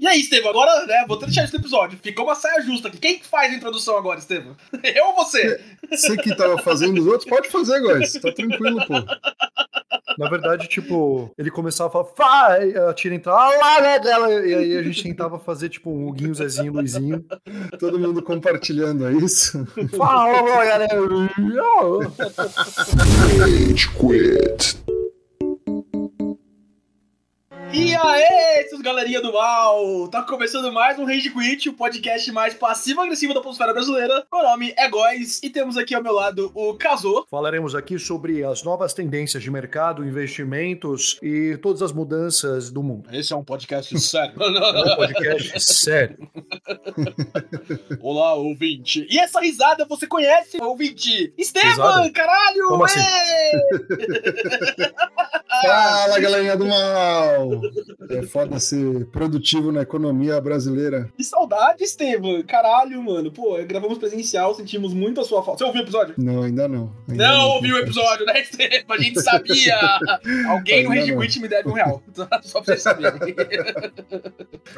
E 0.00 0.08
aí, 0.08 0.20
Estevam, 0.20 0.50
agora, 0.50 0.86
né, 0.86 1.04
vou 1.06 1.16
deixar 1.18 1.44
isso 1.44 1.52
no 1.54 1.60
episódio. 1.60 1.98
Ficou 2.02 2.24
uma 2.24 2.34
saia 2.34 2.60
justa 2.62 2.88
aqui. 2.88 2.98
Quem 2.98 3.20
faz 3.20 3.52
a 3.52 3.56
introdução 3.56 3.96
agora, 3.96 4.18
Estevam? 4.18 4.56
Eu 4.82 5.06
ou 5.06 5.14
você? 5.14 5.60
Você 5.88 6.16
que 6.16 6.34
tava 6.34 6.58
fazendo 6.58 7.00
os 7.00 7.06
outros, 7.06 7.28
pode 7.30 7.48
fazer, 7.48 7.80
guys. 7.80 8.12
Tá 8.14 8.32
tranquilo, 8.32 8.84
pô. 8.86 8.94
Na 10.18 10.28
verdade, 10.28 10.68
tipo, 10.68 11.30
ele 11.38 11.50
começava 11.50 11.88
a 11.88 12.04
falar, 12.04 12.48
vai, 12.48 12.76
a 12.76 12.92
tira 12.92 13.14
entrava 13.14 13.56
lá, 13.56 13.80
né, 13.80 13.98
dela, 13.98 14.32
e 14.44 14.54
aí 14.54 14.76
a 14.76 14.82
gente 14.82 15.02
tentava 15.02 15.38
fazer, 15.38 15.68
tipo, 15.68 15.90
um 15.90 16.08
Huguinho, 16.08 16.34
Zezinho, 16.34 16.72
Luizinho. 16.72 17.24
Todo 17.78 17.98
mundo 17.98 18.22
compartilhando, 18.22 19.06
é 19.06 19.12
isso? 19.12 19.64
Fala, 19.96 20.42
galera! 20.64 20.88
Rage 23.38 23.88
quit. 23.90 24.93
E 27.76 27.92
aí, 27.92 28.68
seus 28.68 28.80
galerinha 28.80 29.20
do 29.20 29.32
mal! 29.32 30.06
Tá 30.06 30.22
começando 30.22 30.72
mais 30.72 30.96
um 30.96 31.04
Rage 31.04 31.28
Quit, 31.28 31.68
o 31.68 31.72
podcast 31.72 32.30
mais 32.30 32.54
passivo-agressivo 32.54 33.34
da 33.34 33.40
atmosfera 33.40 33.72
brasileira. 33.72 34.24
Meu 34.32 34.44
nome 34.44 34.72
é 34.76 34.88
Góis 34.88 35.40
e 35.42 35.50
temos 35.50 35.76
aqui 35.76 35.92
ao 35.92 36.00
meu 36.00 36.12
lado 36.12 36.52
o 36.54 36.74
Casô. 36.74 37.26
Falaremos 37.28 37.74
aqui 37.74 37.98
sobre 37.98 38.44
as 38.44 38.62
novas 38.62 38.94
tendências 38.94 39.42
de 39.42 39.50
mercado, 39.50 40.04
investimentos 40.04 41.18
e 41.20 41.56
todas 41.56 41.82
as 41.82 41.90
mudanças 41.90 42.70
do 42.70 42.80
mundo. 42.80 43.08
Esse 43.12 43.32
é 43.32 43.36
um 43.36 43.42
podcast 43.42 43.98
sério. 43.98 44.34
É 44.38 44.92
um 44.92 44.96
podcast 44.96 45.60
sério. 45.60 46.30
Olá, 48.00 48.34
ouvinte. 48.34 49.04
E 49.10 49.18
essa 49.18 49.40
risada 49.40 49.84
você 49.84 50.06
conhece, 50.06 50.62
ouvinte? 50.62 51.34
Estevam, 51.36 52.08
caralho! 52.12 52.68
Como 52.68 52.84
assim? 52.84 53.00
Fala, 55.62 56.20
galerinha 56.20 56.56
do 56.56 56.66
mal! 56.66 57.63
É 58.10 58.22
foda 58.22 58.58
ser 58.60 59.06
produtivo 59.06 59.72
na 59.72 59.82
economia 59.82 60.40
brasileira. 60.40 61.10
Que 61.16 61.24
saudade, 61.24 61.82
Estevam. 61.84 62.42
Caralho, 62.42 63.02
mano. 63.02 63.30
Pô, 63.32 63.56
gravamos 63.66 63.98
presencial, 63.98 64.54
sentimos 64.54 64.92
muito 64.92 65.20
a 65.20 65.24
sua 65.24 65.42
falta. 65.42 65.58
Você 65.58 65.64
ouviu 65.64 65.80
o 65.82 65.84
episódio? 65.84 66.14
Não, 66.18 66.42
ainda 66.42 66.68
não. 66.68 66.92
Ainda 67.08 67.28
Não 67.28 67.48
ouviu 67.50 67.76
o 67.76 67.78
episódio, 67.78 68.26
né, 68.26 68.40
Estevam? 68.40 68.96
A 68.96 68.98
gente 68.98 69.20
sabia. 69.20 69.78
Alguém 70.48 70.84
no 70.84 70.90
Ainda 70.90 71.00
Rage 71.00 71.12
não. 71.14 71.20
Quit 71.22 71.40
me 71.40 71.48
deve 71.48 71.68
um 71.68 71.72
real. 71.72 72.02
Só 72.42 72.60
pra 72.60 72.74
vocês 72.74 72.82
saberem. 72.82 73.34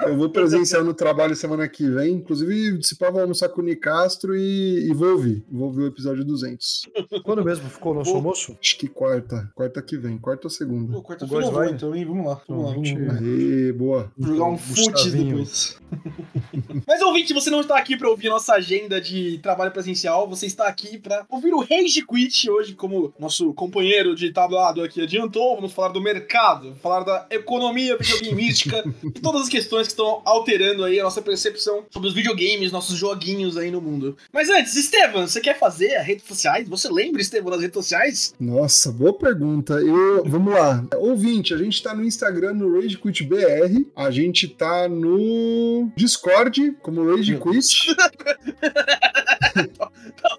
Eu 0.06 0.16
vou 0.16 0.30
presencial 0.30 0.84
no 0.84 0.94
trabalho 0.94 1.34
semana 1.36 1.68
que 1.68 1.88
vem. 1.90 2.14
Inclusive, 2.14 2.82
se 2.82 2.96
pá, 2.96 3.10
vou 3.10 3.20
almoçar 3.20 3.48
com 3.48 3.60
o 3.60 3.64
Nicastro 3.64 4.36
e, 4.36 4.88
e 4.90 4.94
vou 4.94 5.10
ouvir. 5.12 5.44
Vou 5.50 5.66
ouvir 5.68 5.82
o 5.82 5.86
episódio 5.86 6.24
200. 6.24 6.88
Quando 7.24 7.44
mesmo 7.44 7.68
ficou 7.68 7.92
o 7.92 7.94
nosso 7.96 8.10
Pô. 8.10 8.16
almoço? 8.16 8.56
Acho 8.60 8.78
que 8.78 8.88
quarta. 8.88 9.50
Quarta 9.54 9.80
que 9.82 9.96
vem. 9.96 10.18
Quarta 10.18 10.46
ou 10.46 10.50
segunda. 10.50 10.92
Pô, 10.92 10.98
O 10.98 11.02
quarta-feira 11.02 11.26
Góis 11.42 11.46
eu 11.46 11.52
vou, 11.52 11.60
vai? 11.62 11.70
então, 11.72 11.94
hein? 11.94 12.04
Vamos 12.04 12.26
lá. 12.26 12.40
Vamos 12.48 12.64
lá, 12.70 12.75
Gente. 12.84 13.10
Aê, 13.10 13.72
boa. 13.72 14.10
Vou 14.16 14.34
jogar 14.34 14.46
um 14.46 14.58
fute 14.58 15.10
depois. 15.10 15.76
Mas, 16.86 17.00
ouvinte, 17.02 17.32
você 17.32 17.50
não 17.50 17.60
está 17.60 17.76
aqui 17.76 17.96
para 17.96 18.08
ouvir 18.08 18.28
nossa 18.28 18.54
agenda 18.54 19.00
de 19.00 19.38
trabalho 19.38 19.70
presencial, 19.70 20.28
você 20.28 20.46
está 20.46 20.66
aqui 20.66 20.98
para 20.98 21.24
ouvir 21.30 21.52
o 21.52 21.60
Rage 21.60 22.04
Quit 22.06 22.50
hoje, 22.50 22.74
como 22.74 23.12
nosso 23.18 23.52
companheiro 23.54 24.14
de 24.14 24.32
tablado 24.32 24.82
aqui 24.82 25.02
adiantou. 25.02 25.56
Vamos 25.56 25.72
falar 25.72 25.88
do 25.88 26.00
mercado, 26.00 26.74
falar 26.82 27.04
da 27.04 27.26
economia 27.30 27.96
videogameística 27.96 28.84
e 29.04 29.20
todas 29.20 29.42
as 29.42 29.48
questões 29.48 29.86
que 29.86 29.92
estão 29.92 30.22
alterando 30.24 30.84
aí 30.84 30.98
a 31.00 31.04
nossa 31.04 31.22
percepção 31.22 31.84
sobre 31.90 32.08
os 32.08 32.14
videogames, 32.14 32.72
nossos 32.72 32.96
joguinhos 32.98 33.56
aí 33.56 33.70
no 33.70 33.80
mundo. 33.80 34.16
Mas 34.32 34.48
antes, 34.48 34.74
Estevam, 34.76 35.26
você 35.26 35.40
quer 35.40 35.58
fazer 35.58 35.96
as 35.96 36.06
redes 36.06 36.26
sociais? 36.26 36.68
Você 36.68 36.88
lembra, 36.88 37.20
Estevam, 37.20 37.50
das 37.50 37.60
redes 37.60 37.74
sociais? 37.74 38.34
Nossa, 38.38 38.90
boa 38.92 39.12
pergunta. 39.12 39.74
Eu, 39.74 40.24
vamos 40.24 40.52
lá. 40.52 40.84
Ouvinte, 40.96 41.54
a 41.54 41.58
gente 41.58 41.82
tá 41.82 41.94
no 41.94 42.04
Instagram 42.04 42.54
no 42.56 42.74
Rage 42.74 42.96
Quit 42.98 43.24
BR. 43.24 43.84
A 43.94 44.10
gente 44.10 44.48
tá 44.48 44.88
no 44.88 45.90
Discord 45.96 46.76
como 46.82 47.14
Rage 47.14 47.38
Quit. 47.38 47.94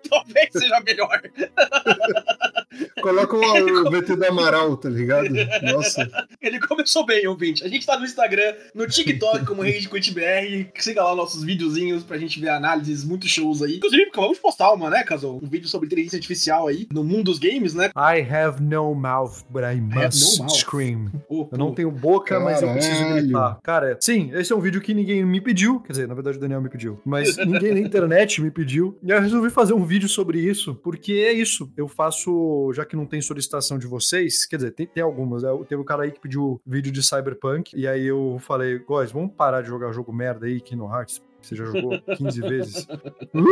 Talvez 0.10 0.50
seja 0.52 0.80
melhor. 0.82 1.22
Coloca 3.02 3.36
o, 3.36 3.88
o 3.88 3.92
VT 3.92 4.16
do 4.16 4.26
Amaral, 4.26 4.76
tá 4.78 4.90
ligado? 4.90 5.30
Nossa. 5.64 6.08
Ele 6.42 6.60
começou 6.60 7.06
bem, 7.06 7.26
ouvinte. 7.28 7.64
A 7.64 7.68
gente 7.68 7.86
tá 7.86 7.98
no 7.98 8.06
Instagram, 8.06 8.54
no 8.76 8.88
TikTok 8.88 9.46
como 9.46 9.62
Rage 9.62 9.88
Quit 9.90 10.14
BR. 10.14 10.70
Siga 10.78 11.04
lá 11.04 11.16
nossos 11.16 11.44
videozinhos 11.44 12.04
pra 12.04 12.18
gente 12.18 12.40
ver 12.40 12.50
análises, 12.50 13.04
muitos 13.04 13.30
shows 13.30 13.62
aí. 13.62 13.78
Inclusive, 13.78 14.04
acabamos 14.04 14.38
de 14.38 14.42
postar 14.42 14.72
uma, 14.74 14.90
né, 14.90 15.04
Casal? 15.04 15.40
Um 15.42 15.48
vídeo 15.48 15.68
sobre 15.68 15.88
inteligência 15.88 16.18
artificial 16.18 16.68
aí, 16.68 16.88
no 16.92 17.04
mundo 17.04 17.26
dos 17.28 17.40
games, 17.40 17.74
né? 17.74 17.90
I 17.96 18.22
have 18.22 18.62
no 18.62 18.94
mouth, 18.96 19.44
but 19.50 19.64
I 19.64 19.80
must 19.82 20.38
no 20.38 20.46
mouth. 20.46 20.56
scream. 20.58 21.06
Pô, 21.28 21.50
Eu 21.52 21.58
não 21.58 21.74
tenho 21.74 21.92
boca, 21.92 22.40
mas 22.40 22.62
eu 22.62 22.72
preciso 22.72 23.00
Caralho. 23.00 23.24
gritar. 23.24 23.60
Cara, 23.64 23.98
sim, 24.00 24.32
esse 24.34 24.54
é 24.54 24.56
um 24.56 24.62
vídeo 24.62 24.80
que 24.80 24.94
ninguém 24.94 25.26
me 25.26 25.42
pediu. 25.42 25.80
Quer 25.82 25.92
dizer, 25.94 26.08
na 26.08 26.14
verdade 26.14 26.38
o 26.38 26.40
Daniel 26.40 26.62
me 26.62 26.70
pediu. 26.70 27.00
Mas 27.06 27.36
ninguém 27.38 27.74
na 27.74 27.80
internet 27.86 28.42
me 28.42 28.50
pediu. 28.52 28.98
E 29.04 29.10
eu 29.10 29.20
resolvi 29.20 29.50
fazer 29.50 29.74
um 29.74 29.84
vídeo 29.86 30.08
sobre 30.08 30.40
isso, 30.40 30.76
porque 30.76 31.14
é 31.14 31.34
isso. 31.34 31.70
Eu 31.76 31.88
faço, 31.98 32.72
já 32.74 32.86
que 32.86 32.96
não 32.96 33.08
tem 33.08 33.20
solicitação 33.20 33.80
de 33.80 33.88
vocês, 33.88 34.46
quer 34.46 34.58
dizer, 34.58 34.72
tem, 34.72 34.86
tem 34.86 35.04
algumas. 35.04 35.42
né? 35.42 35.50
Teve 35.68 35.82
um 35.82 35.86
cara 35.86 36.04
aí 36.04 36.12
que 36.12 36.20
pediu 36.20 36.62
vídeo 36.66 36.92
de 36.92 37.02
Cyberpunk, 37.02 37.76
e 37.76 37.88
aí 37.88 38.06
eu 38.06 38.38
falei, 38.40 38.78
guys, 38.78 39.12
vamos 39.12 39.34
parar 39.36 39.62
de 39.62 39.68
jogar 39.68 39.92
jogo 39.92 40.14
merda 40.14 40.46
aí, 40.46 40.62
Kingdom 40.62 40.94
Hearts. 40.94 41.22
Você 41.42 41.56
já 41.56 41.66
jogou 41.66 42.00
15 42.18 42.42
vezes. 42.42 42.88
"Ah, 42.90 42.98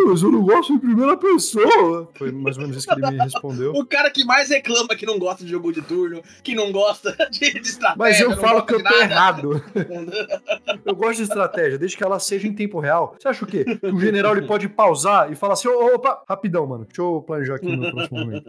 mas 0.07 0.21
eu 0.21 0.31
não 0.31 0.41
gosto 0.43 0.73
em 0.73 0.79
primeira 0.79 1.15
pessoa. 1.17 2.09
Foi 2.15 2.31
mais 2.31 2.57
ou 2.57 2.63
menos 2.63 2.77
isso 2.77 2.87
que 2.87 2.93
ele 2.99 3.11
me 3.11 3.17
respondeu. 3.23 3.73
O 3.75 3.85
cara 3.85 4.09
que 4.09 4.23
mais 4.25 4.49
reclama 4.49 4.95
que 4.95 5.05
não 5.05 5.17
gosta 5.19 5.43
de 5.45 5.51
jogo 5.51 5.71
de 5.71 5.81
turno, 5.81 6.21
que 6.43 6.55
não 6.55 6.71
gosta 6.71 7.15
de, 7.31 7.39
de 7.53 7.59
estratégia. 7.69 7.95
Mas 7.97 8.19
eu 8.19 8.35
falo 8.37 8.65
que 8.65 8.73
eu 8.73 8.83
tô 8.83 8.95
errado. 8.95 9.63
Eu 10.85 10.95
gosto 10.95 11.17
de 11.17 11.23
estratégia, 11.23 11.77
desde 11.77 11.97
que 11.97 12.03
ela 12.03 12.19
seja 12.19 12.47
em 12.47 12.53
tempo 12.53 12.79
real. 12.79 13.15
Você 13.19 13.27
acha 13.27 13.43
o 13.43 13.47
quê? 13.47 13.63
Que 13.65 13.87
o 13.87 13.99
general 13.99 14.35
ele 14.35 14.45
pode 14.45 14.67
pausar 14.69 15.31
e 15.31 15.35
falar 15.35 15.53
assim: 15.53 15.67
"Ô, 15.67 15.95
opa, 15.95 16.23
rapidão, 16.27 16.65
mano, 16.67 16.85
deixa 16.85 17.01
eu 17.01 17.21
planejar 17.25 17.55
aqui 17.55 17.75
no 17.75 17.91
próximo 17.91 18.19
momento. 18.19 18.45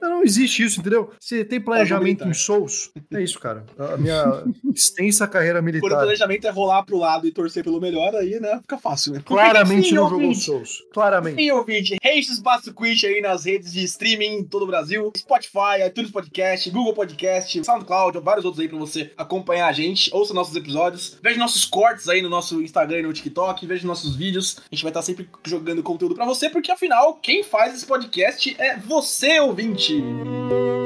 Não, 0.00 0.22
existe 0.22 0.62
isso, 0.64 0.80
entendeu? 0.80 1.10
Você 1.20 1.44
tem 1.44 1.60
planejamento 1.60 2.24
militar. 2.24 2.28
em 2.28 2.34
Souls, 2.34 2.92
é 3.12 3.22
isso, 3.22 3.38
cara. 3.38 3.64
A 3.78 3.96
minha 3.96 4.44
extensa 4.74 5.26
carreira 5.26 5.60
Quando 5.60 5.62
o 5.62 5.72
militar. 5.72 5.98
planejamento 6.00 6.46
é 6.46 6.50
rolar 6.50 6.82
pro 6.84 6.98
lado 6.98 7.26
e 7.26 7.32
torcer 7.32 7.62
pelo 7.64 7.80
melhor, 7.80 8.14
aí, 8.14 8.38
né, 8.40 8.60
fica 8.72 8.78
fácil, 8.78 9.12
né? 9.12 9.22
Claramente 9.24 9.88
Enfim, 9.88 9.94
não 9.94 10.08
jogou. 10.08 10.34
Souls. 10.34 10.84
Claramente. 10.92 11.36
Sim, 11.36 11.50
ouvinte, 11.50 11.96
Rage 12.02 12.32
Espaço 12.32 12.74
Quit 12.74 13.06
aí 13.06 13.20
nas 13.20 13.44
redes 13.44 13.72
de 13.72 13.84
streaming 13.84 14.38
em 14.38 14.44
todo 14.44 14.62
o 14.62 14.66
Brasil, 14.66 15.12
Spotify, 15.16 15.86
iTunes 15.86 16.10
Podcast, 16.10 16.70
Google 16.70 16.94
Podcast, 16.94 17.64
SoundCloud, 17.64 18.18
vários 18.20 18.44
outros 18.44 18.62
aí 18.62 18.68
pra 18.68 18.78
você 18.78 19.10
acompanhar 19.16 19.68
a 19.68 19.72
gente, 19.72 20.10
ouça 20.14 20.32
nossos 20.32 20.56
episódios, 20.56 21.18
veja 21.22 21.38
nossos 21.38 21.64
cortes 21.64 22.08
aí 22.08 22.22
no 22.22 22.28
nosso 22.28 22.62
Instagram 22.62 23.00
e 23.00 23.02
no 23.02 23.12
TikTok, 23.12 23.66
veja 23.66 23.86
nossos 23.86 24.16
vídeos, 24.16 24.56
a 24.58 24.74
gente 24.74 24.82
vai 24.82 24.90
estar 24.90 25.02
sempre 25.02 25.28
jogando 25.44 25.82
conteúdo 25.82 26.14
pra 26.14 26.24
você, 26.24 26.48
porque 26.48 26.72
afinal, 26.72 27.14
quem 27.14 27.42
faz 27.42 27.74
esse 27.74 27.86
podcast 27.86 28.54
é 28.58 28.76
você, 28.78 29.40
ouvinte! 29.40 30.00
Vamos 30.00 30.81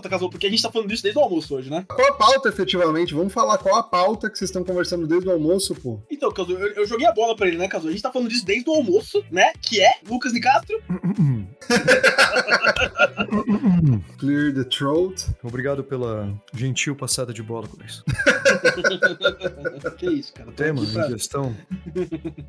pauta, 0.00 0.28
porque 0.30 0.46
a 0.46 0.50
gente 0.50 0.62
tá 0.62 0.70
falando 0.70 0.88
disso 0.88 1.02
desde 1.02 1.18
o 1.18 1.22
almoço 1.22 1.54
hoje, 1.54 1.70
né? 1.70 1.84
Qual 1.88 2.08
a 2.08 2.12
pauta, 2.12 2.48
efetivamente? 2.48 3.14
Vamos 3.14 3.32
falar 3.32 3.58
qual 3.58 3.76
a 3.76 3.82
pauta 3.82 4.28
que 4.30 4.38
vocês 4.38 4.48
estão 4.50 4.64
conversando 4.64 5.06
desde 5.06 5.28
o 5.28 5.32
almoço, 5.32 5.74
pô. 5.74 6.00
Então, 6.10 6.32
eu, 6.36 6.58
eu 6.74 6.86
joguei 6.86 7.06
a 7.06 7.12
bola 7.12 7.36
pra 7.36 7.46
ele, 7.48 7.56
né, 7.58 7.68
Casou? 7.68 7.88
A 7.88 7.92
gente 7.92 8.02
tá 8.02 8.12
falando 8.12 8.28
disso 8.28 8.44
desde 8.44 8.68
o 8.68 8.74
almoço, 8.74 9.24
né? 9.30 9.52
Que 9.60 9.80
é 9.80 9.92
Lucas 10.08 10.32
Nicastro. 10.32 10.80
Clear 14.18 14.52
the 14.54 14.64
throat. 14.64 15.26
Obrigado 15.42 15.82
pela 15.84 16.32
gentil 16.54 16.94
passada 16.94 17.32
de 17.32 17.42
bola, 17.42 17.68
Luiz. 17.78 18.02
que 19.98 20.06
isso, 20.10 20.32
cara. 20.34 20.48
O 20.50 20.52
tema 20.52 20.84
pra- 20.86 21.06
em 21.08 21.12
questão 21.12 21.56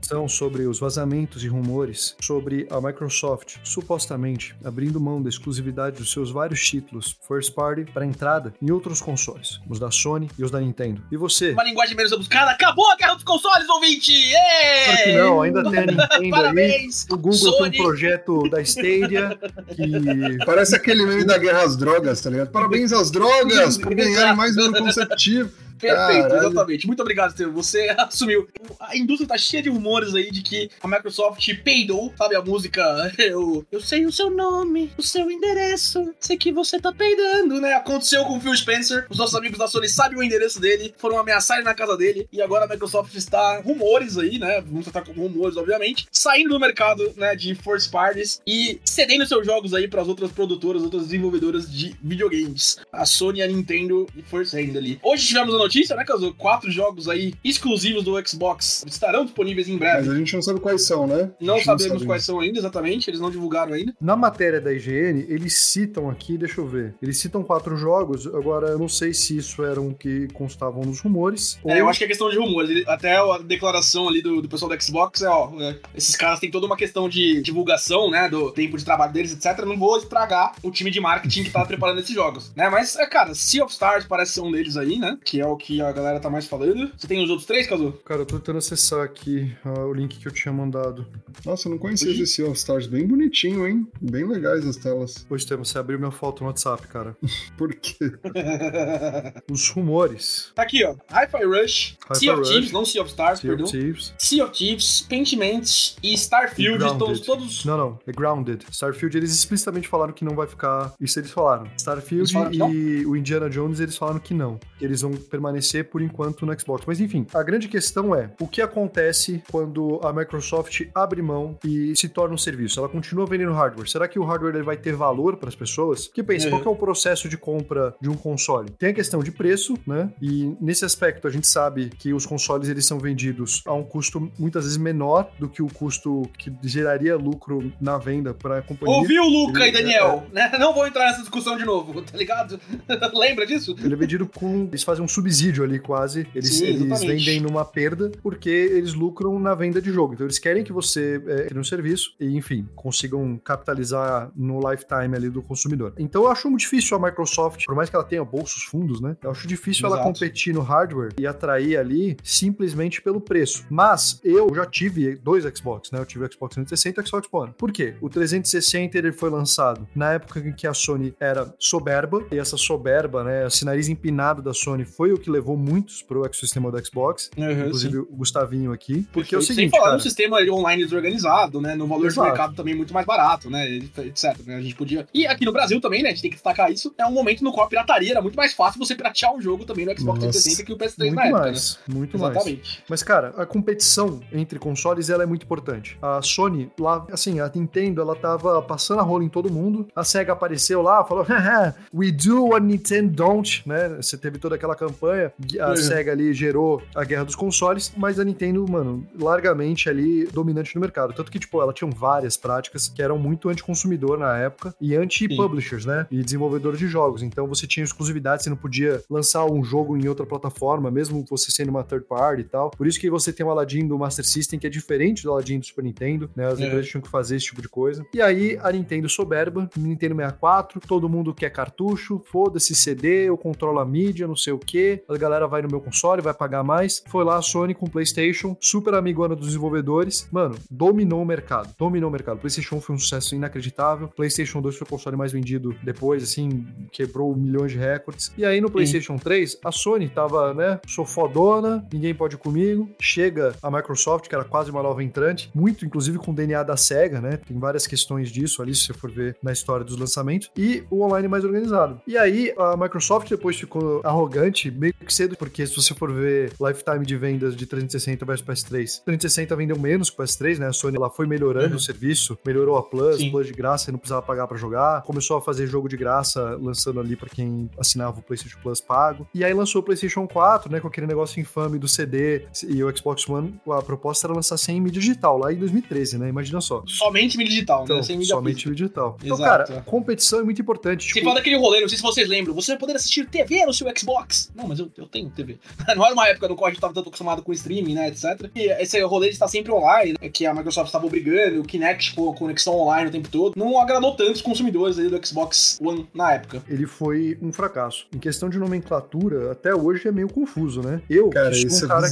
são 0.01 0.27
sobre 0.27 0.63
os 0.65 0.79
vazamentos 0.79 1.43
e 1.43 1.47
rumores 1.47 2.15
sobre 2.21 2.67
a 2.69 2.79
Microsoft 2.81 3.57
supostamente 3.63 4.55
abrindo 4.63 4.99
mão 4.99 5.21
da 5.21 5.29
exclusividade 5.29 5.97
dos 5.97 6.11
seus 6.11 6.31
vários 6.31 6.61
títulos 6.65 7.17
first 7.37 7.53
party 7.53 7.85
para 7.91 8.05
entrada 8.05 8.53
em 8.61 8.71
outros 8.71 8.99
consoles, 8.99 9.59
os 9.69 9.79
da 9.79 9.91
Sony 9.91 10.29
e 10.37 10.43
os 10.43 10.49
da 10.49 10.59
Nintendo. 10.59 11.03
E 11.11 11.17
você? 11.17 11.51
Uma 11.51 11.63
linguagem 11.63 11.95
menos 11.95 12.11
rebuscada. 12.11 12.51
Acabou 12.51 12.89
a 12.91 12.95
guerra 12.95 13.13
dos 13.13 13.23
consoles, 13.23 13.69
ouvinte! 13.69 14.11
Ê! 14.11 14.85
Claro 14.85 15.03
que 15.03 15.11
não, 15.13 15.41
ainda 15.41 15.69
tem 15.69 15.79
a 15.79 15.85
Nintendo 15.85 16.07
aí. 16.13 16.29
Parabéns! 16.31 17.05
O 17.09 17.15
Google 17.15 17.33
Sony. 17.33 17.71
tem 17.71 17.81
um 17.81 17.83
projeto 17.83 18.49
da 18.49 18.61
Stadia 18.61 19.37
que 19.75 20.45
Parece 20.45 20.75
aquele 20.75 21.05
meme 21.05 21.23
da 21.25 21.37
guerra 21.37 21.63
às 21.63 21.77
drogas, 21.77 22.21
tá 22.21 22.29
ligado? 22.29 22.49
Parabéns 22.49 22.91
às 22.91 23.11
drogas 23.11 23.77
por 23.77 23.93
ganharem 23.93 24.35
mais 24.35 24.57
um 24.57 24.61
ano 24.61 24.77
consecutivo. 24.79 25.51
Perfeito, 25.79 26.27
Caralho. 26.27 26.47
exatamente. 26.47 26.87
Muito 26.87 27.01
obrigado, 27.01 27.31
Estevam. 27.31 27.53
Você 27.53 27.93
assumiu. 27.97 28.47
A 28.79 28.95
indústria 28.97 29.27
tá 29.27 29.37
cheia 29.37 29.63
de 29.63 29.69
rumores 29.69 30.13
aí 30.15 30.31
de 30.31 30.41
que 30.41 30.69
a 30.81 30.87
Microsoft 30.87 31.47
peidou, 31.63 32.13
sabe 32.17 32.35
a 32.35 32.41
música? 32.41 32.83
Eu, 33.17 33.65
eu 33.71 33.81
sei 33.81 34.05
o 34.05 34.11
seu 34.11 34.29
nome, 34.29 34.91
o 34.97 35.01
seu 35.03 35.29
endereço, 35.29 36.13
sei 36.19 36.37
que 36.37 36.51
você 36.51 36.79
tá 36.79 36.93
peidando, 36.93 37.59
né? 37.59 37.73
Aconteceu 37.73 38.23
com 38.25 38.37
o 38.37 38.39
Phil 38.41 38.55
Spencer. 38.55 39.05
Os 39.09 39.17
nossos 39.17 39.35
amigos 39.35 39.57
da 39.57 39.67
Sony 39.67 39.89
sabem 39.89 40.17
o 40.17 40.23
endereço 40.23 40.61
dele, 40.61 40.93
foram 40.97 41.19
ameaçar 41.19 41.57
ele 41.57 41.65
na 41.65 41.73
casa 41.73 41.97
dele. 41.97 42.27
E 42.31 42.41
agora 42.41 42.65
a 42.65 42.67
Microsoft 42.67 43.13
está 43.15 43.59
rumores 43.59 44.17
aí, 44.17 44.39
né? 44.39 44.61
Vamos 44.61 44.85
tratar 44.85 45.05
como 45.05 45.21
rumores, 45.27 45.57
obviamente, 45.57 46.07
saindo 46.11 46.49
do 46.49 46.59
mercado, 46.59 47.11
né? 47.17 47.35
De 47.35 47.53
first 47.55 47.91
parties 47.91 48.41
e 48.47 48.79
cedendo 48.85 49.25
seus 49.25 49.45
jogos 49.45 49.73
aí 49.73 49.87
para 49.87 50.01
as 50.01 50.07
outras 50.07 50.31
produtoras, 50.31 50.81
outras 50.83 51.03
desenvolvedoras 51.03 51.69
de 51.71 51.95
videogames. 52.01 52.77
A 52.91 53.05
Sony, 53.05 53.41
a 53.41 53.47
Nintendo 53.47 54.07
e 54.15 54.21
First 54.21 54.53
Hand 54.53 54.77
ali. 54.77 54.99
Hoje 55.03 55.27
tivemos 55.27 55.53
a 55.53 55.57
notícia, 55.67 55.95
né, 55.95 56.03
Caso? 56.03 56.33
Quatro 56.33 56.71
jogos 56.71 57.09
aí 57.09 57.33
exclusivos 57.43 58.03
do 58.03 58.27
Xbox 58.27 58.83
estarão 58.87 59.25
disponíveis 59.25 59.67
em 59.67 59.77
breve. 59.77 60.07
Mas 60.07 60.09
a 60.09 60.17
gente 60.17 60.33
não 60.33 60.41
sabe 60.41 60.59
quais 60.59 60.83
são, 60.83 61.05
né? 61.05 61.29
Não 61.39 61.59
sabemos 61.59 61.93
sabe. 61.93 62.05
quais 62.05 62.23
são 62.23 62.39
ainda, 62.39 62.57
exatamente, 62.57 63.09
eles 63.09 63.19
não 63.19 63.29
divulgaram 63.29 63.73
ainda. 63.73 63.93
Na 63.99 64.15
matéria 64.15 64.61
da 64.61 64.73
IGN, 64.73 65.25
eles 65.27 65.57
citam 65.57 66.09
aqui, 66.09 66.37
deixa 66.37 66.61
eu 66.61 66.67
ver, 66.67 66.95
eles 67.01 67.17
citam 67.19 67.43
quatro 67.43 67.75
jogos, 67.75 68.25
agora 68.27 68.69
eu 68.69 68.79
não 68.79 68.87
sei 68.87 69.13
se 69.13 69.37
isso 69.37 69.63
eram 69.63 69.93
que 69.93 70.27
constavam 70.33 70.83
nos 70.83 70.99
rumores. 71.01 71.59
É, 71.65 71.81
eu 71.81 71.89
acho 71.89 71.99
que 71.99 72.05
é 72.05 72.07
questão 72.07 72.29
de 72.29 72.37
rumores. 72.37 72.87
Até 72.87 73.17
a 73.17 73.37
declaração 73.39 74.07
ali 74.07 74.21
do, 74.21 74.41
do 74.41 74.47
pessoal 74.47 74.69
do 74.69 74.81
Xbox 74.81 75.21
é, 75.21 75.27
ó, 75.27 75.51
é, 75.59 75.77
esses 75.95 76.15
caras 76.15 76.39
têm 76.39 76.49
toda 76.49 76.65
uma 76.65 76.77
questão 76.77 77.09
de 77.09 77.41
divulgação, 77.41 78.09
né, 78.09 78.29
do 78.29 78.51
tempo 78.51 78.77
de 78.77 78.85
trabalho 78.85 79.11
deles, 79.11 79.33
etc. 79.33 79.65
Não 79.65 79.77
vou 79.77 79.97
estragar 79.97 80.53
o 80.63 80.71
time 80.71 80.89
de 80.89 80.99
marketing 80.99 81.43
que 81.43 81.51
tá 81.51 81.65
preparando 81.65 81.99
esses 81.99 82.13
jogos, 82.13 82.53
né? 82.55 82.69
Mas, 82.69 82.95
é, 82.95 83.05
cara, 83.05 83.33
Sea 83.35 83.63
of 83.63 83.73
Stars 83.73 84.05
parece 84.05 84.33
ser 84.33 84.41
um 84.41 84.51
deles 84.51 84.77
aí, 84.77 84.97
né? 84.97 85.17
Que 85.23 85.41
é 85.41 85.45
o 85.45 85.56
que 85.57 85.81
a 85.81 85.91
galera 85.91 86.19
tá 86.19 86.29
mais 86.29 86.45
falando. 86.47 86.91
Você 86.97 87.07
tem 87.07 87.23
os 87.23 87.29
outros 87.29 87.47
três, 87.47 87.67
Cazu? 87.67 87.93
Cara, 88.05 88.21
eu 88.21 88.25
tô 88.25 88.37
tentando 88.39 88.57
acessar 88.59 89.03
aqui 89.03 89.55
ah, 89.65 89.85
o 89.85 89.93
link 89.93 90.17
que 90.17 90.27
eu 90.27 90.31
tinha 90.31 90.53
mandado. 90.53 91.05
Nossa, 91.45 91.67
eu 91.67 91.71
não 91.71 91.77
conhecia 91.77 92.09
Hoje- 92.11 92.23
esse 92.23 92.33
Sea 92.35 92.45
of 92.47 92.57
Stars. 92.57 92.87
Bem 92.87 93.05
bonitinho, 93.07 93.67
hein? 93.67 93.87
Bem 94.01 94.25
legais 94.27 94.65
as 94.65 94.77
telas. 94.77 95.25
Hoje, 95.29 95.45
Temo, 95.45 95.65
você 95.65 95.77
abriu 95.77 95.97
minha 95.99 96.11
foto 96.11 96.41
no 96.41 96.47
WhatsApp, 96.47 96.87
cara. 96.87 97.17
Por 97.57 97.73
quê? 97.73 97.97
Os 99.51 99.69
rumores. 99.69 100.51
Tá 100.55 100.63
aqui, 100.63 100.83
ó. 100.83 100.95
Hi-Fi 101.11 101.43
Rush, 101.45 101.97
Hi-Fi 102.09 102.15
Sea 102.19 102.31
of 102.33 102.39
Rush, 102.41 102.49
Thieves, 102.49 102.71
não 102.71 102.85
Sea 102.85 103.01
of 103.01 103.09
Stars, 103.09 103.39
Sea 103.39 103.51
of 103.53 103.63
perdão. 103.63 103.71
Thieves. 103.71 104.13
Sea 104.17 104.43
of 104.43 104.53
Thieves, 104.57 105.01
Pentiment 105.01 105.63
e 106.03 106.13
Starfield 106.13 106.83
E 106.83 106.87
estão 106.87 107.15
todos. 107.15 107.65
Não, 107.65 107.77
não, 107.77 107.99
é 108.05 108.11
Grounded. 108.11 108.65
Starfield, 108.71 109.17
eles 109.17 109.31
explicitamente 109.33 109.87
falaram 109.87 110.13
que 110.13 110.23
não 110.25 110.35
vai 110.35 110.47
ficar. 110.47 110.93
Isso 110.99 111.19
eles 111.19 111.31
falaram. 111.31 111.69
Starfield 111.77 112.21
Eles 112.21 112.31
falaram 112.31 112.73
e 112.73 113.05
o 113.05 113.15
Indiana 113.15 113.49
Jones, 113.49 113.79
eles 113.79 113.97
falaram 113.97 114.19
que 114.19 114.33
não. 114.33 114.59
Que 114.77 114.85
eles 114.85 115.01
vão 115.01 115.11
permanecer 115.13 115.46
por 115.91 116.01
enquanto 116.01 116.45
no 116.45 116.59
Xbox. 116.59 116.83
Mas 116.87 116.99
enfim, 116.99 117.25
a 117.33 117.43
grande 117.43 117.67
questão 117.67 118.13
é: 118.15 118.29
o 118.39 118.47
que 118.47 118.61
acontece 118.61 119.41
quando 119.51 119.99
a 120.03 120.11
Microsoft 120.13 120.81
abre 120.93 121.21
mão 121.21 121.57
e 121.63 121.93
se 121.95 122.09
torna 122.09 122.35
um 122.35 122.37
serviço? 122.37 122.79
Ela 122.79 122.89
continua 122.89 123.25
vendendo 123.25 123.53
hardware. 123.53 123.89
Será 123.89 124.07
que 124.07 124.19
o 124.19 124.23
hardware 124.23 124.55
ele 124.55 124.63
vai 124.63 124.77
ter 124.77 124.93
valor 124.93 125.37
para 125.37 125.49
as 125.49 125.55
pessoas? 125.55 126.07
Porque 126.07 126.23
pensa, 126.23 126.45
Uhum. 126.45 126.51
qual 126.51 126.61
que 126.61 126.67
é 126.67 126.71
o 126.71 126.75
processo 126.75 127.27
de 127.29 127.37
compra 127.37 127.93
de 128.01 128.09
um 128.09 128.15
console? 128.15 128.69
Tem 128.71 128.89
a 128.89 128.93
questão 128.93 129.21
de 129.23 129.31
preço, 129.31 129.75
né? 129.85 130.09
E 130.21 130.55
nesse 130.61 130.85
aspecto 130.85 131.27
a 131.27 131.31
gente 131.31 131.47
sabe 131.47 131.89
que 131.89 132.13
os 132.13 132.25
consoles 132.25 132.69
eles 132.69 132.85
são 132.85 132.99
vendidos 132.99 133.61
a 133.65 133.73
um 133.73 133.83
custo 133.83 134.31
muitas 134.37 134.63
vezes 134.63 134.77
menor 134.77 135.29
do 135.39 135.49
que 135.49 135.61
o 135.61 135.67
custo 135.67 136.23
que 136.37 136.51
geraria 136.63 137.15
lucro 137.15 137.71
na 137.81 137.97
venda 137.97 138.33
para 138.33 138.59
a 138.59 138.61
companhia. 138.61 138.97
Ouviu, 138.97 139.23
Luca 139.23 139.59
e 139.65 139.69
Ele- 139.69 139.77
Daniel? 139.77 140.25
Né? 140.31 140.51
Não 140.59 140.73
vou 140.73 140.85
entrar 140.87 141.05
nessa 141.05 141.21
discussão 141.21 141.57
de 141.57 141.65
novo, 141.65 142.01
tá 142.01 142.17
ligado? 142.17 142.59
Lembra 143.13 143.45
disso? 143.45 143.75
Ele 143.83 143.93
é 143.93 143.97
vendido 143.97 144.27
com. 144.27 144.63
Eles 144.69 144.83
fazem 144.83 145.03
um 145.03 145.07
subsídio 145.07 145.36
ali 145.63 145.79
quase. 145.79 146.27
Eles, 146.33 146.55
Sim, 146.55 146.65
eles 146.65 147.01
vendem 147.01 147.39
numa 147.39 147.63
perda 147.63 148.11
porque 148.21 148.49
eles 148.49 148.93
lucram 148.93 149.37
na 149.39 149.53
venda 149.53 149.81
de 149.81 149.91
jogo. 149.91 150.13
Então 150.13 150.25
eles 150.25 150.39
querem 150.39 150.63
que 150.63 150.73
você 150.73 151.21
é, 151.27 151.43
crie 151.45 151.59
um 151.59 151.63
serviço 151.63 152.15
e, 152.19 152.35
enfim, 152.35 152.67
consigam 152.75 153.37
capitalizar 153.43 154.31
no 154.35 154.59
lifetime 154.59 155.15
ali 155.15 155.29
do 155.29 155.41
consumidor. 155.41 155.93
Então 155.97 156.23
eu 156.23 156.31
acho 156.31 156.49
muito 156.49 156.61
difícil 156.61 156.97
a 156.97 156.99
Microsoft, 156.99 157.65
por 157.65 157.75
mais 157.75 157.89
que 157.89 157.95
ela 157.95 158.05
tenha 158.05 158.23
bolsos 158.23 158.63
fundos, 158.63 159.01
né? 159.01 159.15
Eu 159.21 159.31
acho 159.31 159.47
difícil 159.47 159.85
ela 159.85 159.97
Exato. 159.97 160.11
competir 160.11 160.53
no 160.53 160.61
hardware 160.61 161.13
e 161.19 161.27
atrair 161.27 161.77
ali 161.77 162.17
simplesmente 162.23 163.01
pelo 163.01 163.21
preço. 163.21 163.65
Mas 163.69 164.19
eu 164.23 164.53
já 164.53 164.65
tive 164.65 165.15
dois 165.15 165.43
Xbox, 165.55 165.91
né? 165.91 165.99
Eu 165.99 166.05
tive 166.05 166.25
o 166.25 166.31
Xbox 166.31 166.55
360 166.55 167.01
e 167.01 167.03
o 167.03 167.07
Xbox 167.07 167.27
One. 167.31 167.53
Por 167.57 167.71
quê? 167.71 167.95
O 168.01 168.09
360 168.09 168.97
ele 168.97 169.11
foi 169.11 169.29
lançado 169.29 169.87
na 169.95 170.13
época 170.13 170.39
em 170.39 170.53
que 170.53 170.67
a 170.67 170.73
Sony 170.73 171.15
era 171.19 171.53
soberba, 171.59 172.25
e 172.31 172.37
essa 172.37 172.57
soberba, 172.57 173.23
né, 173.23 173.47
esse 173.47 173.65
nariz 173.65 173.87
empinado 173.87 174.41
da 174.41 174.53
Sony 174.53 174.85
foi 174.85 175.11
o 175.11 175.17
que 175.17 175.26
levou 175.29 175.57
muitos 175.57 176.01
pro 176.01 176.25
ecossistema 176.25 176.71
do 176.71 176.85
Xbox, 176.85 177.29
inclusive 177.35 177.99
o 177.99 178.15
Gustavinho 178.15 178.71
aqui, 178.71 179.07
porque 179.11 179.35
é 179.35 179.37
o 179.37 179.41
Sem 179.41 179.55
seguinte, 179.55 179.71
falar 179.71 179.83
cara, 179.83 179.95
no 179.95 180.01
sistema 180.01 180.37
online 180.51 180.83
desorganizado, 180.83 181.61
né? 181.61 181.75
No 181.75 181.87
valor 181.87 182.07
Exato. 182.07 182.21
de 182.21 182.27
mercado 182.31 182.55
também 182.55 182.75
muito 182.75 182.93
mais 182.93 183.05
barato, 183.05 183.49
né? 183.49 183.67
Etc. 183.75 184.37
né? 184.45 184.55
A 184.55 184.61
gente 184.61 184.75
podia. 184.75 185.07
E 185.13 185.25
aqui 185.25 185.45
no 185.45 185.51
Brasil 185.51 185.79
também, 185.81 186.03
né? 186.03 186.09
A 186.09 186.11
gente 186.11 186.21
tem 186.21 186.31
que 186.31 186.37
destacar 186.37 186.71
isso. 186.71 186.93
É 186.97 187.05
um 187.05 187.11
momento 187.11 187.43
no 187.43 187.51
qual 187.51 187.65
a 187.65 187.69
pirataria 187.69 188.11
era 188.11 188.21
muito 188.21 188.35
mais 188.35 188.53
fácil 188.53 188.79
você 188.79 188.95
piratear 188.95 189.33
um 189.33 189.41
jogo 189.41 189.65
também 189.65 189.85
no 189.85 189.91
Xbox 189.91 190.19
Nossa. 190.19 190.31
360 190.31 190.63
que 190.63 190.73
o 190.73 190.77
PS3 190.77 191.05
muito 191.05 191.15
na 191.15 191.25
época, 191.25 191.41
mais, 191.41 191.79
muito 191.87 192.17
né? 192.17 192.23
mais. 192.23 192.35
Exatamente. 192.35 192.83
Mas, 192.89 193.03
cara, 193.03 193.33
a 193.37 193.45
competição 193.45 194.19
entre 194.31 194.59
consoles 194.59 195.09
ela 195.09 195.23
é 195.23 195.25
muito 195.25 195.43
importante. 195.43 195.97
A 196.01 196.21
Sony, 196.21 196.71
lá, 196.79 197.05
assim, 197.11 197.39
a 197.39 197.51
Nintendo, 197.53 198.01
ela 198.01 198.15
tava 198.15 198.61
passando 198.61 198.99
a 198.99 199.03
rola 199.03 199.23
em 199.23 199.29
todo 199.29 199.51
mundo. 199.51 199.87
A 199.95 200.03
SEGA 200.03 200.33
apareceu 200.33 200.81
lá, 200.81 201.03
falou: 201.03 201.25
we 201.93 202.11
do 202.11 202.47
what 202.47 202.65
Nintendo 202.65 203.11
don't, 203.11 203.63
né? 203.65 203.89
Você 204.01 204.17
teve 204.17 204.37
toda 204.37 204.55
aquela 204.55 204.75
campanha. 204.75 205.16
A 205.59 205.69
Uhum. 205.69 205.75
SEGA 205.75 206.11
ali 206.11 206.33
gerou 206.33 206.81
a 206.95 207.03
guerra 207.03 207.23
dos 207.25 207.35
consoles, 207.35 207.91
mas 207.97 208.19
a 208.19 208.23
Nintendo, 208.23 208.65
mano, 208.69 209.05
largamente 209.19 209.89
ali 209.89 210.25
dominante 210.27 210.75
no 210.75 210.81
mercado. 210.81 211.13
Tanto 211.13 211.31
que, 211.31 211.39
tipo, 211.39 211.61
ela 211.61 211.73
tinha 211.73 211.89
várias 211.89 212.37
práticas 212.37 212.87
que 212.87 213.01
eram 213.01 213.17
muito 213.17 213.49
anti-consumidor 213.49 214.17
na 214.17 214.37
época 214.37 214.73
e 214.79 214.95
anti-publishers, 214.95 215.85
né? 215.85 216.05
E 216.11 216.23
desenvolvedores 216.23 216.79
de 216.79 216.87
jogos. 216.87 217.23
Então 217.23 217.47
você 217.47 217.65
tinha 217.67 217.83
exclusividade, 217.83 218.43
você 218.43 218.49
não 218.49 218.57
podia 218.57 219.01
lançar 219.09 219.45
um 219.45 219.63
jogo 219.63 219.97
em 219.97 220.07
outra 220.07 220.25
plataforma, 220.25 220.89
mesmo 220.91 221.25
você 221.29 221.51
sendo 221.51 221.69
uma 221.69 221.83
third 221.83 222.05
party 222.05 222.41
e 222.41 222.45
tal. 222.45 222.71
Por 222.71 222.87
isso 222.87 222.99
que 222.99 223.09
você 223.09 223.31
tem 223.33 223.45
o 223.45 223.49
Aladdin 223.49 223.87
do 223.87 223.97
Master 223.97 224.25
System, 224.25 224.59
que 224.59 224.67
é 224.67 224.69
diferente 224.69 225.23
do 225.23 225.31
Aladdin 225.31 225.59
do 225.59 225.65
Super 225.65 225.83
Nintendo, 225.83 226.29
né? 226.35 226.47
As 226.47 226.59
É. 226.59 226.65
empresas 226.65 226.87
tinham 226.89 227.01
que 227.01 227.09
fazer 227.09 227.35
esse 227.37 227.45
tipo 227.45 227.61
de 227.61 227.69
coisa. 227.69 228.05
E 228.13 228.21
aí, 228.21 228.57
a 228.61 228.71
Nintendo 228.71 229.07
soberba, 229.09 229.69
Nintendo 229.77 230.15
64, 230.15 230.79
todo 230.87 231.09
mundo 231.09 231.33
quer 231.33 231.49
cartucho, 231.49 232.21
foda-se 232.25 232.75
CD, 232.75 233.25
eu 233.29 233.37
controlo 233.37 233.79
a 233.79 233.85
mídia, 233.85 234.27
não 234.27 234.35
sei 234.35 234.53
o 234.53 234.59
que. 234.59 235.01
A 235.09 235.17
galera 235.17 235.47
vai 235.47 235.61
no 235.61 235.69
meu 235.69 235.79
console, 235.79 236.21
vai 236.21 236.33
pagar 236.33 236.63
mais. 236.63 237.01
Foi 237.07 237.23
lá 237.23 237.37
a 237.37 237.41
Sony 237.41 237.73
com 237.73 237.85
o 237.85 237.89
PlayStation, 237.89 238.57
super 238.59 238.93
amigona 238.93 239.35
dos 239.35 239.47
desenvolvedores. 239.47 240.27
Mano, 240.31 240.55
dominou 240.69 241.21
o 241.21 241.25
mercado. 241.25 241.73
Dominou 241.77 242.09
o 242.09 242.11
mercado. 242.11 242.39
PlayStation 242.39 242.75
1 242.75 242.81
foi 242.81 242.95
um 242.95 242.99
sucesso 242.99 243.33
inacreditável. 243.33 244.09
PlayStation 244.09 244.61
2 244.61 244.75
foi 244.75 244.85
o 244.85 244.89
console 244.89 245.15
mais 245.15 245.31
vendido 245.31 245.73
depois, 245.81 246.23
assim, 246.23 246.65
quebrou 246.91 247.33
milhões 247.35 247.71
de 247.71 247.77
recordes. 247.77 248.33
E 248.37 248.45
aí 248.45 248.59
no 248.59 248.69
PlayStation 248.69 249.17
3, 249.17 249.59
a 249.63 249.71
Sony 249.71 250.09
tava, 250.09 250.53
né, 250.53 250.79
sou 250.85 251.05
fodona, 251.05 251.87
ninguém 251.91 252.13
pode 252.13 252.35
ir 252.35 252.39
comigo. 252.39 252.89
Chega 252.99 253.55
a 253.63 253.71
Microsoft, 253.71 254.27
que 254.27 254.35
era 254.35 254.43
quase 254.43 254.71
uma 254.71 254.83
nova 254.83 255.01
entrante, 255.01 255.49
muito 255.55 255.85
inclusive 255.85 256.17
com 256.17 256.31
o 256.31 256.33
DNA 256.33 256.63
da 256.63 256.75
SEGA, 256.75 257.21
né? 257.21 257.37
Tem 257.37 257.57
várias 257.57 257.87
questões 257.87 258.29
disso 258.29 258.61
ali, 258.61 258.75
se 258.75 258.85
você 258.85 258.93
for 258.93 259.09
ver 259.09 259.37
na 259.41 259.53
história 259.53 259.85
dos 259.85 259.97
lançamentos. 259.97 260.51
E 260.57 260.83
o 260.89 261.01
online 261.01 261.27
mais 261.27 261.45
organizado. 261.45 262.01
E 262.05 262.17
aí 262.17 262.53
a 262.57 262.75
Microsoft 262.75 263.29
depois 263.29 263.57
ficou 263.57 264.01
arrogante, 264.03 264.69
meio 264.69 264.96
que 265.05 265.13
cedo, 265.13 265.35
porque 265.37 265.65
se 265.65 265.75
você 265.75 265.93
for 265.93 266.11
ver 266.11 266.51
lifetime 266.59 267.05
de 267.05 267.15
vendas 267.15 267.55
de 267.55 267.65
360 267.65 268.25
versus 268.25 268.45
PS3, 268.45 269.01
360 269.05 269.55
vendeu 269.55 269.77
menos 269.79 270.09
que 270.09 270.19
o 270.21 270.23
PS3, 270.23 270.57
né? 270.57 270.67
A 270.67 270.73
Sony 270.73 270.97
ela 270.97 271.09
foi 271.09 271.25
melhorando 271.27 271.67
Uhum. 271.71 271.75
o 271.75 271.79
serviço, 271.79 272.37
melhorou 272.45 272.77
a 272.77 272.83
Plus, 272.83 273.17
Sim. 273.17 273.29
Plus 273.31 273.47
de 273.47 273.53
graça, 273.53 273.85
você 273.85 273.91
não 273.91 273.99
precisava 273.99 274.21
pagar 274.21 274.47
pra 274.47 274.57
jogar, 274.57 275.01
começou 275.03 275.37
a 275.37 275.41
fazer 275.41 275.67
jogo 275.67 275.87
de 275.87 275.97
graça, 275.97 276.57
lançando 276.61 276.99
ali 276.99 277.15
pra 277.15 277.29
quem 277.29 277.69
assinava 277.79 278.19
o 278.19 278.21
PlayStation 278.21 278.57
Plus 278.61 278.81
pago. 278.81 279.27
E 279.33 279.43
aí 279.43 279.53
lançou 279.53 279.81
o 279.81 279.83
PlayStation 279.83 280.27
4, 280.27 280.71
né, 280.71 280.79
com 280.79 280.87
aquele 280.87 281.07
negócio 281.07 281.39
infame 281.39 281.77
do 281.79 281.87
CD 281.87 282.43
e 282.67 282.83
o 282.83 282.95
Xbox 282.95 283.27
One, 283.29 283.59
a 283.69 283.81
proposta 283.81 284.27
era 284.27 284.33
lançar 284.33 284.57
sem 284.57 284.79
mídia 284.81 284.99
digital, 285.01 285.37
lá 285.37 285.51
em 285.53 285.57
2013, 285.57 286.17
né? 286.17 286.29
Imagina 286.29 286.59
só. 286.61 286.83
Somente 286.87 287.37
mídia 287.37 287.51
digital, 287.53 287.83
Então, 287.83 287.97
né? 287.97 288.03
Sem 288.03 288.17
mídia 288.17 288.35
somente 288.35 288.53
física. 288.55 288.69
mídia 288.69 288.85
digital. 288.85 289.17
Então, 289.23 289.37
Exato. 289.37 289.67
cara, 289.73 289.81
competição 289.83 290.39
é 290.39 290.43
muito 290.43 290.61
importante. 290.61 291.07
Tipo, 291.07 291.23
fala 291.25 291.35
daquele 291.35 291.57
rolê, 291.57 291.81
não 291.81 291.87
sei 291.89 291.97
se 291.97 292.03
vocês 292.03 292.27
lembram, 292.27 292.53
você 292.53 292.71
vai 292.71 292.79
poder 292.79 292.95
assistir 292.95 293.25
TV 293.27 293.65
no 293.65 293.73
seu 293.73 293.87
Xbox. 293.97 294.51
Não, 294.55 294.67
mas 294.67 294.76
eu, 294.79 294.91
eu 294.97 295.07
tenho 295.07 295.29
TV. 295.29 295.57
Não 295.95 296.05
era 296.05 296.13
uma 296.13 296.27
época 296.27 296.47
no 296.47 296.55
qual 296.55 296.67
a 296.67 296.71
gente 296.71 296.79
tava 296.81 296.93
tanto 296.93 297.07
acostumado 297.09 297.41
com 297.41 297.51
streaming, 297.53 297.93
né, 297.95 298.07
etc. 298.09 298.49
E 298.55 298.69
esse 298.81 298.99
rolê 299.01 299.27
de 299.27 299.33
estar 299.33 299.47
sempre 299.47 299.71
online, 299.71 300.15
né, 300.21 300.29
que 300.29 300.45
a 300.45 300.53
Microsoft 300.53 300.87
estava 300.87 301.05
obrigando, 301.05 301.61
o 301.61 301.63
Kinect 301.63 302.15
com 302.15 302.33
conexão 302.33 302.75
online 302.75 303.09
o 303.09 303.11
tempo 303.11 303.29
todo, 303.29 303.53
não 303.57 303.79
agradou 303.79 304.15
tantos 304.15 304.41
consumidores 304.41 304.97
aí 304.99 305.09
do 305.09 305.25
Xbox 305.25 305.79
One 305.81 306.07
na 306.13 306.33
época. 306.33 306.61
ele 306.67 306.85
foi 306.85 307.37
um 307.41 307.51
fracasso. 307.51 308.07
Em 308.15 308.19
questão 308.19 308.49
de 308.49 308.57
nomenclatura, 308.57 309.51
até 309.51 309.73
hoje 309.73 310.07
é 310.07 310.11
meio 310.11 310.27
confuso, 310.29 310.81
né? 310.81 311.01
Eu, 311.09 311.29
Cara, 311.29 311.49
que 311.49 311.55
sou 311.57 311.67
isso 311.67 311.83
um 311.83 311.85
é 311.85 311.89
cara 311.89 312.07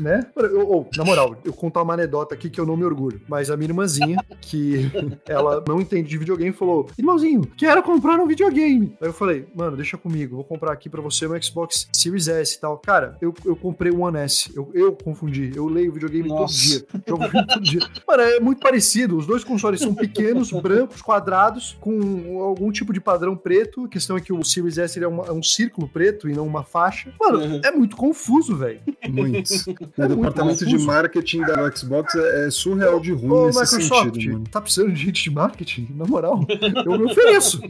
né? 0.00 0.26
Eu, 0.36 0.44
eu- 0.46 0.86
na 0.96 1.04
moral, 1.04 1.36
eu 1.44 1.52
contar 1.52 1.82
uma 1.82 1.94
anedota 1.94 2.34
aqui 2.34 2.50
que 2.50 2.60
eu 2.60 2.66
não 2.66 2.76
me 2.76 2.84
orgulho. 2.84 3.20
Mas 3.28 3.50
a 3.50 3.56
minha 3.56 3.68
irmãzinha, 3.70 4.18
que 4.40 4.90
ela 5.28 5.62
não 5.66 5.80
entende 5.80 6.08
de 6.08 6.18
videogame, 6.18 6.52
falou: 6.52 6.88
Irmãozinho, 6.98 7.42
quero 7.56 7.82
comprar 7.82 8.18
um 8.20 8.26
videogame. 8.26 8.96
Aí 9.00 9.08
eu 9.08 9.12
falei, 9.12 9.46
mano, 9.54 9.76
deixa 9.76 9.96
comigo, 9.96 10.36
vou 10.36 10.44
comprar 10.44 10.72
aqui 10.72 10.88
pra 10.88 11.00
você 11.00 11.26
um 11.26 11.40
Xbox 11.42 11.88
Series 11.92 12.07
S 12.16 12.56
e 12.56 12.60
tal. 12.60 12.78
Cara, 12.78 13.16
eu, 13.20 13.34
eu 13.44 13.54
comprei 13.56 13.92
o 13.92 14.00
One 14.00 14.16
S. 14.18 14.50
Eu, 14.54 14.70
eu 14.74 14.92
confundi. 14.92 15.52
Eu 15.54 15.66
leio 15.66 15.92
videogame 15.92 16.28
Nossa. 16.28 16.80
todo 16.80 16.98
dia. 16.98 17.02
Jogo 17.08 17.22
videogame 17.24 17.46
todo 17.52 17.62
dia. 17.62 17.80
Mano, 18.06 18.22
é 18.22 18.40
muito 18.40 18.60
parecido. 18.60 19.16
Os 19.16 19.26
dois 19.26 19.44
consoles 19.44 19.80
são 19.80 19.94
pequenos, 19.94 20.50
brancos, 20.62 21.02
quadrados, 21.02 21.76
com 21.80 22.40
algum 22.42 22.70
tipo 22.72 22.92
de 22.92 23.00
padrão 23.00 23.36
preto. 23.36 23.84
A 23.84 23.88
questão 23.88 24.16
é 24.16 24.20
que 24.20 24.32
o 24.32 24.42
Series 24.44 24.78
S 24.78 24.98
ele 24.98 25.04
é, 25.04 25.08
uma- 25.08 25.26
é 25.26 25.32
um 25.32 25.42
círculo 25.42 25.88
preto 25.88 26.28
e 26.28 26.32
não 26.34 26.46
uma 26.46 26.62
faixa. 26.64 27.12
Mano, 27.20 27.38
Uhum. 27.38 27.60
é 27.64 27.70
muito 27.70 27.96
confuso, 27.96 28.56
velho. 28.56 28.80
Muitos. 29.08 29.66
O 29.68 30.02
É 30.02 30.06
muito 30.08 30.16
departamento 30.16 30.58
de 30.60 30.64
confuso. 30.72 30.86
marketing 30.86 31.40
da 31.42 31.70
Xbox 31.76 32.14
é, 32.14 32.46
é 32.46 32.50
surreal 32.50 33.00
de 33.00 33.12
ruim 33.12 33.30
Ô, 33.30 33.46
nesse 33.46 33.76
Microsoft, 33.76 34.14
sentido, 34.14 34.32
mano. 34.32 34.44
tá 34.50 34.60
precisando 34.60 34.92
de 34.92 35.00
gente 35.04 35.22
de 35.24 35.30
marketing? 35.30 35.88
Na 35.94 36.04
moral, 36.06 36.40
eu 36.86 36.98
me 36.98 37.04
ofereço. 37.04 37.60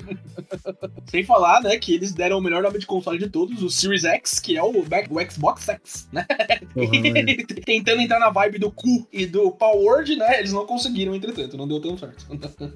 Sem 1.10 1.24
falar, 1.24 1.60
né, 1.62 1.76
que 1.78 1.94
eles 1.94 2.12
deram 2.12 2.38
o 2.38 2.40
melhor 2.42 2.62
nome 2.62 2.78
de 2.78 2.86
console 2.86 3.18
de 3.18 3.28
todos, 3.28 3.62
o 3.62 3.70
Series 3.70 4.04
X, 4.04 4.27
que 4.38 4.56
é 4.56 4.62
o, 4.62 4.70
o 4.80 5.30
Xbox 5.30 5.68
X, 5.68 6.08
né? 6.12 6.26
Velho. 6.74 7.46
Tentando 7.64 8.00
entrar 8.02 8.18
na 8.18 8.30
vibe 8.30 8.58
do 8.58 8.70
Q 8.70 9.06
e 9.12 9.26
do 9.26 9.50
Power 9.52 9.78
Word, 9.78 10.16
né? 10.16 10.38
Eles 10.40 10.52
não 10.52 10.66
conseguiram, 10.66 11.14
entretanto, 11.14 11.56
não 11.56 11.66
deu 11.68 11.80
tão 11.80 11.96
certo. 11.96 12.26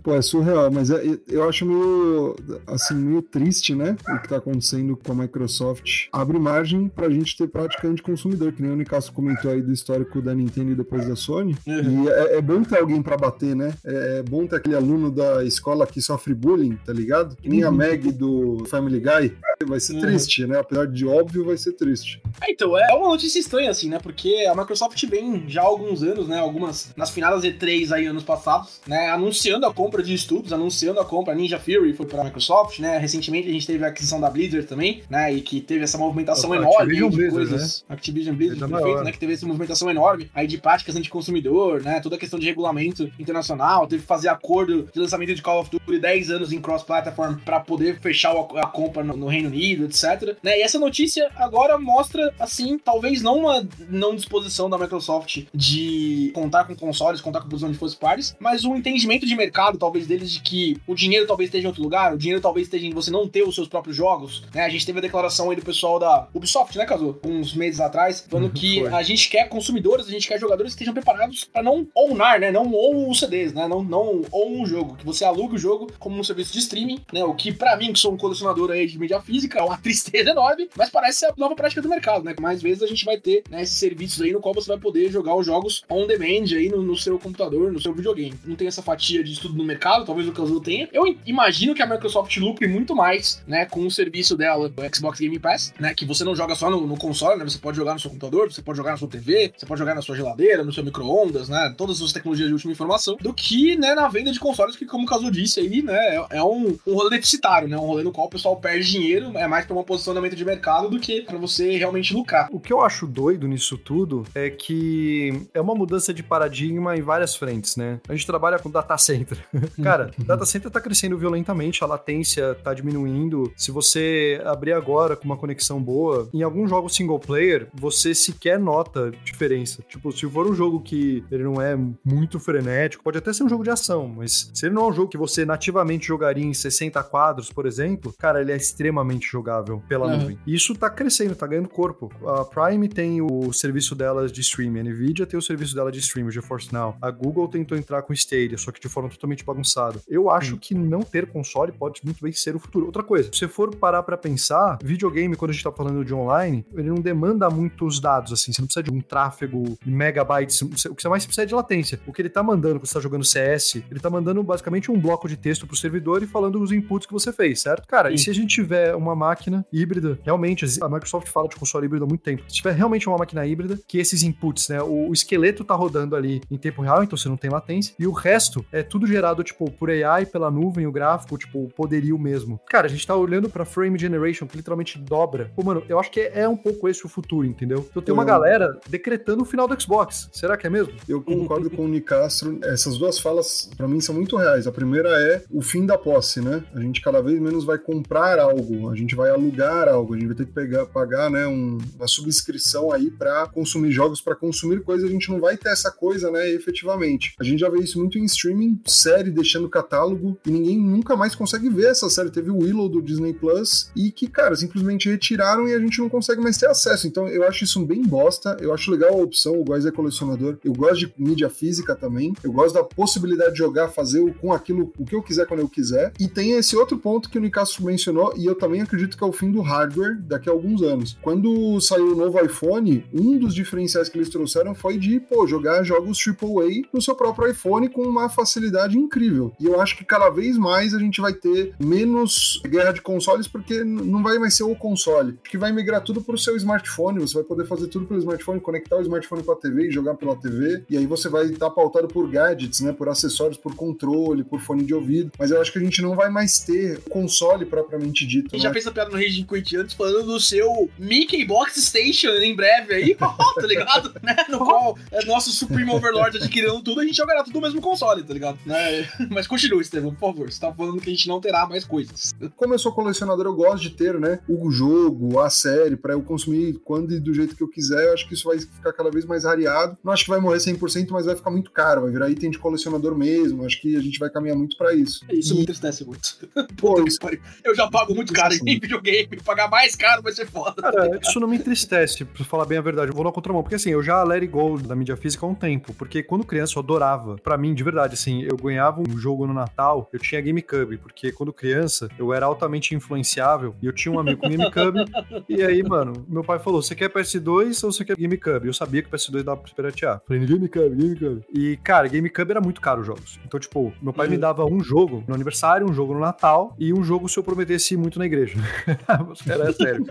Pô, 0.02 0.14
é 0.14 0.22
surreal, 0.22 0.70
mas 0.70 0.90
é- 0.90 1.02
eu 1.28 1.48
acho 1.48 1.66
meio, 1.66 2.36
assim, 2.66 2.94
meio 2.94 3.22
triste, 3.22 3.74
né? 3.74 3.96
O 4.08 4.18
que 4.20 4.28
tá 4.28 4.36
acontecendo 4.36 4.96
com 4.96 5.12
a 5.12 5.14
Microsoft. 5.14 6.06
Abre 6.12 6.38
margem 6.38 6.88
pra 6.88 7.08
gente 7.10 7.36
ter 7.36 7.48
prática 7.48 7.88
anticonsumidor, 7.88 8.52
que 8.52 8.62
nem 8.62 8.70
o 8.70 8.76
Nicasso 8.76 9.12
comentou 9.12 9.50
aí 9.50 9.60
do 9.62 9.72
histórico 9.72 10.20
da 10.22 10.34
Nintendo 10.34 10.72
e 10.72 10.74
depois 10.74 11.06
da 11.08 11.16
Sony. 11.16 11.56
Uhum. 11.66 12.04
E 12.04 12.08
é, 12.08 12.36
é 12.38 12.40
bom 12.40 12.62
ter 12.62 12.78
alguém 12.78 13.02
pra 13.02 13.16
bater, 13.16 13.54
né? 13.56 13.74
É, 13.84 14.18
é 14.18 14.22
bom 14.22 14.46
ter 14.46 14.56
aquele 14.56 14.76
aluno 14.76 15.10
da 15.10 15.44
escola 15.44 15.86
que 15.86 16.00
sofre 16.00 16.34
bullying, 16.34 16.78
tá 16.84 16.92
ligado? 16.92 17.36
Que 17.36 17.48
nem 17.48 17.62
a 17.64 17.70
Meg 17.70 18.12
do 18.12 18.64
Family 18.68 19.00
Guy. 19.00 19.36
Vai 19.66 19.78
ser 19.80 19.94
Uhum. 19.94 20.00
triste, 20.00 20.46
né? 20.46 20.58
Apesar 20.58 20.86
de 20.86 21.06
óbvio, 21.06 21.41
vai 21.44 21.56
ser 21.56 21.72
triste. 21.72 22.20
É, 22.40 22.50
então, 22.50 22.76
é 22.76 22.92
uma 22.94 23.08
notícia 23.08 23.38
estranha, 23.38 23.70
assim, 23.70 23.88
né? 23.88 23.98
Porque 24.02 24.46
a 24.50 24.54
Microsoft 24.54 25.02
vem 25.06 25.44
já 25.48 25.62
há 25.62 25.64
alguns 25.64 26.02
anos, 26.02 26.28
né? 26.28 26.38
Algumas, 26.38 26.92
nas 26.96 27.10
finadas 27.10 27.44
E3 27.44 27.92
aí, 27.92 28.06
anos 28.06 28.22
passados, 28.22 28.80
né? 28.86 29.10
Anunciando 29.10 29.66
a 29.66 29.72
compra 29.72 30.02
de 30.02 30.14
estudos, 30.14 30.52
anunciando 30.52 31.00
a 31.00 31.04
compra. 31.04 31.34
Ninja 31.34 31.58
Fury 31.58 31.92
foi 31.94 32.06
pra 32.06 32.24
Microsoft, 32.24 32.78
né? 32.78 32.98
Recentemente 32.98 33.48
a 33.48 33.52
gente 33.52 33.66
teve 33.66 33.84
a 33.84 33.88
aquisição 33.88 34.20
da 34.20 34.30
Blizzard 34.30 34.66
também, 34.66 35.02
né? 35.08 35.32
E 35.32 35.40
que 35.40 35.60
teve 35.60 35.84
essa 35.84 35.98
movimentação 35.98 36.50
Opa, 36.50 36.58
enorme 36.58 36.94
de 36.94 37.16
Blizzard, 37.16 37.30
coisas. 37.30 37.84
Activision 37.88 38.34
Blizzard, 38.34 38.60
Coisa 38.60 38.76
perfeito, 38.76 39.04
né? 39.04 39.12
Que 39.12 39.18
teve 39.18 39.32
essa 39.32 39.46
movimentação 39.46 39.90
enorme 39.90 40.30
aí 40.34 40.46
de 40.46 40.58
práticas 40.58 40.96
anticonsumidor, 40.96 41.82
né? 41.82 42.00
Toda 42.00 42.16
a 42.16 42.18
questão 42.18 42.38
de 42.38 42.46
regulamento 42.46 43.10
internacional, 43.18 43.86
teve 43.86 44.02
que 44.02 44.08
fazer 44.08 44.28
acordo 44.28 44.88
de 44.92 44.98
lançamento 44.98 45.34
de 45.34 45.42
Call 45.42 45.60
of 45.60 45.70
Duty 45.70 45.98
10 45.98 46.30
anos 46.30 46.52
em 46.52 46.60
cross-platform 46.60 47.36
pra 47.44 47.60
poder 47.60 48.00
fechar 48.00 48.32
a 48.32 48.66
compra 48.66 49.02
no, 49.02 49.16
no 49.16 49.26
Reino 49.26 49.48
Unido, 49.48 49.84
etc. 49.84 50.36
Né? 50.42 50.58
E 50.58 50.62
essa 50.62 50.78
notícia 50.78 51.30
agora 51.36 51.78
mostra, 51.78 52.34
assim, 52.38 52.78
talvez 52.78 53.22
não 53.22 53.38
uma 53.38 53.66
não 53.88 54.14
disposição 54.14 54.68
da 54.70 54.78
Microsoft 54.78 55.44
de 55.54 56.30
contar 56.34 56.64
com 56.64 56.74
consoles, 56.74 57.20
contar 57.20 57.40
com 57.40 57.48
produção 57.48 57.70
de 57.70 57.78
first 57.78 57.98
parties, 57.98 58.36
mas 58.38 58.64
um 58.64 58.76
entendimento 58.76 59.26
de 59.26 59.34
mercado, 59.34 59.78
talvez, 59.78 60.06
deles 60.06 60.30
de 60.30 60.40
que 60.40 60.76
o 60.86 60.94
dinheiro 60.94 61.26
talvez 61.26 61.48
esteja 61.48 61.64
em 61.64 61.68
outro 61.68 61.82
lugar, 61.82 62.14
o 62.14 62.18
dinheiro 62.18 62.40
talvez 62.40 62.66
esteja 62.66 62.86
em 62.86 62.90
você 62.92 63.10
não 63.10 63.28
ter 63.28 63.42
os 63.42 63.54
seus 63.54 63.68
próprios 63.68 63.96
jogos, 63.96 64.44
né? 64.54 64.64
A 64.64 64.68
gente 64.68 64.86
teve 64.86 64.98
a 64.98 65.02
declaração 65.02 65.50
aí 65.50 65.56
do 65.56 65.62
pessoal 65.62 65.98
da 65.98 66.28
Ubisoft, 66.34 66.76
né, 66.76 66.86
Caso? 66.86 67.18
Uns 67.24 67.54
meses 67.54 67.80
atrás, 67.80 68.26
falando 68.28 68.50
que 68.50 68.80
Foi. 68.80 68.92
a 68.92 69.02
gente 69.02 69.28
quer 69.28 69.48
consumidores, 69.48 70.06
a 70.06 70.10
gente 70.10 70.28
quer 70.28 70.38
jogadores 70.38 70.72
que 70.72 70.76
estejam 70.76 70.94
preparados 70.94 71.44
pra 71.44 71.62
não 71.62 71.86
ownar, 71.94 72.38
né? 72.40 72.50
Não 72.50 72.72
own 72.72 73.10
os 73.10 73.18
CDs, 73.18 73.52
né? 73.52 73.66
Não, 73.66 73.82
não 73.82 74.22
own 74.30 74.62
um 74.62 74.66
jogo, 74.66 74.96
que 74.96 75.04
você 75.04 75.24
alugue 75.24 75.56
o 75.56 75.58
jogo 75.58 75.90
como 75.98 76.18
um 76.18 76.24
serviço 76.24 76.52
de 76.52 76.58
streaming, 76.58 77.00
né? 77.12 77.24
O 77.24 77.34
que 77.34 77.52
pra 77.52 77.76
mim, 77.76 77.92
que 77.92 77.98
sou 77.98 78.12
um 78.12 78.16
colecionador 78.16 78.70
aí 78.70 78.86
de 78.86 78.98
mídia 78.98 79.20
física, 79.20 79.58
é 79.58 79.62
uma 79.62 79.78
tristeza 79.82 80.30
enorme, 80.30 80.68
mas 80.76 80.90
parece 80.90 81.20
ser 81.22 81.26
a 81.26 81.34
nova 81.36 81.54
prática 81.54 81.80
do 81.80 81.88
mercado, 81.88 82.24
né? 82.24 82.34
Mais 82.40 82.60
vezes 82.62 82.82
a 82.82 82.86
gente 82.86 83.04
vai 83.04 83.16
ter 83.18 83.42
né, 83.50 83.62
esses 83.62 83.76
serviços 83.76 84.20
aí 84.20 84.32
no 84.32 84.40
qual 84.40 84.54
você 84.54 84.68
vai 84.68 84.78
poder 84.78 85.10
jogar 85.10 85.34
os 85.34 85.46
jogos 85.46 85.82
on 85.88 86.06
demand 86.06 86.52
aí 86.54 86.68
no, 86.68 86.82
no 86.82 86.96
seu 86.96 87.18
computador, 87.18 87.72
no 87.72 87.80
seu 87.80 87.92
videogame. 87.94 88.34
Não 88.44 88.56
tem 88.56 88.66
essa 88.68 88.82
fatia 88.82 89.22
de 89.22 89.32
estudo 89.32 89.54
no 89.56 89.64
mercado, 89.64 90.04
talvez 90.04 90.26
o 90.28 90.32
Cazu 90.32 90.60
tenha. 90.60 90.88
Eu 90.92 91.06
im- 91.06 91.18
imagino 91.26 91.74
que 91.74 91.82
a 91.82 91.86
Microsoft 91.86 92.36
lucre 92.38 92.66
muito 92.66 92.94
mais, 92.94 93.42
né, 93.46 93.64
com 93.66 93.86
o 93.86 93.90
serviço 93.90 94.36
dela, 94.36 94.68
o 94.76 94.94
Xbox 94.96 95.18
Game 95.20 95.38
Pass, 95.38 95.72
né? 95.78 95.94
Que 95.94 96.04
você 96.04 96.24
não 96.24 96.34
joga 96.34 96.54
só 96.54 96.70
no, 96.70 96.86
no 96.86 96.96
console, 96.96 97.38
né? 97.38 97.44
Você 97.44 97.58
pode 97.58 97.76
jogar 97.76 97.94
no 97.94 98.00
seu 98.00 98.10
computador, 98.10 98.50
você 98.52 98.62
pode 98.62 98.76
jogar 98.76 98.92
na 98.92 98.96
sua 98.96 99.08
TV, 99.08 99.52
você 99.56 99.66
pode 99.66 99.78
jogar 99.78 99.94
na 99.94 100.02
sua 100.02 100.16
geladeira, 100.16 100.64
no 100.64 100.72
seu 100.72 100.84
micro-ondas, 100.84 101.48
né? 101.48 101.74
Todas 101.76 102.00
as 102.02 102.12
tecnologias 102.12 102.48
de 102.48 102.54
última 102.54 102.72
informação, 102.72 103.16
do 103.20 103.32
que, 103.32 103.76
né, 103.76 103.94
na 103.94 104.08
venda 104.08 104.32
de 104.32 104.40
consoles, 104.40 104.76
que, 104.76 104.84
como 104.86 105.04
o 105.04 105.06
Cazu 105.06 105.30
disse 105.30 105.60
aí, 105.60 105.82
né, 105.82 106.16
é, 106.30 106.38
é 106.38 106.42
um, 106.42 106.76
um 106.86 106.94
rolê 106.94 107.10
deficitário, 107.10 107.68
né? 107.68 107.76
Um 107.76 107.80
rolê 107.86 108.02
no 108.02 108.12
qual 108.12 108.26
o 108.26 108.30
pessoal 108.30 108.56
perde 108.56 108.90
dinheiro, 108.90 109.36
é 109.36 109.46
mais 109.46 109.66
pra 109.66 109.76
um 109.76 109.82
posicionamento 109.84 110.34
de 110.36 110.44
mercado 110.44 110.88
do 110.88 110.98
que 110.98 111.11
pra 111.20 111.36
você 111.36 111.76
realmente 111.76 112.14
lucrar. 112.14 112.48
O 112.50 112.58
que 112.58 112.72
eu 112.72 112.80
acho 112.80 113.06
doido 113.06 113.46
nisso 113.46 113.76
tudo 113.76 114.24
é 114.34 114.48
que 114.50 115.42
é 115.52 115.60
uma 115.60 115.74
mudança 115.74 116.14
de 116.14 116.22
paradigma 116.22 116.96
em 116.96 117.02
várias 117.02 117.36
frentes, 117.36 117.76
né? 117.76 118.00
A 118.08 118.14
gente 118.14 118.26
trabalha 118.26 118.58
com 118.58 118.70
data 118.70 118.96
center. 118.96 119.38
Cara, 119.82 120.10
data 120.18 120.46
center 120.46 120.70
tá 120.70 120.80
crescendo 120.80 121.18
violentamente, 121.18 121.82
a 121.84 121.86
latência 121.86 122.54
tá 122.62 122.72
diminuindo. 122.72 123.52
Se 123.56 123.70
você 123.70 124.40
abrir 124.44 124.72
agora 124.72 125.16
com 125.16 125.24
uma 125.24 125.36
conexão 125.36 125.82
boa, 125.82 126.28
em 126.32 126.42
algum 126.42 126.66
jogo 126.66 126.88
single 126.88 127.18
player, 127.18 127.68
você 127.74 128.14
sequer 128.14 128.58
nota 128.58 129.12
diferença. 129.24 129.82
Tipo, 129.88 130.12
se 130.12 130.28
for 130.28 130.46
um 130.46 130.54
jogo 130.54 130.80
que 130.80 131.24
ele 131.30 131.42
não 131.44 131.60
é 131.60 131.76
muito 132.04 132.38
frenético, 132.40 133.02
pode 133.04 133.18
até 133.18 133.32
ser 133.32 133.44
um 133.44 133.48
jogo 133.48 133.64
de 133.64 133.70
ação, 133.70 134.08
mas 134.08 134.50
se 134.54 134.66
ele 134.66 134.74
não 134.74 134.84
é 134.86 134.88
um 134.88 134.92
jogo 134.92 135.08
que 135.08 135.18
você 135.18 135.44
nativamente 135.44 136.06
jogaria 136.06 136.44
em 136.44 136.54
60 136.54 137.02
quadros, 137.04 137.50
por 137.52 137.66
exemplo, 137.66 138.14
cara, 138.18 138.40
ele 138.40 138.52
é 138.52 138.56
extremamente 138.56 139.26
jogável 139.30 139.82
pela 139.88 140.06
Uhum. 140.06 140.18
nuvem. 140.18 140.38
Isso 140.46 140.74
tá 140.74 140.88
crescendo, 140.90 141.01
tá 141.36 141.46
ganhando 141.46 141.68
corpo. 141.68 142.10
A 142.26 142.44
Prime 142.44 142.88
tem 142.88 143.20
o 143.20 143.52
serviço 143.52 143.94
delas 143.94 144.32
de 144.32 144.40
streaming, 144.40 144.80
a 144.80 144.84
Nvidia 144.84 145.26
tem 145.26 145.38
o 145.38 145.42
serviço 145.42 145.74
dela 145.74 145.90
de 145.90 145.98
streaming, 145.98 146.28
o 146.28 146.32
GeForce 146.32 146.72
Now. 146.72 146.96
A 147.00 147.10
Google 147.10 147.48
tentou 147.48 147.76
entrar 147.76 148.02
com 148.02 148.12
Stadia, 148.12 148.58
só 148.58 148.70
que 148.70 148.80
de 148.80 148.88
forma 148.88 149.08
totalmente 149.08 149.44
bagunçada. 149.44 150.00
Eu 150.08 150.30
acho 150.30 150.56
que 150.56 150.74
não 150.74 151.00
ter 151.00 151.26
console 151.26 151.72
pode 151.72 152.00
muito 152.04 152.22
bem 152.22 152.32
ser 152.32 152.54
o 152.54 152.58
futuro. 152.58 152.86
Outra 152.86 153.02
coisa, 153.02 153.30
se 153.32 153.38
você 153.38 153.48
for 153.48 153.74
parar 153.74 154.02
pra 154.02 154.16
pensar, 154.16 154.78
videogame, 154.82 155.36
quando 155.36 155.50
a 155.50 155.54
gente 155.54 155.64
tá 155.64 155.72
falando 155.72 156.04
de 156.04 156.14
online, 156.14 156.64
ele 156.72 156.88
não 156.88 156.96
demanda 156.96 157.48
muitos 157.50 158.00
dados, 158.00 158.32
assim, 158.32 158.52
você 158.52 158.60
não 158.60 158.66
precisa 158.66 158.82
de 158.82 158.90
um 158.90 159.00
tráfego 159.00 159.78
megabytes, 159.84 160.62
o 160.62 160.68
que 160.68 161.02
você 161.02 161.08
mais 161.08 161.24
precisa 161.24 161.42
é 161.42 161.46
de 161.46 161.54
latência. 161.54 162.00
O 162.06 162.12
que 162.12 162.22
ele 162.22 162.28
tá 162.28 162.42
mandando 162.42 162.78
quando 162.78 162.86
você 162.86 162.94
tá 162.94 163.00
jogando 163.00 163.24
CS, 163.24 163.76
ele 163.90 164.00
tá 164.00 164.10
mandando 164.10 164.42
basicamente 164.42 164.90
um 164.90 164.98
bloco 164.98 165.28
de 165.28 165.36
texto 165.36 165.66
pro 165.66 165.76
servidor 165.76 166.22
e 166.22 166.26
falando 166.26 166.60
os 166.60 166.72
inputs 166.72 167.06
que 167.06 167.12
você 167.12 167.32
fez, 167.32 167.60
certo? 167.60 167.86
Cara, 167.86 168.12
e 168.12 168.18
Sim. 168.18 168.24
se 168.24 168.30
a 168.30 168.34
gente 168.34 168.54
tiver 168.54 168.94
uma 168.94 169.14
máquina 169.14 169.66
híbrida, 169.72 170.18
realmente, 170.22 170.64
a 170.86 170.88
Microsoft 170.88 171.28
fala 171.28 171.48
de 171.48 171.56
console 171.56 171.86
híbrido 171.86 172.04
há 172.04 172.08
muito 172.08 172.22
tempo. 172.22 172.42
Se 172.48 172.54
tiver 172.56 172.72
realmente 172.72 173.08
uma 173.08 173.18
máquina 173.18 173.46
híbrida, 173.46 173.78
que 173.86 173.98
esses 173.98 174.22
inputs, 174.22 174.68
né, 174.68 174.82
o, 174.82 175.08
o 175.08 175.12
esqueleto 175.12 175.64
tá 175.64 175.74
rodando 175.74 176.16
ali 176.16 176.40
em 176.50 176.56
tempo 176.56 176.82
real, 176.82 177.02
então 177.02 177.16
você 177.16 177.28
não 177.28 177.36
tem 177.36 177.50
latência, 177.50 177.94
e 177.98 178.06
o 178.06 178.12
resto 178.12 178.64
é 178.72 178.82
tudo 178.82 179.06
gerado, 179.06 179.42
tipo, 179.42 179.70
por 179.70 179.90
AI, 179.90 180.26
pela 180.26 180.50
nuvem, 180.50 180.86
o 180.86 180.92
gráfico, 180.92 181.36
tipo, 181.38 181.64
o 181.64 181.68
poderio 181.68 182.18
mesmo. 182.18 182.60
Cara, 182.68 182.86
a 182.86 182.90
gente 182.90 183.06
tá 183.06 183.14
olhando 183.16 183.48
pra 183.48 183.64
frame 183.64 183.98
generation, 183.98 184.46
que 184.46 184.56
literalmente 184.56 184.98
dobra. 184.98 185.50
Pô, 185.54 185.62
mano, 185.62 185.82
eu 185.88 185.98
acho 185.98 186.10
que 186.10 186.20
é, 186.20 186.40
é 186.40 186.48
um 186.48 186.56
pouco 186.56 186.88
esse 186.88 187.04
o 187.04 187.08
futuro, 187.08 187.46
entendeu? 187.46 187.86
Então 187.90 188.02
tem 188.02 188.12
uma 188.12 188.22
Eu- 188.22 188.26
galera 188.26 188.78
decretando 188.88 189.42
o 189.42 189.46
final 189.46 189.66
do 189.68 189.80
Xbox. 189.80 190.28
Será 190.32 190.56
que 190.56 190.66
é 190.66 190.70
mesmo? 190.70 190.92
Eu 191.08 191.22
concordo 191.22 191.70
com 191.70 191.84
o 191.84 191.88
Nicastro. 191.88 192.58
Essas 192.64 192.98
duas 192.98 193.18
falas, 193.18 193.70
pra 193.76 193.86
mim, 193.88 194.00
são 194.00 194.14
muito 194.14 194.36
reais. 194.36 194.66
A 194.66 194.72
primeira 194.72 195.08
é 195.10 195.42
o 195.50 195.62
fim 195.62 195.84
da 195.86 195.96
posse, 195.98 196.40
né? 196.40 196.62
A 196.74 196.80
gente 196.80 197.00
cada 197.00 197.20
vez 197.22 197.40
menos 197.40 197.64
vai 197.64 197.78
comprar 197.78 198.38
algo, 198.38 198.90
a 198.90 198.94
gente 198.96 199.14
vai 199.14 199.30
alugar 199.30 199.88
algo, 199.88 200.14
a 200.14 200.16
gente 200.18 200.26
vai 200.28 200.36
ter 200.36 200.46
que 200.46 200.52
pegar, 200.52 200.71
pagar 200.92 201.30
né, 201.30 201.46
um- 201.46 201.78
uma 201.96 202.08
subscrição 202.08 202.90
aí 202.92 203.10
pra 203.10 203.46
consumir 203.46 203.90
jogos, 203.92 204.20
pra 204.20 204.34
consumir 204.34 204.82
coisas. 204.82 205.08
A 205.08 205.12
gente 205.12 205.30
não 205.30 205.40
vai 205.40 205.56
ter 205.56 205.68
essa 205.70 205.90
coisa, 205.90 206.30
né, 206.30 206.50
efetivamente. 206.50 207.34
A 207.38 207.44
gente 207.44 207.60
já 207.60 207.68
vê 207.68 207.80
isso 207.80 207.98
muito 207.98 208.18
em 208.18 208.24
streaming, 208.24 208.80
série 208.86 209.30
deixando 209.30 209.68
catálogo, 209.68 210.38
e 210.46 210.50
ninguém 210.50 210.78
nunca 210.80 211.16
mais 211.16 211.34
consegue 211.34 211.68
ver 211.68 211.86
essa 211.86 212.08
série. 212.08 212.30
Teve 212.30 212.50
o 212.50 212.58
Willow 212.58 212.88
do 212.88 213.02
Disney 213.02 213.32
Plus, 213.32 213.90
e 213.94 214.10
que, 214.10 214.26
cara, 214.26 214.54
simplesmente 214.56 215.08
retiraram 215.08 215.68
e 215.68 215.74
a 215.74 215.78
gente 215.78 215.98
não 216.00 216.08
consegue 216.08 216.40
mais 216.40 216.56
ter 216.58 216.66
acesso. 216.66 217.06
Então 217.06 217.28
eu 217.28 217.44
acho 217.44 217.64
isso 217.64 217.84
bem 217.84 218.02
bosta. 218.02 218.56
Eu 218.60 218.72
acho 218.72 218.90
legal 218.90 219.10
a 219.12 219.22
opção, 219.22 219.60
o 219.60 219.64
Góis 219.64 219.86
é 219.86 219.90
colecionador. 219.90 220.56
Eu 220.64 220.72
gosto 220.72 220.98
de 220.98 221.12
mídia 221.18 221.48
física 221.50 221.94
também. 221.94 222.32
Eu 222.42 222.52
gosto 222.52 222.74
da 222.74 222.84
possibilidade 222.84 223.52
de 223.52 223.58
jogar, 223.58 223.88
fazer 223.88 224.22
com 224.34 224.52
aquilo 224.52 224.92
o 224.98 225.04
que 225.04 225.14
eu 225.14 225.22
quiser 225.22 225.46
quando 225.46 225.60
eu 225.60 225.68
quiser. 225.68 226.12
E 226.18 226.28
tem 226.28 226.52
esse 226.52 226.76
outro 226.76 226.96
ponto 226.98 227.28
que 227.28 227.38
o 227.38 227.40
Nicastro 227.40 227.84
mencionou, 227.84 228.32
e 228.36 228.46
eu 228.46 228.54
também 228.54 228.80
acredito 228.80 229.16
que 229.16 229.24
é 229.24 229.26
o 229.26 229.32
fim 229.32 229.50
do 229.50 229.60
hardware 229.60 230.20
daqui 230.22 230.48
a 230.48 230.52
alguns 230.62 230.82
anos. 230.82 231.16
Quando 231.20 231.80
saiu 231.80 232.12
o 232.12 232.16
novo 232.16 232.40
iPhone, 232.40 233.04
um 233.12 233.36
dos 233.36 233.54
diferenciais 233.54 234.08
que 234.08 234.16
eles 234.16 234.28
trouxeram 234.28 234.74
foi 234.74 234.96
de, 234.96 235.18
pô, 235.18 235.46
jogar 235.46 235.82
jogos 235.82 236.18
AAA 236.24 236.88
no 236.92 237.02
seu 237.02 237.16
próprio 237.16 237.50
iPhone 237.50 237.88
com 237.88 238.02
uma 238.02 238.28
facilidade 238.28 238.96
incrível. 238.96 239.52
E 239.58 239.66
eu 239.66 239.80
acho 239.80 239.96
que 239.96 240.04
cada 240.04 240.30
vez 240.30 240.56
mais 240.56 240.94
a 240.94 240.98
gente 240.98 241.20
vai 241.20 241.32
ter 241.32 241.74
menos 241.80 242.60
guerra 242.64 242.92
de 242.92 243.00
consoles, 243.00 243.48
porque 243.48 243.82
não 243.82 244.22
vai 244.22 244.38
mais 244.38 244.54
ser 244.54 244.62
o 244.62 244.76
console. 244.76 245.38
Acho 245.42 245.50
que 245.50 245.58
vai 245.58 245.72
migrar 245.72 246.02
tudo 246.02 246.22
pro 246.22 246.38
seu 246.38 246.56
smartphone, 246.56 247.20
você 247.20 247.34
vai 247.34 247.44
poder 247.44 247.66
fazer 247.66 247.88
tudo 247.88 248.06
pelo 248.06 248.20
smartphone, 248.20 248.60
conectar 248.60 248.96
o 248.96 249.02
smartphone 249.02 249.42
com 249.42 249.52
a 249.52 249.56
TV 249.56 249.88
e 249.88 249.90
jogar 249.90 250.14
pela 250.14 250.36
TV, 250.36 250.84
e 250.88 250.96
aí 250.96 251.06
você 251.06 251.28
vai 251.28 251.46
estar 251.46 251.70
pautado 251.70 252.06
por 252.06 252.28
gadgets, 252.30 252.80
né, 252.80 252.92
por 252.92 253.08
acessórios, 253.08 253.56
por 253.56 253.74
controle, 253.74 254.44
por 254.44 254.60
fone 254.60 254.84
de 254.84 254.94
ouvido, 254.94 255.32
mas 255.38 255.50
eu 255.50 255.60
acho 255.60 255.72
que 255.72 255.78
a 255.78 255.82
gente 255.82 256.00
não 256.02 256.14
vai 256.14 256.30
mais 256.30 256.60
ter 256.60 257.00
console 257.08 257.66
propriamente 257.66 258.26
dito. 258.26 258.54
E 258.54 258.58
né? 258.58 258.62
já 258.62 258.72
fez 258.72 258.84
essa 258.84 258.92
piada 258.92 259.10
no 259.10 259.16
Rage 259.16 259.44
Quit 259.44 259.76
antes, 259.76 259.94
falando 259.94 260.26
do 260.26 260.40
seu 260.52 260.90
Mickey 260.98 261.44
Box 261.46 261.80
Station 261.80 262.28
em 262.42 262.54
breve 262.54 262.94
aí, 262.94 263.14
tá 263.16 263.66
ligado? 263.66 264.12
né? 264.22 264.36
No 264.50 264.58
qual 264.58 264.98
é 265.10 265.24
nosso 265.24 265.50
Supreme 265.50 265.90
Overlord 265.90 266.36
adquirindo 266.36 266.82
tudo, 266.82 267.00
a 267.00 267.04
gente 267.04 267.16
jogará 267.16 267.42
tudo 267.42 267.54
no 267.54 267.60
mesmo 267.62 267.80
console, 267.80 268.22
tá 268.22 268.34
ligado? 268.34 268.58
Né? 268.66 269.08
Mas 269.30 269.46
continue, 269.46 269.80
Estevam, 269.80 270.12
por 270.14 270.20
favor. 270.32 270.50
Você 270.52 270.60
tá 270.60 270.72
falando 270.72 271.00
que 271.00 271.08
a 271.08 271.12
gente 271.12 271.26
não 271.28 271.40
terá 271.40 271.66
mais 271.66 271.84
coisas. 271.84 272.32
Como 272.56 272.74
eu 272.74 272.78
sou 272.78 272.92
colecionador, 272.92 273.46
eu 273.46 273.54
gosto 273.54 273.82
de 273.82 273.90
ter, 273.90 274.18
né? 274.20 274.40
O 274.48 274.70
jogo, 274.70 275.40
a 275.40 275.48
série, 275.48 275.96
pra 275.96 276.12
eu 276.12 276.22
consumir 276.22 276.78
quando 276.84 277.12
e 277.14 277.20
do 277.20 277.32
jeito 277.32 277.56
que 277.56 277.62
eu 277.62 277.68
quiser. 277.68 278.08
Eu 278.08 278.14
acho 278.14 278.28
que 278.28 278.34
isso 278.34 278.46
vai 278.48 278.58
ficar 278.58 278.92
cada 278.92 279.10
vez 279.10 279.24
mais 279.24 279.44
rareado. 279.44 279.96
Não 280.04 280.12
acho 280.12 280.24
que 280.24 280.30
vai 280.30 280.40
morrer 280.40 280.58
100%, 280.58 281.08
mas 281.10 281.24
vai 281.26 281.34
ficar 281.36 281.50
muito 281.50 281.70
caro. 281.70 282.02
Vai 282.02 282.10
virar 282.10 282.30
item 282.30 282.50
de 282.50 282.58
colecionador 282.58 283.16
mesmo. 283.16 283.64
Acho 283.64 283.80
que 283.80 283.96
a 283.96 284.00
gente 284.00 284.18
vai 284.18 284.28
caminhar 284.30 284.56
muito 284.56 284.76
pra 284.76 284.92
isso. 284.94 285.24
Isso 285.30 285.52
E- 285.52 285.56
me 285.56 285.62
entristece 285.62 286.04
muito. 286.04 286.36
Pô, 286.76 287.02
isso-. 287.06 287.18
Eu 287.64 287.74
já 287.74 287.88
pago 287.88 288.14
muito 288.14 288.32
caro 288.32 288.54
em 288.54 288.78
videogame. 288.78 289.40
Pagar 289.44 289.68
mais 289.70 289.94
caro 289.94 290.22
vai 290.22 290.32
ser 290.32 290.41
foda. 290.46 290.80
Cara, 290.82 291.18
isso 291.20 291.38
não 291.40 291.48
me 291.48 291.56
entristece, 291.56 292.24
pra 292.24 292.44
falar 292.44 292.64
bem 292.64 292.78
a 292.78 292.80
verdade. 292.80 293.10
Eu 293.10 293.14
vou 293.14 293.24
na 293.24 293.32
contramão. 293.32 293.62
Porque 293.62 293.76
assim, 293.76 293.90
eu 293.90 294.02
já 294.02 294.22
let 294.22 294.42
it 294.42 294.52
go 294.52 294.78
da 294.78 294.94
mídia 294.94 295.16
física 295.16 295.44
há 295.46 295.48
um 295.48 295.54
tempo. 295.54 295.92
Porque 295.94 296.22
quando 296.22 296.44
criança 296.44 296.78
eu 296.78 296.82
adorava. 296.82 297.36
Pra 297.42 297.56
mim, 297.56 297.74
de 297.74 297.82
verdade, 297.82 298.14
assim, 298.14 298.42
eu 298.42 298.56
ganhava 298.56 299.00
um 299.00 299.18
jogo 299.18 299.46
no 299.46 299.54
Natal, 299.54 300.08
eu 300.12 300.18
tinha 300.18 300.40
GameCube. 300.40 300.98
Porque 300.98 301.32
quando 301.32 301.52
criança, 301.52 302.08
eu 302.18 302.32
era 302.32 302.46
altamente 302.46 302.94
influenciável. 302.94 303.74
E 303.82 303.86
eu 303.86 303.92
tinha 303.92 304.12
um 304.12 304.18
amigo 304.18 304.40
com 304.40 304.48
GameCube. 304.48 305.04
e 305.48 305.62
aí, 305.62 305.82
mano, 305.82 306.24
meu 306.28 306.44
pai 306.44 306.58
falou: 306.58 306.82
você 306.82 306.94
quer 306.94 307.10
PS2 307.10 307.84
ou 307.84 307.92
você 307.92 308.04
quer 308.04 308.16
GameCube? 308.16 308.66
Eu 308.66 308.74
sabia 308.74 309.02
que 309.02 309.08
o 309.08 309.12
PS2 309.12 309.42
dava 309.42 309.60
pra 309.60 309.72
piratear. 309.74 310.22
Falei, 310.26 310.46
GameCube, 310.46 310.96
GameCube. 310.96 311.44
E, 311.52 311.76
cara, 311.78 312.08
GameCube 312.08 312.50
era 312.50 312.60
muito 312.60 312.80
caro 312.80 313.00
os 313.00 313.06
jogos. 313.06 313.40
Então, 313.46 313.58
tipo, 313.58 313.92
meu 314.00 314.12
pai 314.12 314.28
me 314.28 314.38
dava 314.38 314.64
um 314.64 314.80
jogo 314.80 315.22
no 315.26 315.34
aniversário, 315.34 315.88
um 315.88 315.92
jogo 315.92 316.14
no 316.14 316.20
Natal 316.20 316.74
e 316.78 316.92
um 316.92 317.02
jogo 317.02 317.28
se 317.28 317.38
eu 317.38 317.42
prometesse 317.42 317.94
ir 317.94 317.96
muito 317.96 318.18
na 318.18 318.26
igreja. 318.26 318.56
Era 319.48 319.68
é 319.68 319.72
sério. 319.72 320.04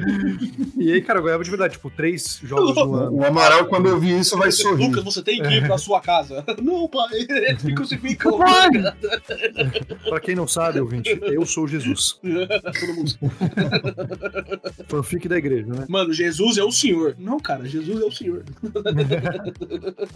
E 0.78 0.92
aí, 0.94 1.02
cara, 1.02 1.20
eu 1.20 1.24
ganhava 1.24 1.44
de 1.44 1.50
verdade, 1.50 1.74
tipo, 1.74 1.90
três 1.90 2.40
jogos 2.44 2.76
no 2.76 2.96
ano. 2.96 3.16
O 3.18 3.24
Amaral, 3.26 3.66
quando 3.68 3.88
eu 3.88 4.00
vi 4.00 4.18
isso, 4.20 4.38
vai 4.38 4.52
sorrir. 4.52 4.88
Lucas, 4.88 5.04
você 5.04 5.22
tem 5.22 5.42
que 5.42 5.50
ir 5.50 5.66
pra 5.66 5.78
sua 5.78 6.00
casa. 6.02 6.44
Não, 6.62 6.88
pai, 6.88 7.26
eles 7.30 7.64
me 7.64 7.74
crucificam. 7.76 8.38
Pai! 8.38 8.70
Pra 10.10 10.20
quem 10.20 10.36
não 10.36 10.48
sabe, 10.48 10.80
ouvinte, 10.80 11.18
eu 11.24 11.46
sou 11.46 11.68
Jesus. 11.68 12.20
Todo 12.22 12.94
mundo. 12.96 13.12
Fanfic 14.88 15.28
da 15.28 15.38
igreja, 15.38 15.68
né? 15.68 15.86
Mano, 15.88 16.14
Jesus 16.14 16.58
é 16.58 16.64
o 16.64 16.72
Senhor. 16.72 17.16
Não, 17.18 17.40
cara, 17.40 17.66
Jesus 17.66 18.02
é 18.02 18.06
o 18.06 18.12
Senhor. 18.12 18.44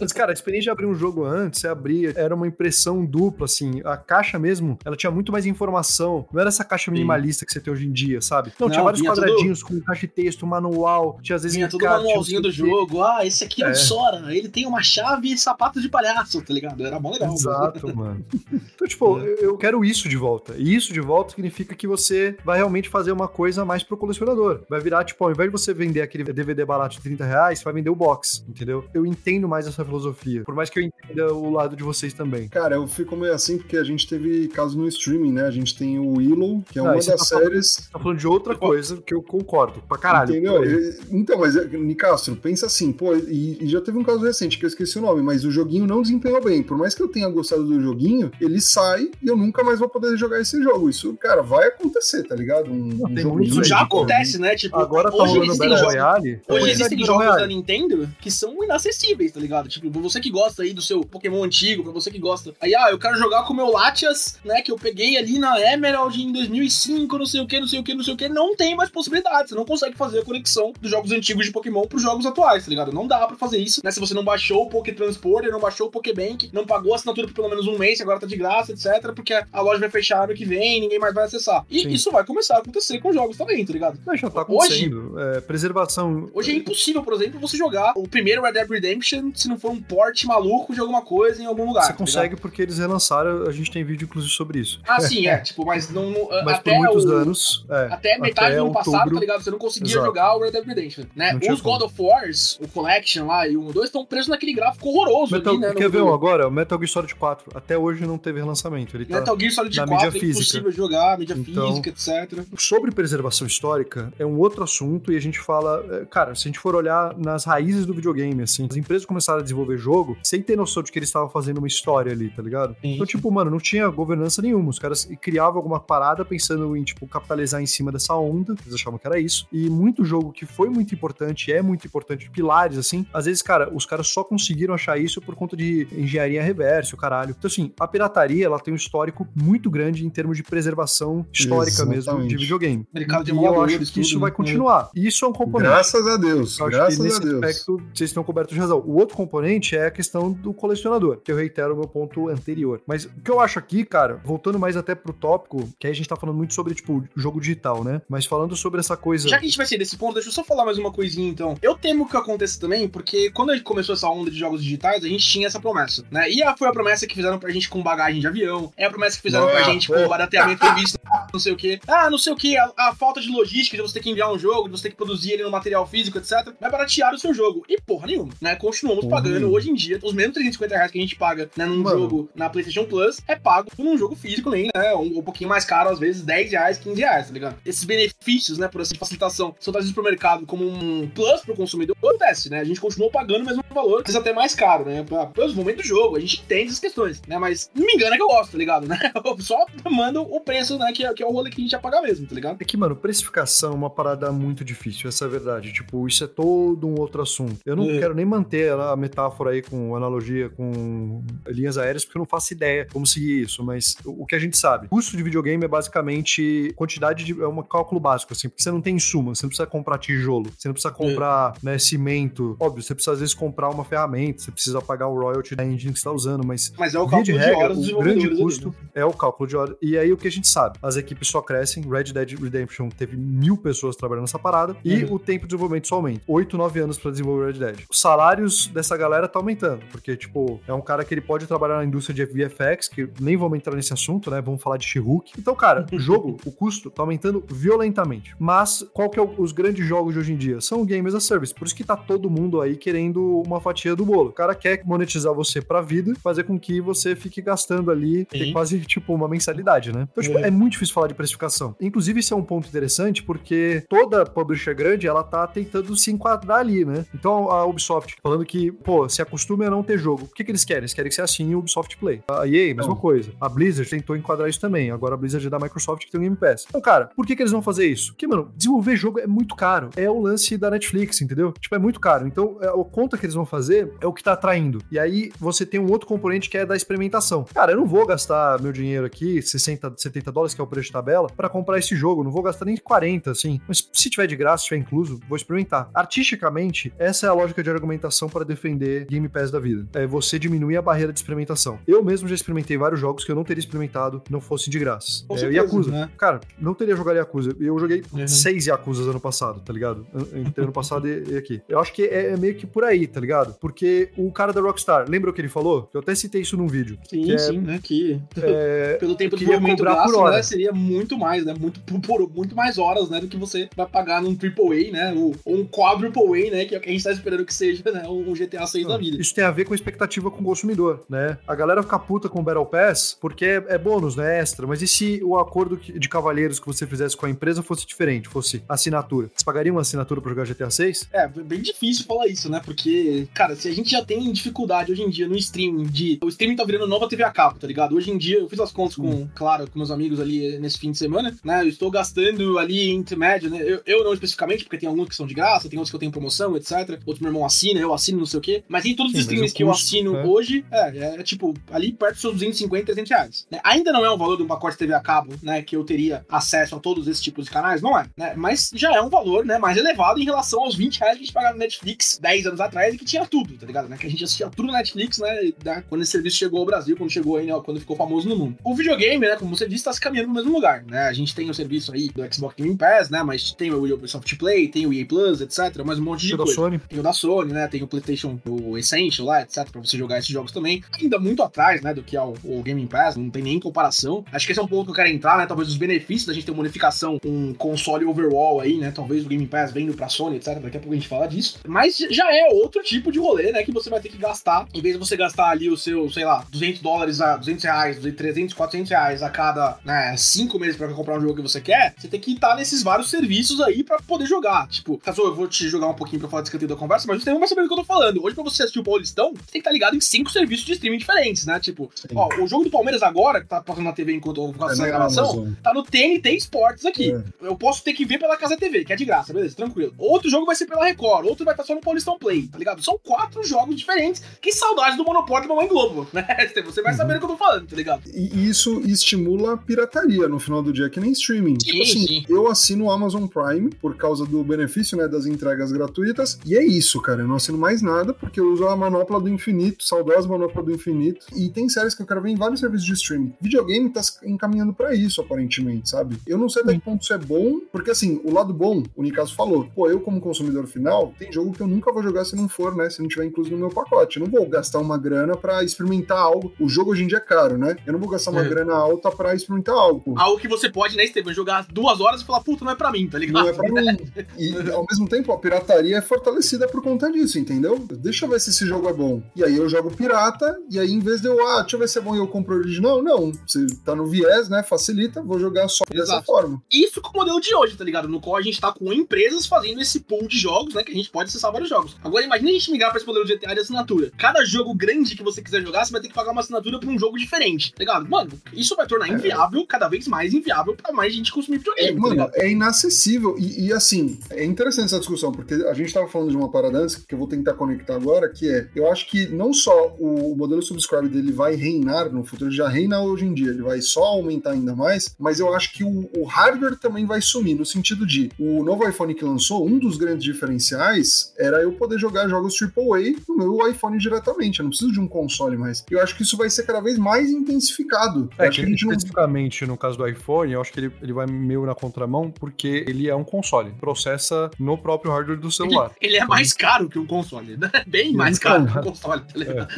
Mas, 0.00 0.12
cara, 0.12 0.32
a 0.32 0.34
experiência 0.34 0.64
de 0.64 0.70
abrir 0.70 0.86
um 0.86 0.94
jogo 0.94 1.24
antes, 1.24 1.60
você 1.60 1.68
abria, 1.68 2.12
era 2.16 2.34
uma 2.34 2.46
impressão 2.46 3.04
dupla, 3.04 3.44
assim. 3.46 3.80
A 3.84 3.96
caixa 3.96 4.38
mesmo, 4.38 4.78
ela 4.84 4.96
tinha 4.96 5.10
muito 5.10 5.32
mais 5.32 5.46
informação. 5.46 6.26
Não 6.32 6.40
era 6.40 6.48
essa 6.48 6.64
caixa 6.64 6.90
minimalista 6.90 7.44
que 7.46 7.52
você 7.52 7.60
tem 7.60 7.72
hoje 7.72 7.86
em 7.86 7.92
dia, 7.92 8.20
sabe? 8.20 8.52
Não, 8.58 8.68
tinha 8.68 8.78
Não, 8.78 8.84
vários 8.84 9.00
vinha 9.00 9.12
tudo- 9.12 9.24
quadradinhos 9.26 9.62
com 9.62 9.80
de 10.00 10.06
texto, 10.08 10.46
manual, 10.46 11.18
tinha 11.22 11.36
às 11.36 11.42
vezes 11.42 11.56
Tinha 11.56 11.68
todo 11.68 11.82
o 11.82 11.84
manualzinho 11.88 12.40
do 12.42 12.50
jogo. 12.50 13.02
Ah, 13.02 13.24
esse 13.26 13.44
aqui 13.44 13.62
é, 13.62 13.68
É. 13.68 13.70
o 13.70 13.74
Sora. 13.74 14.34
Ele 14.34 14.48
tem 14.48 14.66
uma 14.66 14.82
chave 14.82 15.32
e 15.32 15.38
sapato 15.38 15.80
de 15.80 15.88
palhaço, 15.88 16.42
tá 16.42 16.52
ligado? 16.52 16.84
Era 16.84 16.98
mó 17.00 17.10
legal. 17.10 17.32
Exato, 17.32 17.86
mano. 17.96 18.24
Então, 18.52 18.86
tipo, 18.88 19.18
eu 19.18 19.36
eu 19.46 19.56
quero 19.56 19.84
isso 19.84 20.08
de 20.08 20.16
volta. 20.16 20.54
E 20.58 20.74
isso 20.74 20.92
de 20.92 21.00
volta 21.00 21.30
significa 21.34 21.74
que 21.74 21.86
você 21.86 22.36
vai 22.44 22.56
realmente 22.58 22.88
fazer 22.88 23.12
uma 23.12 23.28
coisa 23.28 23.64
mais 23.64 23.82
pro 23.82 23.96
colecionador. 23.96 24.62
Vai 24.68 24.80
virar, 24.80 25.04
tipo, 25.04 25.22
ao 25.24 25.30
invés 25.30 25.48
de 25.48 25.52
você 25.52 25.72
vender 25.72 26.00
aquele 26.02 26.24
DVD 26.24 26.64
barato 26.64 26.96
de 26.96 27.00
30 27.02 27.24
reais, 27.24 27.58
você 27.58 27.64
vai 27.64 27.72
vender 27.74 27.90
o 27.90 27.94
box, 27.94 28.44
entendeu? 28.48 28.84
Eu 28.92 29.06
entendo 29.06 29.48
mais 29.48 29.66
essa 29.66 29.84
filosofia. 29.84 30.42
Por 30.44 30.54
mais 30.54 30.68
que 30.68 30.78
eu 30.80 30.82
entenda 30.82 31.32
o 31.32 31.50
lado 31.50 31.76
de 31.76 31.82
vocês 31.84 32.12
também. 32.12 32.48
Cara, 32.48 32.74
eu 32.76 32.86
fico 32.86 33.16
meio 33.16 33.32
assim 33.32 33.56
porque 33.58 33.76
a 33.76 33.84
gente 33.84 34.06
teve 34.08 34.48
caso 34.48 34.76
no 34.76 34.86
streaming, 34.88 35.32
né? 35.32 35.42
A 35.46 35.50
gente 35.50 35.76
tem 35.76 35.98
o 35.98 36.14
Willow, 36.16 36.62
que 36.70 36.78
é 36.78 36.82
Ah, 36.82 36.84
uma 36.84 36.94
das 36.94 37.06
tá 37.06 37.16
falando- 37.16 37.44
séries. 37.44 37.88
Tá 37.92 37.98
falando 37.98 38.18
de 38.18 38.26
outra 38.26 38.56
coisa 38.56 38.96
que 39.00 39.14
eu 39.14 39.22
concordo. 39.22 39.82
Pra 39.88 39.98
caralho. 39.98 40.30
Entendeu? 40.30 40.62
Então, 41.10 41.38
mas, 41.38 41.54
Nicastro, 41.72 42.36
pensa 42.36 42.66
assim, 42.66 42.92
pô, 42.92 43.14
e, 43.14 43.58
e 43.60 43.68
já 43.68 43.80
teve 43.80 43.96
um 43.96 44.02
caso 44.02 44.20
recente 44.20 44.58
que 44.58 44.64
eu 44.64 44.68
esqueci 44.68 44.98
o 44.98 45.02
nome, 45.02 45.22
mas 45.22 45.44
o 45.44 45.50
joguinho 45.50 45.86
não 45.86 46.02
desempenhou 46.02 46.42
bem. 46.42 46.62
Por 46.62 46.76
mais 46.76 46.94
que 46.94 47.02
eu 47.02 47.08
tenha 47.08 47.28
gostado 47.28 47.64
do 47.64 47.80
joguinho, 47.80 48.30
ele 48.40 48.60
sai 48.60 49.10
e 49.22 49.28
eu 49.28 49.36
nunca 49.36 49.62
mais 49.62 49.78
vou 49.78 49.88
poder 49.88 50.16
jogar 50.16 50.40
esse 50.40 50.62
jogo. 50.62 50.90
Isso, 50.90 51.14
cara, 51.14 51.42
vai 51.42 51.68
acontecer, 51.68 52.24
tá 52.24 52.34
ligado? 52.34 52.70
Um, 52.70 52.98
um 53.04 53.40
Isso 53.42 53.62
já 53.62 53.80
acontece, 53.80 54.38
né? 54.38 54.54
Tipo, 54.56 54.76
Agora 54.76 55.10
tá 55.10 55.22
hoje 55.22 55.34
rolando 55.34 55.56
Battle 55.56 55.76
jogos. 55.76 55.94
Royale. 55.94 56.40
Hoje 56.48 56.70
existem 56.70 57.04
jogos 57.04 57.24
da 57.24 57.32
Royale. 57.32 57.54
Nintendo 57.54 58.08
que 58.20 58.30
são 58.30 58.62
inacessíveis, 58.64 59.32
tá 59.32 59.40
ligado? 59.40 59.68
Tipo, 59.68 59.90
pra 59.90 60.00
você 60.00 60.20
que 60.20 60.30
gosta 60.30 60.62
aí 60.62 60.72
do 60.72 60.82
seu 60.82 61.02
Pokémon 61.02 61.44
antigo, 61.44 61.82
pra 61.82 61.92
você 61.92 62.10
que 62.10 62.18
gosta. 62.18 62.54
Aí, 62.60 62.74
ah, 62.74 62.90
eu 62.90 62.98
quero 62.98 63.16
jogar 63.16 63.44
com 63.44 63.52
o 63.52 63.56
meu 63.56 63.70
Latias, 63.70 64.38
né? 64.44 64.62
Que 64.62 64.72
eu 64.72 64.76
peguei 64.76 65.16
ali 65.16 65.38
na 65.38 65.60
Emerald 65.72 66.20
em 66.20 66.32
2005, 66.32 67.18
não 67.18 67.26
sei 67.26 67.40
o 67.40 67.46
que, 67.46 67.60
não 67.60 67.66
sei 67.66 67.78
o 67.78 67.84
que, 67.84 67.94
não 67.94 68.02
sei 68.02 68.14
o 68.14 68.16
que. 68.16 68.28
Não 68.28 68.56
tem 68.56 68.74
mais 68.74 68.90
possibilidade. 68.90 69.50
Você 69.50 69.54
não 69.54 69.64
consegue 69.66 69.96
fazer 69.96 70.20
a 70.20 70.24
conexão 70.24 70.72
dos 70.80 70.90
jogos 70.90 71.12
antigos 71.12 71.44
de 71.46 71.52
Pokémon 71.52 71.82
pros 71.86 72.02
jogos 72.02 72.24
atuais, 72.26 72.64
tá 72.64 72.70
ligado? 72.70 72.92
Não 72.92 73.06
dá 73.06 73.26
pra 73.26 73.36
fazer 73.36 73.58
isso, 73.58 73.80
né? 73.84 73.90
Se 73.90 74.00
você 74.00 74.14
não 74.14 74.24
baixou 74.24 74.62
o 74.64 74.68
Poké 74.68 74.92
Transporter, 74.92 75.50
não 75.50 75.60
baixou 75.60 75.88
o 75.88 75.90
Pokébank, 75.90 76.50
não 76.52 76.64
pagou 76.66 76.92
a 76.92 76.96
assinatura 76.96 77.26
por 77.26 77.34
pelo 77.34 77.48
menos 77.48 77.66
um 77.66 77.76
mês, 77.78 78.00
agora 78.00 78.18
tá 78.20 78.26
de 78.26 78.36
graça, 78.36 78.72
etc. 78.72 79.12
Porque 79.14 79.34
a 79.34 79.60
loja 79.60 79.80
vai 79.80 79.90
fechar 79.90 80.24
ano 80.24 80.34
que 80.34 80.44
vem, 80.44 80.80
ninguém 80.80 80.98
mais 80.98 81.14
vai 81.14 81.24
acessar. 81.24 81.64
E 81.70 81.80
Sim. 81.80 81.88
isso 81.90 82.10
vai 82.10 82.24
começar 82.24 82.56
a 82.56 82.58
acontecer 82.58 82.98
com 83.00 83.12
jogos 83.12 83.36
também, 83.36 83.64
tá 83.64 83.72
ligado? 83.72 83.98
Mas 84.06 84.20
já 84.20 84.30
tá 84.30 84.42
Hoje- 84.48 84.52
acontecendo. 84.84 85.20
É, 85.20 85.40
preservação. 85.40 86.30
Hoje 86.32 86.52
é 86.52 86.54
impossível, 86.54 87.02
por 87.02 87.12
exemplo, 87.14 87.40
você 87.40 87.56
jogar 87.56 87.92
o 87.96 88.06
primeiro 88.08 88.42
Red 88.42 88.52
Dead 88.52 88.68
Redemption 88.70 89.30
se 89.34 89.48
não 89.48 89.58
for 89.58 89.70
um 89.70 89.80
port 89.82 90.22
maluco 90.24 90.72
de 90.74 90.80
alguma 90.80 91.02
coisa 91.02 91.42
em 91.42 91.46
algum 91.46 91.66
lugar. 91.66 91.82
Você 91.82 91.88
tá 91.92 91.94
consegue 91.98 92.36
porque 92.36 92.62
eles 92.62 92.78
relançaram, 92.78 93.42
a 93.46 93.52
gente 93.52 93.70
tem 93.70 93.82
vídeo 93.84 94.04
inclusive 94.06 94.32
sobre 94.32 94.60
isso. 94.60 94.80
Ah, 94.86 95.00
sim, 95.00 95.26
é. 95.26 95.38
Tipo, 95.38 95.64
mas 95.66 95.90
não. 95.90 96.10
não- 96.10 96.26
Mas 96.44 96.56
até 96.58 96.72
por 96.72 96.78
muitos 96.78 97.04
o, 97.04 97.12
anos. 97.12 97.64
É, 97.68 97.88
Até 97.92 98.18
metade 98.18 98.56
do 98.56 98.62
ano 98.62 98.72
passado, 98.72 98.94
outubro, 98.94 99.14
tá 99.14 99.20
ligado? 99.20 99.42
Você 99.42 99.50
não 99.56 99.60
conseguia 99.60 99.92
Exato. 99.92 100.06
jogar 100.06 100.36
o 100.36 100.40
Red 100.40 100.50
Dead 100.52 100.64
Redemption, 100.66 101.04
né? 101.14 101.38
Os 101.50 101.60
God 101.60 101.82
of 101.82 101.94
Wars, 101.98 102.58
o 102.62 102.68
Collection 102.68 103.26
lá 103.26 103.48
e 103.48 103.56
o 103.56 103.62
1 103.62 103.66
e 103.66 103.70
o 103.70 103.72
2 103.72 103.86
estão 103.86 104.04
presos 104.04 104.28
naquele 104.28 104.52
gráfico 104.52 104.88
horroroso 104.88 105.32
Metal, 105.32 105.52
ali, 105.54 105.62
né? 105.62 105.74
quer 105.74 105.88
ver 105.90 106.02
um 106.02 106.12
agora? 106.12 106.46
O 106.48 106.50
Metal 106.50 106.78
Gear 106.78 106.88
Solid 106.88 107.14
4. 107.14 107.52
Até 107.56 107.76
hoje 107.76 108.06
não 108.06 108.18
teve 108.18 108.38
relançamento. 108.40 108.96
Ele 108.96 109.06
tá... 109.06 109.18
Metal 109.18 109.38
Gear 109.38 109.52
Solid 109.52 109.76
na 109.76 109.86
4 109.86 110.04
mídia 110.06 110.16
é 110.16 110.20
física. 110.20 110.38
impossível 110.40 110.72
jogar, 110.72 111.18
mídia 111.18 111.34
Então- 111.36 111.68
física, 111.68 111.88
etc. 111.90 112.44
Sobre 112.58 112.90
preservação 112.90 113.46
histórica, 113.46 114.12
é 114.18 114.26
um 114.26 114.38
outro 114.38 114.62
assunto 114.62 115.12
e 115.12 115.16
a 115.16 115.20
gente 115.20 115.38
fala, 115.40 115.84
é, 115.90 116.04
cara, 116.04 116.34
se 116.34 116.42
a 116.42 116.48
gente 116.48 116.58
for 116.58 116.74
olhar 116.74 117.16
nas 117.16 117.44
raízes 117.44 117.86
do 117.86 117.94
videogame, 117.94 118.42
assim, 118.42 118.66
as 118.70 118.76
empresas 118.76 119.06
começaram 119.06 119.40
a 119.40 119.42
desenvolver 119.42 119.76
jogo 119.78 120.16
sem 120.22 120.42
ter 120.42 120.56
noção 120.56 120.82
de 120.82 120.92
que 120.92 120.98
eles 120.98 121.08
estavam 121.08 121.28
fazendo 121.28 121.58
uma 121.58 121.66
história 121.66 122.12
ali, 122.12 122.30
tá 122.30 122.42
ligado? 122.42 122.76
Sim. 122.82 122.94
Então, 122.94 123.06
tipo, 123.06 123.30
mano, 123.30 123.50
não 123.50 123.58
tinha 123.58 123.88
governança 123.88 124.42
nenhuma. 124.42 124.70
Os 124.70 124.78
caras 124.78 125.08
criavam 125.20 125.56
alguma 125.56 125.80
parada 125.80 126.24
pensando 126.24 126.76
em, 126.76 126.82
tipo, 126.84 127.06
capitalizar 127.06 127.60
em 127.62 127.66
cima 127.66 127.90
dessa 127.92 128.14
onda, 128.14 128.54
eles 128.62 128.74
achavam 128.74 128.98
que 128.98 129.06
era 129.06 129.18
isso. 129.18 129.45
E 129.52 129.68
muito 129.70 130.04
jogo 130.04 130.32
que 130.32 130.44
foi 130.44 130.68
muito 130.68 130.94
importante, 130.94 131.52
é 131.52 131.62
muito 131.62 131.86
importante, 131.86 132.30
pilares, 132.30 132.78
assim, 132.78 133.06
às 133.12 133.26
vezes, 133.26 133.42
cara, 133.42 133.72
os 133.74 133.86
caras 133.86 134.08
só 134.08 134.22
conseguiram 134.24 134.74
achar 134.74 134.98
isso 134.98 135.20
por 135.20 135.34
conta 135.34 135.56
de 135.56 135.86
engenharia 135.92 136.42
reversa, 136.42 136.94
o 136.94 136.98
caralho. 136.98 137.34
Então, 137.36 137.48
assim, 137.48 137.72
a 137.78 137.86
pirataria, 137.86 138.46
ela 138.46 138.58
tem 138.58 138.72
um 138.72 138.76
histórico 138.76 139.26
muito 139.34 139.70
grande 139.70 140.04
em 140.04 140.10
termos 140.10 140.36
de 140.36 140.42
preservação 140.42 141.26
histórica 141.32 141.84
mesmo 141.84 141.96
Exatamente. 141.96 142.28
de 142.28 142.36
videogame. 142.36 142.86
Mercado 142.92 143.24
de 143.24 143.32
e 143.32 143.44
eu 143.44 143.62
acho 143.62 143.78
que 143.92 144.00
isso 144.00 144.18
vai 144.18 144.30
né? 144.30 144.36
continuar. 144.36 144.90
E 144.94 145.06
isso 145.06 145.24
é 145.24 145.28
um 145.28 145.32
componente. 145.32 145.70
Graças 145.70 146.06
a 146.06 146.16
Deus, 146.16 146.58
Eu 146.58 146.66
acho 146.66 146.76
graças 146.76 146.96
que 146.96 147.02
nesse 147.02 147.16
a 147.18 147.20
Deus. 147.24 147.34
aspecto 147.34 147.82
vocês 147.94 148.10
estão 148.10 148.24
cobertos 148.24 148.54
de 148.54 148.60
razão. 148.60 148.82
O 148.84 148.96
outro 148.96 149.16
componente 149.16 149.76
é 149.76 149.86
a 149.86 149.90
questão 149.90 150.32
do 150.32 150.52
colecionador, 150.52 151.18
que 151.18 151.30
eu 151.30 151.36
reitero 151.36 151.74
o 151.74 151.76
meu 151.76 151.88
ponto 151.88 152.28
anterior. 152.28 152.80
Mas 152.86 153.04
o 153.04 153.10
que 153.22 153.30
eu 153.30 153.40
acho 153.40 153.58
aqui, 153.58 153.84
cara, 153.84 154.20
voltando 154.24 154.58
mais 154.58 154.76
até 154.76 154.94
pro 154.94 155.12
tópico, 155.12 155.68
que 155.78 155.86
aí 155.86 155.92
a 155.92 155.96
gente 155.96 156.08
tá 156.08 156.16
falando 156.16 156.36
muito 156.36 156.54
sobre, 156.54 156.74
tipo, 156.74 157.04
jogo 157.16 157.40
digital, 157.40 157.84
né? 157.84 158.02
Mas 158.08 158.26
falando 158.26 158.56
sobre 158.56 158.80
essa 158.80 158.96
coisa. 158.96 159.28
Já 159.36 159.40
que 159.40 159.46
a 159.46 159.48
gente 159.48 159.56
vai 159.58 159.66
sair 159.66 159.78
desse 159.78 159.96
ponto, 159.96 160.14
deixa 160.14 160.28
eu 160.28 160.32
só 160.32 160.42
falar 160.42 160.64
mais 160.64 160.78
uma 160.78 160.90
coisinha 160.92 161.28
então. 161.28 161.56
Eu 161.60 161.76
temo 161.76 162.08
que 162.08 162.16
aconteça 162.16 162.58
também, 162.58 162.88
porque 162.88 163.30
quando 163.30 163.50
a 163.50 163.54
gente 163.54 163.64
começou 163.64 163.94
essa 163.94 164.08
onda 164.08 164.30
de 164.30 164.38
jogos 164.38 164.62
digitais, 164.62 165.04
a 165.04 165.08
gente 165.08 165.26
tinha 165.26 165.46
essa 165.46 165.60
promessa, 165.60 166.04
né? 166.10 166.30
E 166.30 166.42
a- 166.42 166.56
foi 166.56 166.68
a 166.68 166.72
promessa 166.72 167.06
que 167.06 167.14
fizeram 167.14 167.38
pra 167.38 167.50
gente 167.50 167.68
com 167.68 167.82
bagagem 167.82 168.20
de 168.20 168.26
avião, 168.26 168.72
é 168.76 168.84
a 168.86 168.90
promessa 168.90 169.16
que 169.16 169.22
fizeram 169.22 169.46
pra 169.46 169.58
Ah, 169.60 169.62
gente 169.64 169.88
com 169.88 170.08
barateamento 170.08 170.60
previsto, 170.60 170.98
não 171.32 171.40
sei 171.40 171.52
o 171.52 171.56
quê. 171.56 171.78
Ah, 171.86 172.08
não 172.10 172.18
sei 172.18 172.32
o 172.32 172.36
quê, 172.36 172.56
a, 172.56 172.88
a 172.88 172.94
falta 172.94 173.20
de 173.20 173.28
logística 173.28 173.76
de 173.76 173.82
você 173.82 173.94
ter 173.94 174.00
que 174.00 174.10
enviar 174.10 174.32
um 174.32 174.38
jogo, 174.38 174.64
de 174.68 174.70
você 174.76 174.84
ter 174.84 174.90
que 174.90 174.96
produzir 174.96 175.32
ele 175.32 175.42
no 175.42 175.50
material 175.50 175.86
físico, 175.86 176.18
etc. 176.18 176.52
Vai 176.60 176.70
baratear 176.70 177.14
o 177.14 177.18
seu 177.18 177.34
jogo. 177.34 177.64
E 177.68 177.80
porra 177.80 178.06
nenhuma, 178.06 178.32
né? 178.40 178.54
Continuamos 178.56 179.04
Porra 179.04 179.22
pagando 179.22 179.50
hoje 179.52 179.70
em 179.70 179.74
dia, 179.74 179.98
os 180.02 180.12
mesmos 180.14 180.34
350 180.34 180.74
reais 180.74 180.90
que 180.90 180.98
a 180.98 181.00
gente 181.00 181.16
paga 181.16 181.50
né, 181.56 181.66
num 181.66 181.82
Mano. 181.82 181.98
jogo 182.00 182.30
na 182.34 182.48
PlayStation 182.48 182.84
Plus, 182.84 183.20
é 183.28 183.36
pago 183.36 183.68
num 183.78 183.96
jogo 183.98 184.14
físico 184.16 184.50
nem, 184.50 184.68
né? 184.74 184.94
Um, 184.94 185.18
um 185.18 185.22
pouquinho 185.22 185.50
mais 185.50 185.64
caro, 185.64 185.90
às 185.90 185.98
vezes 185.98 186.22
10 186.22 186.50
reais, 186.52 186.78
15 186.78 187.00
reais, 187.00 187.26
tá 187.26 187.32
ligado? 187.32 187.56
Esses 187.64 187.84
benefícios, 187.84 188.58
né, 188.58 188.68
por 188.68 188.80
essa 188.80 188.94
são 189.30 189.54
trazidos 189.72 189.92
pro 189.92 190.02
mercado 190.02 190.46
como 190.46 190.66
um 190.66 191.08
plus 191.08 191.40
pro 191.40 191.54
consumidor, 191.54 191.96
acontece, 191.96 192.50
né? 192.50 192.60
A 192.60 192.64
gente 192.64 192.80
continua 192.80 193.10
pagando 193.10 193.42
o 193.42 193.46
mesmo 193.46 193.64
valor, 193.72 193.98
às 193.98 194.04
vezes 194.04 194.20
até 194.20 194.32
mais 194.32 194.54
caro, 194.54 194.84
né? 194.84 195.04
Pelo 195.34 195.54
momento 195.54 195.78
do 195.78 195.82
jogo, 195.82 196.16
a 196.16 196.20
gente 196.20 196.40
entende 196.40 196.66
essas 196.66 196.80
questões, 196.80 197.22
né? 197.26 197.38
Mas 197.38 197.70
não 197.74 197.86
me 197.86 197.94
engana 197.94 198.16
que 198.16 198.22
eu 198.22 198.28
gosto, 198.28 198.52
tá 198.52 198.58
ligado? 198.58 198.86
Né? 198.86 198.98
Eu 199.24 199.40
só 199.40 199.66
mando 199.90 200.22
o 200.22 200.40
preço, 200.40 200.78
né? 200.78 200.92
Que 200.92 201.04
é, 201.04 201.12
que 201.12 201.22
é 201.22 201.26
o 201.26 201.30
rolê 201.30 201.50
que 201.50 201.60
a 201.60 201.64
gente 201.64 201.72
ia 201.72 201.78
pagar 201.78 202.00
mesmo, 202.00 202.26
tá 202.26 202.34
ligado? 202.34 202.56
É 202.60 202.64
que, 202.64 202.76
mano, 202.76 202.94
precificação 202.94 203.72
é 203.72 203.74
uma 203.74 203.90
parada 203.90 204.30
muito 204.32 204.64
difícil, 204.64 205.08
essa 205.08 205.24
é 205.24 205.26
a 205.26 205.30
verdade. 205.30 205.72
Tipo, 205.72 206.06
isso 206.06 206.24
é 206.24 206.26
todo 206.26 206.86
um 206.86 206.98
outro 206.98 207.22
assunto. 207.22 207.58
Eu 207.64 207.76
não 207.76 207.90
é. 207.90 207.98
quero 207.98 208.14
nem 208.14 208.24
manter 208.24 208.72
a 208.72 208.96
metáfora 208.96 209.50
aí 209.50 209.62
com 209.62 209.94
analogia 209.96 210.48
com 210.50 211.24
linhas 211.46 211.78
aéreas, 211.78 212.04
porque 212.04 212.18
eu 212.18 212.20
não 212.20 212.26
faço 212.26 212.52
ideia 212.52 212.86
como 212.92 213.06
seguir 213.06 213.42
isso, 213.42 213.64
mas 213.64 213.96
o 214.04 214.26
que 214.26 214.34
a 214.34 214.38
gente 214.38 214.56
sabe, 214.56 214.88
custo 214.88 215.16
de 215.16 215.22
videogame 215.22 215.64
é 215.64 215.68
basicamente 215.68 216.72
quantidade 216.76 217.24
de. 217.24 217.40
é 217.40 217.46
um 217.46 217.62
cálculo 217.62 218.00
básico, 218.00 218.32
assim, 218.32 218.48
porque 218.48 218.62
você 218.62 218.70
não 218.70 218.80
tem 218.80 218.98
insuma, 219.16 219.34
você 219.34 219.44
não 219.44 219.48
precisa 219.48 219.66
comprar 219.66 219.98
tijolo, 219.98 220.50
você 220.56 220.68
não 220.68 220.72
precisa 220.72 220.92
comprar 220.92 221.54
é. 221.56 221.66
né, 221.70 221.78
cimento. 221.78 222.56
Óbvio, 222.60 222.82
você 222.82 222.94
precisa 222.94 223.12
às 223.12 223.20
vezes 223.20 223.34
comprar 223.34 223.70
uma 223.70 223.84
ferramenta, 223.84 224.42
você 224.42 224.50
precisa 224.50 224.80
pagar 224.80 225.08
o 225.08 225.14
royalty 225.14 225.54
da 225.54 225.64
engine 225.64 225.92
que 225.92 225.98
você 225.98 226.08
está 226.08 226.12
usando, 226.12 226.46
mas. 226.46 226.72
Mas 226.78 226.94
é 226.94 226.98
o 226.98 227.06
cálculo 227.08 227.24
de, 227.24 227.32
regra, 227.32 227.54
de 227.54 227.62
horas 227.62 227.88
O 227.88 227.98
grande 227.98 228.36
custo 228.36 228.68
ali, 228.68 228.76
né? 228.76 228.90
é 228.94 229.04
o 229.04 229.12
cálculo 229.12 229.48
de 229.48 229.56
horas. 229.56 229.76
E 229.80 229.96
aí 229.96 230.12
o 230.12 230.16
que 230.16 230.28
a 230.28 230.30
gente 230.30 230.48
sabe? 230.48 230.78
As 230.82 230.96
equipes 230.96 231.28
só 231.28 231.40
crescem, 231.40 231.82
Red 231.88 232.04
Dead 232.04 232.38
Redemption 232.38 232.88
teve 232.88 233.16
mil 233.16 233.56
pessoas 233.56 233.96
trabalhando 233.96 234.24
nessa 234.24 234.38
parada 234.38 234.72
uhum. 234.72 234.78
e 234.84 235.04
o 235.04 235.18
tempo 235.18 235.42
de 235.42 235.48
desenvolvimento 235.48 235.88
só 235.88 235.96
aumenta. 235.96 236.22
8, 236.26 236.56
9 236.56 236.80
anos 236.80 236.98
para 236.98 237.10
desenvolver 237.10 237.52
Red 237.52 237.58
Dead. 237.58 237.78
Os 237.90 238.00
salários 238.00 238.66
dessa 238.68 238.96
galera 238.96 239.28
tá 239.28 239.38
aumentando, 239.38 239.82
porque, 239.90 240.16
tipo, 240.16 240.60
é 240.66 240.72
um 240.72 240.80
cara 240.80 241.04
que 241.04 241.14
ele 241.14 241.20
pode 241.20 241.46
trabalhar 241.46 241.76
na 241.76 241.84
indústria 241.84 242.14
de 242.14 242.24
VFX, 242.24 242.88
que 242.88 243.08
nem 243.20 243.36
vamos 243.36 243.56
entrar 243.56 243.74
nesse 243.74 243.92
assunto, 243.92 244.30
né? 244.30 244.40
Vamos 244.40 244.62
falar 244.62 244.76
de 244.76 244.84
She-Hulk. 244.84 245.32
Então, 245.38 245.54
cara, 245.54 245.86
o 245.92 245.98
jogo, 245.98 246.36
o 246.44 246.52
custo 246.52 246.90
tá 246.90 247.02
aumentando 247.02 247.44
violentamente. 247.48 248.34
Mas 248.38 248.84
qual 248.92 249.05
que 249.08 249.18
é 249.18 249.22
o, 249.22 249.34
os 249.38 249.52
grandes 249.52 249.86
jogos 249.86 250.14
de 250.14 250.20
hoje 250.20 250.32
em 250.32 250.36
dia? 250.36 250.60
São 250.60 250.84
games 250.84 251.14
as 251.14 251.24
a 251.24 251.26
service. 251.26 251.54
Por 251.54 251.66
isso 251.66 251.74
que 251.74 251.84
tá 251.84 251.96
todo 251.96 252.30
mundo 252.30 252.60
aí 252.60 252.76
querendo 252.76 253.42
uma 253.46 253.60
fatia 253.60 253.94
do 253.96 254.04
bolo. 254.04 254.30
O 254.30 254.32
cara 254.32 254.54
quer 254.54 254.82
monetizar 254.84 255.34
você 255.34 255.60
pra 255.60 255.80
vida, 255.80 256.14
fazer 256.22 256.44
com 256.44 256.58
que 256.58 256.80
você 256.80 257.14
fique 257.14 257.40
gastando 257.40 257.90
ali 257.90 258.26
quase, 258.52 258.80
tipo, 258.80 259.14
uma 259.14 259.28
mensalidade, 259.28 259.92
né? 259.92 260.08
Então, 260.10 260.22
tipo, 260.22 260.38
é. 260.38 260.48
é 260.48 260.50
muito 260.50 260.72
difícil 260.72 260.94
falar 260.94 261.08
de 261.08 261.14
precificação. 261.14 261.74
Inclusive, 261.80 262.20
esse 262.20 262.32
é 262.32 262.36
um 262.36 262.42
ponto 262.42 262.68
interessante, 262.68 263.22
porque 263.22 263.84
toda 263.88 264.24
publisher 264.24 264.74
grande, 264.74 265.06
ela 265.06 265.22
tá 265.22 265.46
tentando 265.46 265.96
se 265.96 266.10
enquadrar 266.10 266.60
ali, 266.60 266.84
né? 266.84 267.04
Então, 267.14 267.50
a 267.50 267.64
Ubisoft 267.64 268.16
falando 268.22 268.44
que, 268.44 268.70
pô, 268.72 269.08
se 269.08 269.22
acostume 269.22 269.64
a 269.64 269.70
não 269.70 269.82
ter 269.82 269.98
jogo. 269.98 270.24
O 270.24 270.34
que, 270.34 270.44
que 270.44 270.50
eles 270.50 270.64
querem? 270.64 270.82
Eles 270.82 270.94
querem 270.94 271.08
que 271.08 271.14
você 271.14 271.22
assine 271.22 271.54
o 271.54 271.58
Ubisoft 271.58 271.96
Play. 271.96 272.22
A 272.28 272.46
EA, 272.46 272.74
mesma 272.74 272.88
não. 272.88 272.96
coisa. 272.96 273.32
A 273.40 273.48
Blizzard 273.48 273.88
tentou 273.88 274.16
enquadrar 274.16 274.48
isso 274.48 274.60
também. 274.60 274.90
Agora 274.90 275.14
a 275.14 275.16
Blizzard 275.16 275.46
é 275.46 275.50
da 275.50 275.58
Microsoft 275.58 276.04
que 276.04 276.10
tem 276.10 276.20
o 276.20 276.22
Game 276.22 276.36
Pass. 276.36 276.66
Então, 276.68 276.80
cara, 276.80 277.10
por 277.14 277.26
que, 277.26 277.34
que 277.34 277.42
eles 277.42 277.52
vão 277.52 277.62
fazer 277.62 277.86
isso? 277.86 278.12
Porque, 278.12 278.26
mano, 278.26 278.52
desenvolver 278.56 278.95
jogo 278.96 279.20
é 279.20 279.26
muito 279.26 279.54
caro. 279.54 279.90
É 279.96 280.08
o 280.10 280.20
lance 280.20 280.56
da 280.56 280.70
Netflix, 280.70 281.20
entendeu? 281.20 281.52
Tipo, 281.52 281.74
é 281.74 281.78
muito 281.78 282.00
caro. 282.00 282.26
Então, 282.26 282.58
a 282.60 282.66
é, 282.66 282.84
conta 282.90 283.16
que 283.16 283.26
eles 283.26 283.34
vão 283.34 283.46
fazer 283.46 283.92
é 284.00 284.06
o 284.06 284.12
que 284.12 284.22
tá 284.22 284.32
atraindo. 284.32 284.78
E 284.90 284.98
aí, 284.98 285.30
você 285.38 285.64
tem 285.64 285.80
um 285.80 285.90
outro 285.90 286.06
componente 286.06 286.48
que 286.48 286.58
é 286.58 286.66
da 286.66 286.76
experimentação. 286.76 287.44
Cara, 287.54 287.72
eu 287.72 287.76
não 287.76 287.86
vou 287.86 288.06
gastar 288.06 288.60
meu 288.60 288.72
dinheiro 288.72 289.06
aqui, 289.06 289.40
60, 289.42 289.94
70 289.96 290.32
dólares, 290.32 290.54
que 290.54 290.60
é 290.60 290.64
o 290.64 290.66
preço 290.66 290.86
de 290.86 290.92
tabela, 290.92 291.28
para 291.28 291.48
comprar 291.48 291.78
esse 291.78 291.94
jogo. 291.94 292.22
Não 292.22 292.30
vou 292.30 292.42
gastar 292.42 292.64
nem 292.64 292.76
40, 292.76 293.30
assim. 293.30 293.60
Mas 293.66 293.88
se 293.92 294.10
tiver 294.10 294.26
de 294.26 294.36
graça, 294.36 294.62
se 294.62 294.68
tiver 294.68 294.80
incluso, 294.80 295.20
vou 295.28 295.36
experimentar. 295.36 295.90
Artisticamente, 295.94 296.92
essa 296.98 297.26
é 297.26 297.28
a 297.28 297.32
lógica 297.32 297.62
de 297.62 297.70
argumentação 297.70 298.28
para 298.28 298.44
defender 298.44 299.06
Game 299.06 299.28
Pass 299.28 299.50
da 299.50 299.58
vida. 299.58 299.86
É 299.94 300.06
você 300.06 300.38
diminuir 300.38 300.76
a 300.76 300.82
barreira 300.82 301.12
de 301.12 301.18
experimentação. 301.18 301.78
Eu 301.86 302.02
mesmo 302.02 302.28
já 302.28 302.34
experimentei 302.34 302.76
vários 302.76 303.00
jogos 303.00 303.24
que 303.24 303.30
eu 303.30 303.36
não 303.36 303.44
teria 303.44 303.60
experimentado 303.60 304.22
não 304.30 304.40
fossem 304.40 304.70
de 304.70 304.78
graça. 304.78 305.24
Com 305.26 305.34
é, 305.34 305.38
certeza, 305.38 305.62
Yakuza. 305.62 305.90
Né? 305.90 306.10
Cara, 306.16 306.40
não 306.58 306.74
teria 306.74 306.96
jogado 306.96 307.16
Yakuza. 307.16 307.56
Eu 307.60 307.78
joguei 307.78 308.02
uhum. 308.12 308.26
seis 308.26 308.66
Yakuzas 308.86 309.08
ano 309.08 309.20
passado, 309.20 309.60
tá 309.60 309.72
ligado? 309.72 310.06
Entre 310.32 310.62
ano 310.62 310.72
passado 310.72 311.08
e, 311.08 311.32
e, 311.32 311.36
aqui. 311.36 311.60
Eu 311.68 311.80
acho 311.80 311.92
que 311.92 312.02
é, 312.02 312.32
é, 312.32 312.36
meio 312.36 312.54
que 312.54 312.66
por 312.66 312.84
aí, 312.84 313.06
tá 313.06 313.18
ligado? 313.18 313.54
Porque 313.60 314.10
o 314.16 314.30
cara 314.30 314.52
da 314.52 314.60
Rockstar, 314.60 315.06
lembra 315.08 315.30
o 315.30 315.32
que 315.32 315.40
ele 315.40 315.48
falou? 315.48 315.90
Eu 315.92 316.00
até 316.00 316.14
citei 316.14 316.42
isso 316.42 316.56
num 316.56 316.68
vídeo. 316.68 316.98
Sim, 317.08 317.32
é, 317.32 317.38
sim, 317.38 317.58
né? 317.58 317.80
Que 317.82 318.20
é, 318.40 318.96
pelo 319.00 319.16
tempo 319.16 319.36
de 319.36 319.44
desenvolvimento 319.44 319.82
gasto, 319.82 320.12
por. 320.12 320.30
Né, 320.30 320.42
seria 320.42 320.72
muito 320.72 321.18
mais, 321.18 321.44
né? 321.44 321.54
Muito, 321.58 321.80
por, 321.80 322.30
muito 322.30 322.54
mais 322.54 322.78
horas, 322.78 323.10
né? 323.10 323.20
Do 323.20 323.28
que 323.28 323.36
você 323.36 323.68
vai 323.76 323.86
pagar 323.86 324.22
num 324.22 324.36
AAA, 324.36 324.92
né? 324.92 325.12
Ou, 325.16 325.34
ou 325.44 325.56
um 325.56 325.66
quadruple 325.66 326.22
A, 326.22 326.50
né? 326.50 326.64
Que 326.64 326.74
é 326.74 326.78
o 326.78 326.80
que 326.80 326.88
a 326.88 326.92
gente 326.92 327.04
tá 327.04 327.10
esperando 327.10 327.44
que 327.44 327.54
seja, 327.54 327.82
né? 327.92 328.06
Um 328.08 328.32
GTA 328.32 328.66
6 328.66 328.86
da 328.86 328.96
vida. 328.96 329.20
Isso 329.20 329.34
tem 329.34 329.44
a 329.44 329.50
ver 329.50 329.64
com 329.64 329.72
a 329.72 329.76
expectativa 329.76 330.30
com 330.30 330.40
o 330.40 330.44
consumidor, 330.44 331.04
né? 331.08 331.38
A 331.46 331.54
galera 331.54 331.82
fica 331.82 331.98
puta 331.98 332.28
com 332.28 332.40
o 332.40 332.42
Battle 332.42 332.66
Pass 332.66 333.16
porque 333.20 333.44
é, 333.44 333.64
é 333.68 333.78
bônus, 333.78 334.16
né? 334.16 334.38
Extra. 334.38 334.66
Mas 334.66 334.82
e 334.82 334.88
se 334.88 335.20
o 335.24 335.38
acordo 335.38 335.76
de 335.76 336.08
cavalheiros 336.08 336.60
que 336.60 336.66
você 336.66 336.86
fizesse 336.86 337.16
com 337.16 337.26
a 337.26 337.30
empresa 337.30 337.62
fosse 337.62 337.86
diferente? 337.86 338.28
Fosse 338.28 338.62
assinatura? 338.68 339.30
Você 339.34 339.44
pagaria 339.44 339.72
uma 339.72 339.80
assinatura 339.80 340.20
pra 340.20 340.30
jogar 340.30 340.46
GTA 340.46 340.70
6? 340.70 341.08
É, 341.12 341.28
bem 341.28 341.60
difícil 341.60 342.04
falar 342.04 342.26
isso, 342.26 342.50
né? 342.50 342.60
Porque, 342.64 343.28
cara, 343.34 343.54
se 343.56 343.68
a 343.68 343.74
gente 343.74 343.90
já 343.90 344.04
tem 344.04 344.32
dificuldade 344.32 344.92
hoje 344.92 345.02
em 345.02 345.10
dia 345.10 345.28
no 345.28 345.36
streaming 345.36 345.84
de. 345.84 346.18
O 346.22 346.28
streaming 346.28 346.56
tá 346.56 346.64
virando 346.64 346.86
nova 346.86 347.08
TV 347.08 347.22
a 347.22 347.30
cabo, 347.30 347.58
tá 347.58 347.66
ligado? 347.66 347.94
Hoje 347.94 348.10
em 348.10 348.18
dia, 348.18 348.38
eu 348.38 348.48
fiz 348.48 348.60
as 348.60 348.72
contas 348.72 348.96
com, 348.96 349.08
hum. 349.08 349.28
claro, 349.34 349.70
com 349.70 349.78
meus 349.78 349.90
amigos 349.90 350.20
ali 350.20 350.58
nesse 350.58 350.78
fim 350.78 350.90
de 350.90 350.98
semana, 350.98 351.34
né? 351.44 351.62
Eu 351.62 351.68
estou 351.68 351.90
gastando 351.90 352.58
ali 352.58 352.90
entre 352.90 353.16
média, 353.16 353.48
né? 353.48 353.60
Eu, 353.62 353.80
eu 353.86 354.04
não 354.04 354.12
especificamente, 354.12 354.64
porque 354.64 354.78
tem 354.78 354.88
alguns 354.88 355.08
que 355.08 355.14
são 355.14 355.26
de 355.26 355.34
graça, 355.34 355.68
tem 355.68 355.78
outros 355.78 355.90
que 355.90 355.96
eu 355.96 356.00
tenho 356.00 356.12
promoção, 356.12 356.56
etc. 356.56 357.00
Outros 357.04 357.20
meu 357.20 357.30
irmão 357.30 357.44
assina, 357.44 357.80
eu 357.80 357.92
assino 357.92 358.18
não 358.18 358.26
sei 358.26 358.38
o 358.38 358.42
quê. 358.42 358.64
Mas 358.68 358.84
em 358.84 358.94
todos 358.94 359.12
os 359.12 359.20
streams 359.20 359.52
que 359.52 359.62
eu 359.62 359.70
assino 359.70 360.16
é. 360.16 360.24
hoje, 360.24 360.64
é, 360.70 361.16
é, 361.18 361.22
tipo, 361.22 361.54
ali 361.70 361.92
perto 361.92 362.14
dos 362.14 362.20
seus 362.20 362.34
250, 362.34 362.86
300 362.86 363.10
reais. 363.10 363.46
Né? 363.50 363.60
Ainda 363.64 363.92
não 363.92 364.04
é 364.04 364.10
o 364.10 364.18
valor 364.18 364.36
de 364.36 364.42
um 364.42 364.46
pacote 364.46 364.76
TV 364.76 364.94
a 364.94 365.00
cabo, 365.00 365.34
né? 365.42 365.62
Que 365.62 365.76
eu 365.76 365.84
teria 365.84 366.24
acesso 366.28 366.76
a 366.76 366.80
todos 366.80 367.08
esses 367.08 367.22
tipos 367.22 367.46
de 367.46 367.50
canais, 367.50 367.82
não 367.82 367.98
é, 367.98 368.06
né? 368.16 368.34
Mas 368.36 368.55
já 368.74 368.94
é 368.94 369.00
um 369.00 369.08
valor, 369.08 369.44
né? 369.44 369.58
Mais 369.58 369.76
elevado 369.76 370.20
em 370.20 370.24
relação 370.24 370.60
aos 370.60 370.74
20 370.74 371.00
reais 371.00 371.16
que 371.16 371.22
a 371.22 371.26
gente 371.26 371.32
pagava 371.32 371.54
no 371.54 371.60
Netflix 371.60 372.18
10 372.20 372.46
anos 372.46 372.60
atrás 372.60 372.94
e 372.94 372.98
que 372.98 373.04
tinha 373.04 373.24
tudo, 373.26 373.56
tá 373.56 373.66
ligado? 373.66 373.88
Né? 373.88 373.96
Que 373.96 374.06
a 374.06 374.10
gente 374.10 374.24
assistia 374.24 374.48
tudo 374.48 374.66
no 374.66 374.72
Netflix, 374.72 375.18
né? 375.18 375.52
né? 375.64 375.84
Quando 375.88 376.02
esse 376.02 376.12
serviço 376.12 376.36
chegou 376.36 376.60
ao 376.60 376.66
Brasil, 376.66 376.96
quando 376.96 377.10
chegou 377.10 377.36
aí, 377.36 377.46
né? 377.46 377.60
Quando 377.64 377.80
ficou 377.80 377.96
famoso 377.96 378.28
no 378.28 378.36
mundo. 378.36 378.56
O 378.64 378.74
videogame, 378.74 379.26
né? 379.26 379.36
Como 379.36 379.56
você 379.56 379.68
disse, 379.68 379.84
tá 379.84 379.92
se 379.92 380.00
caminhando 380.00 380.28
no 380.28 380.34
mesmo 380.34 380.52
lugar, 380.52 380.84
né? 380.84 381.08
A 381.08 381.12
gente 381.12 381.34
tem 381.34 381.48
o 381.50 381.54
serviço 381.54 381.92
aí 381.92 382.08
do 382.08 382.34
Xbox 382.34 382.54
Game 382.56 382.76
Pass, 382.76 383.10
né? 383.10 383.22
Mas 383.22 383.52
tem 383.52 383.70
o 383.72 383.94
Ubisoft 383.94 384.36
Play, 384.36 384.68
tem 384.68 384.86
o 384.86 384.92
EA 384.92 385.06
Plus, 385.06 385.40
etc. 385.40 385.84
Mais 385.84 385.98
um 385.98 386.04
monte 386.04 386.22
de 386.22 386.28
tem 386.28 386.36
coisa. 386.36 386.52
Da 386.52 386.56
Sony. 386.56 386.78
Tem 386.78 386.98
o 386.98 387.02
da 387.02 387.12
Sony, 387.12 387.52
né? 387.52 387.68
Tem 387.68 387.82
o 387.82 387.86
PlayStation, 387.86 388.38
o 388.46 388.76
Essential 388.76 389.26
lá, 389.26 389.42
etc. 389.42 389.68
Pra 389.70 389.80
você 389.80 389.96
jogar 389.96 390.18
esses 390.18 390.30
jogos 390.30 390.52
também. 390.52 390.82
Ainda 391.00 391.18
muito 391.18 391.42
atrás, 391.42 391.82
né? 391.82 391.94
Do 391.94 392.02
que 392.02 392.16
é 392.16 392.22
o, 392.22 392.34
o 392.44 392.62
Game 392.62 392.86
Pass, 392.86 393.16
não 393.16 393.30
tem 393.30 393.42
nem 393.42 393.60
comparação. 393.60 394.24
Acho 394.32 394.46
que 394.46 394.52
esse 394.52 394.60
é 394.60 394.62
um 394.62 394.68
ponto 394.68 394.86
que 394.86 394.90
eu 394.90 394.94
quero 394.94 395.08
entrar, 395.08 395.38
né? 395.38 395.46
Talvez 395.46 395.68
os 395.68 395.76
benefícios 395.76 396.26
da 396.26 396.32
gente 396.32 396.46
ter 396.46 396.52
uma 396.52 396.60
unificação, 396.60 397.18
um 397.24 397.54
console 397.54 398.04
overall 398.04 398.45
aí, 398.60 398.78
né? 398.78 398.92
Talvez 398.94 399.24
o 399.24 399.28
Game 399.28 399.46
Pass 399.46 399.72
vendo 399.72 399.94
pra 399.94 400.08
Sony, 400.08 400.36
etc. 400.36 400.58
Daqui 400.58 400.76
a 400.76 400.80
pouco 400.80 400.92
a 400.92 400.96
gente 400.96 401.08
fala 401.08 401.26
disso. 401.26 401.58
Mas 401.66 401.98
já 402.10 402.24
é 402.34 402.48
outro 402.52 402.82
tipo 402.82 403.10
de 403.12 403.18
rolê, 403.18 403.52
né? 403.52 403.62
Que 403.62 403.72
você 403.72 403.90
vai 403.90 404.00
ter 404.00 404.08
que 404.08 404.18
gastar. 404.18 404.66
Em 404.72 404.80
vez 404.80 404.94
de 404.94 404.98
você 404.98 405.16
gastar 405.16 405.50
ali 405.50 405.68
o 405.68 405.76
seu, 405.76 406.10
sei 406.10 406.24
lá, 406.24 406.44
200 406.50 406.80
dólares 406.80 407.20
a 407.20 407.36
200 407.36 407.64
reais, 407.64 407.98
300, 407.98 408.54
400 408.54 408.90
reais 408.90 409.22
a 409.22 409.30
cada, 409.30 409.78
né? 409.84 410.16
5 410.16 410.58
meses 410.58 410.76
pra 410.76 410.88
comprar 410.88 411.18
um 411.18 411.20
jogo 411.20 411.36
que 411.36 411.42
você 411.42 411.60
quer, 411.60 411.94
você 411.98 412.08
tem 412.08 412.20
que 412.20 412.32
estar 412.32 412.54
nesses 412.56 412.82
vários 412.82 413.10
serviços 413.10 413.60
aí 413.60 413.82
pra 413.82 413.98
poder 413.98 414.26
jogar. 414.26 414.68
Tipo, 414.68 414.98
caso 414.98 415.22
eu 415.22 415.34
vou 415.34 415.46
te 415.46 415.68
jogar 415.68 415.88
um 415.88 415.94
pouquinho 415.94 416.20
pra 416.20 416.28
falar 416.28 416.42
desse 416.42 416.52
cantinho 416.52 416.68
da 416.68 416.76
conversa, 416.76 417.06
mas 417.08 417.22
você 417.22 417.30
não 417.30 417.38
vai 417.38 417.48
saber 417.48 417.62
do 417.62 417.68
que 417.68 417.74
eu 417.74 417.78
tô 417.78 417.84
falando. 417.84 418.22
Hoje, 418.24 418.34
pra 418.34 418.44
você 418.44 418.62
assistir 418.62 418.78
o 418.78 418.84
Paulistão, 418.84 419.30
você 419.30 419.36
tem 419.36 419.44
que 419.52 419.58
estar 419.58 419.72
ligado 419.72 419.96
em 419.96 420.00
cinco 420.00 420.30
serviços 420.30 420.64
de 420.64 420.72
streaming 420.72 420.98
diferentes, 420.98 421.46
né? 421.46 421.58
Tipo, 421.60 421.90
Sim. 421.94 422.08
ó, 422.14 422.28
o 422.40 422.46
jogo 422.46 422.64
do 422.64 422.70
Palmeiras 422.70 423.02
agora, 423.02 423.40
que 423.40 423.46
tá 423.46 423.60
passando 423.60 423.84
na 423.84 423.92
TV 423.92 424.14
enquanto 424.14 424.40
eu 424.40 424.52
faço 424.52 424.72
é 424.72 424.74
essa 424.74 424.86
gravação, 424.86 425.30
Amazon. 425.30 425.52
tá 425.62 425.72
no 425.74 425.82
TNT 425.82 426.36
Sports 426.36 426.84
aqui. 426.84 427.12
É. 427.12 427.22
Eu 427.46 427.56
posso 427.56 427.82
ter 427.82 427.92
que 427.92 428.04
ver 428.04 428.18
pela 428.18 428.35
Casa 428.36 428.56
TV, 428.56 428.84
que 428.84 428.92
é 428.92 428.96
de 428.96 429.04
graça, 429.04 429.32
beleza, 429.32 429.56
tranquilo. 429.56 429.94
Outro 429.98 430.30
jogo 430.30 430.46
vai 430.46 430.54
ser 430.54 430.66
pela 430.66 430.84
Record, 430.84 431.26
outro 431.26 431.44
vai 431.44 431.54
estar 431.54 431.64
só 431.64 431.74
no 431.74 431.80
Paulistão 431.80 432.18
Play, 432.18 432.48
tá 432.48 432.58
ligado? 432.58 432.82
São 432.82 432.98
quatro 433.02 433.42
jogos 433.44 433.76
diferentes. 433.76 434.22
Que 434.40 434.52
saudade 434.52 434.96
do 434.96 435.04
Monopólio 435.04 435.48
da 435.48 435.54
Mamãe 435.54 435.68
Globo, 435.68 436.06
né? 436.12 436.26
Você 436.64 436.82
vai 436.82 436.94
saber 436.94 437.12
uhum. 437.12 437.16
o 437.16 437.20
que 437.20 437.24
eu 437.24 437.30
tô 437.30 437.36
falando, 437.36 437.66
tá 437.68 437.76
ligado? 437.76 438.02
E 438.12 438.48
isso 438.48 438.80
estimula 438.80 439.54
a 439.54 439.56
pirataria 439.56 440.28
no 440.28 440.38
final 440.38 440.62
do 440.62 440.72
dia, 440.72 440.88
que 440.88 441.00
nem 441.00 441.12
streaming. 441.12 441.56
Sim, 441.60 441.70
tipo 441.70 441.82
assim, 441.82 442.06
sim. 442.06 442.24
eu 442.28 442.48
assino 442.48 442.84
o 442.84 442.90
Amazon 442.90 443.26
Prime 443.26 443.70
por 443.80 443.96
causa 443.96 444.24
do 444.24 444.42
benefício, 444.42 444.96
né, 444.96 445.08
das 445.08 445.26
entregas 445.26 445.72
gratuitas, 445.72 446.38
e 446.44 446.56
é 446.56 446.64
isso, 446.64 447.00
cara. 447.00 447.22
Eu 447.22 447.28
não 447.28 447.36
assino 447.36 447.58
mais 447.58 447.82
nada 447.82 448.12
porque 448.12 448.40
eu 448.40 448.52
uso 448.52 448.66
a 448.66 448.76
manopla 448.76 449.20
do 449.20 449.28
infinito, 449.28 449.84
saudosa 449.84 450.28
manopla 450.28 450.62
do 450.62 450.72
infinito, 450.72 451.26
e 451.34 451.48
tem 451.48 451.68
séries 451.68 451.94
que 451.94 452.02
eu 452.02 452.06
quero 452.06 452.22
ver 452.22 452.30
em 452.30 452.36
vários 452.36 452.60
serviços 452.60 452.86
de 452.86 452.92
streaming. 452.94 453.34
Videogame 453.40 453.90
tá 453.90 454.00
encaminhando 454.24 454.72
para 454.72 454.94
isso, 454.94 455.20
aparentemente, 455.20 455.90
sabe? 455.90 456.18
Eu 456.26 456.38
não 456.38 456.48
sei 456.48 456.62
até 456.62 456.74
que 456.74 456.80
ponto 456.80 457.02
isso 457.02 457.12
é 457.12 457.18
bom, 457.18 457.60
porque 457.72 457.90
assim, 457.90 458.20
o 458.26 458.32
lado 458.32 458.52
bom, 458.52 458.82
o 458.96 459.02
Nicaso 459.02 459.34
falou, 459.34 459.68
pô, 459.72 459.88
eu 459.88 460.00
como 460.00 460.20
consumidor 460.20 460.66
final, 460.66 461.14
tem 461.16 461.32
jogo 461.32 461.52
que 461.52 461.60
eu 461.60 461.66
nunca 461.66 461.92
vou 461.92 462.02
jogar 462.02 462.24
se 462.24 462.34
não 462.34 462.48
for, 462.48 462.74
né, 462.74 462.90
se 462.90 463.00
não 463.00 463.08
tiver 463.08 463.24
incluso 463.24 463.50
no 463.52 463.56
meu 463.56 463.68
pacote. 463.68 464.18
Eu 464.18 464.26
não 464.26 464.32
vou 464.32 464.48
gastar 464.48 464.80
uma 464.80 464.98
grana 464.98 465.36
para 465.36 465.62
experimentar 465.62 466.18
algo. 466.18 466.52
O 466.58 466.68
jogo 466.68 466.90
hoje 466.90 467.04
em 467.04 467.06
dia 467.06 467.18
é 467.18 467.20
caro, 467.20 467.56
né? 467.56 467.76
Eu 467.86 467.92
não 467.92 468.00
vou 468.00 468.08
gastar 468.08 468.32
uma 468.32 468.44
é. 468.44 468.48
grana 468.48 468.74
alta 468.74 469.10
para 469.12 469.34
experimentar 469.34 469.76
algo. 469.76 470.14
Algo 470.18 470.40
que 470.40 470.48
você 470.48 470.68
pode, 470.68 470.96
né, 470.96 471.04
Estevam, 471.04 471.32
jogar 471.32 471.66
duas 471.70 472.00
horas 472.00 472.20
e 472.20 472.24
falar, 472.24 472.40
puta, 472.40 472.64
não 472.64 472.72
é 472.72 472.74
pra 472.74 472.90
mim, 472.90 473.08
tá 473.08 473.16
ligado? 473.16 473.44
Não 473.44 473.48
é 473.48 473.52
pra 473.52 473.68
mim. 473.68 473.96
E 474.36 474.70
ao 474.70 474.84
mesmo 474.90 475.08
tempo, 475.08 475.32
a 475.32 475.38
pirataria 475.38 475.98
é 475.98 476.02
fortalecida 476.02 476.66
por 476.66 476.82
conta 476.82 477.10
disso, 477.10 477.38
entendeu? 477.38 477.78
Deixa 477.78 478.24
eu 478.24 478.30
ver 478.30 478.40
se 478.40 478.50
esse 478.50 478.66
jogo 478.66 478.88
é 478.88 478.92
bom. 478.92 479.22
E 479.34 479.44
aí 479.44 479.56
eu 479.56 479.68
jogo 479.68 479.90
pirata, 479.90 480.58
e 480.68 480.78
aí 480.78 480.90
em 480.90 480.98
vez 480.98 481.20
de 481.20 481.28
eu, 481.28 481.46
ah, 481.48 481.60
deixa 481.60 481.76
eu 481.76 481.80
ver 481.80 481.88
se 481.88 481.98
é 481.98 482.02
bom 482.02 482.14
e 482.14 482.18
eu 482.18 482.26
compro 482.26 482.54
o 482.54 482.58
original, 482.58 483.02
não. 483.02 483.32
Você 483.46 483.66
tá 483.84 483.94
no 483.94 484.06
viés, 484.06 484.48
né? 484.48 484.62
Facilita, 484.62 485.22
vou 485.22 485.38
jogar 485.38 485.68
só 485.68 485.84
Exato. 485.92 486.10
dessa 486.10 486.22
forma. 486.22 486.62
Isso 486.72 487.00
com 487.00 487.10
o 487.10 487.20
modelo 487.20 487.40
de 487.40 487.54
hoje, 487.54 487.76
tá 487.76 487.84
ligado? 487.84 488.08
No 488.16 488.20
qual 488.20 488.36
a 488.36 488.42
gente 488.42 488.60
tá 488.60 488.72
com 488.72 488.92
empresas 488.92 489.46
fazendo 489.46 489.80
esse 489.80 490.00
pool 490.00 490.26
de 490.26 490.38
jogos, 490.38 490.74
né? 490.74 490.82
Que 490.82 490.92
a 490.92 490.94
gente 490.94 491.10
pode 491.10 491.28
acessar 491.28 491.52
vários 491.52 491.68
jogos. 491.68 491.96
Agora 492.02 492.24
imagina 492.24 492.50
a 492.50 492.52
gente 492.52 492.70
migrar 492.70 492.90
pra 492.90 492.98
esse 492.98 493.06
modelo 493.06 493.26
de 493.26 493.36
GTA 493.36 493.54
de 493.54 493.60
assinatura, 493.60 494.10
cada 494.16 494.44
jogo 494.44 494.74
grande 494.74 495.14
que 495.14 495.22
você 495.22 495.42
quiser 495.42 495.62
jogar, 495.62 495.84
você 495.84 495.92
vai 495.92 496.00
ter 496.00 496.08
que 496.08 496.14
pagar 496.14 496.32
uma 496.32 496.40
assinatura 496.40 496.78
pra 496.78 496.88
um 496.88 496.98
jogo 496.98 497.18
diferente, 497.18 497.72
tá 497.72 497.78
ligado? 497.80 498.08
Mano, 498.08 498.30
isso 498.52 498.74
vai 498.74 498.86
tornar 498.86 499.08
inviável, 499.08 499.66
cada 499.66 499.88
vez 499.88 500.08
mais 500.08 500.32
inviável 500.32 500.74
pra 500.74 500.92
mais 500.92 501.14
gente 501.14 501.32
consumir 501.32 501.58
videogame, 501.58 501.88
é, 501.88 501.94
tá 501.94 502.00
mano, 502.00 502.30
é 502.34 502.50
inacessível. 502.50 503.36
E, 503.38 503.66
e, 503.66 503.72
assim, 503.72 504.18
é 504.30 504.44
interessante 504.44 504.86
essa 504.86 504.98
discussão, 504.98 505.32
porque 505.32 505.54
a 505.54 505.74
gente 505.74 505.92
tava 505.92 506.08
falando 506.08 506.30
de 506.30 506.36
uma 506.36 506.50
parada 506.50 506.78
antes, 506.78 506.96
que 506.96 507.14
eu 507.14 507.18
vou 507.18 507.28
tentar 507.28 507.54
conectar 507.54 507.94
agora, 507.94 508.28
que 508.28 508.48
é, 508.48 508.68
eu 508.74 508.90
acho 508.90 509.06
que 509.08 509.26
não 509.28 509.52
só 509.52 509.94
o, 509.98 510.32
o 510.32 510.36
modelo 510.36 510.62
subscribe 510.62 511.08
dele 511.08 511.32
vai 511.32 511.54
reinar 511.54 512.10
no 512.12 512.24
futuro, 512.24 512.50
ele 512.50 512.56
já 512.56 512.68
reina 512.68 513.00
hoje 513.00 513.24
em 513.24 513.34
dia, 513.34 513.50
ele 513.50 513.62
vai 513.62 513.80
só 513.80 514.04
aumentar 514.04 514.52
ainda 514.52 514.74
mais, 514.74 515.14
mas 515.18 515.40
eu 515.40 515.54
acho 515.54 515.72
que 515.72 515.84
o, 515.84 516.08
o 516.16 516.24
hardware 516.24 516.78
também 516.78 517.04
vai 517.04 517.20
sumir, 517.20 517.54
no 517.54 517.66
sentido 517.66 518.05
de, 518.06 518.30
o 518.38 518.62
novo 518.62 518.88
iPhone 518.88 519.14
que 519.14 519.24
lançou, 519.24 519.66
um 519.66 519.78
dos 519.78 519.96
grandes 519.96 520.24
diferenciais 520.24 521.32
era 521.38 521.62
eu 521.62 521.72
poder 521.72 521.98
jogar 521.98 522.28
jogos 522.28 522.56
AAA 522.60 523.16
no 523.28 523.36
meu 523.36 523.68
iPhone 523.68 523.98
diretamente, 523.98 524.60
eu 524.60 524.64
não 524.64 524.70
preciso 524.70 524.92
de 524.92 525.00
um 525.00 525.08
console 525.08 525.56
mais. 525.56 525.84
Eu 525.90 526.00
acho 526.00 526.16
que 526.16 526.22
isso 526.22 526.36
vai 526.36 526.48
ser 526.50 526.64
cada 526.64 526.80
vez 526.80 526.98
mais 526.98 527.30
intensificado. 527.30 528.30
É, 528.38 528.48
acho 528.48 528.60
que 528.60 528.66
que 528.66 528.66
a 528.66 528.70
gente 528.70 528.84
não 528.84 528.92
especificamente 528.92 529.66
no 529.66 529.76
caso 529.76 529.98
do 529.98 530.06
iPhone, 530.06 530.52
eu 530.52 530.60
acho 530.60 530.72
que 530.72 530.80
ele, 530.80 530.92
ele 531.02 531.12
vai 531.12 531.26
meio 531.26 531.64
na 531.66 531.74
contramão, 531.74 532.30
porque 532.30 532.84
ele 532.86 533.08
é 533.08 533.14
um 533.14 533.24
console. 533.24 533.72
Processa 533.72 534.50
no 534.58 534.76
próprio 534.78 535.12
hardware 535.12 535.38
do 535.38 535.50
celular. 535.50 535.92
Ele 536.00 536.16
é 536.16 536.24
mais 536.24 536.52
caro 536.52 536.88
que 536.88 536.98
um 536.98 537.06
console, 537.06 537.56
né? 537.56 537.70
Bem 537.86 538.12
mais 538.12 538.38
caro 538.38 538.66
que 538.66 538.78
um 538.78 538.82
console, 538.82 539.22
tá 539.22 539.38
ligado? 539.38 539.68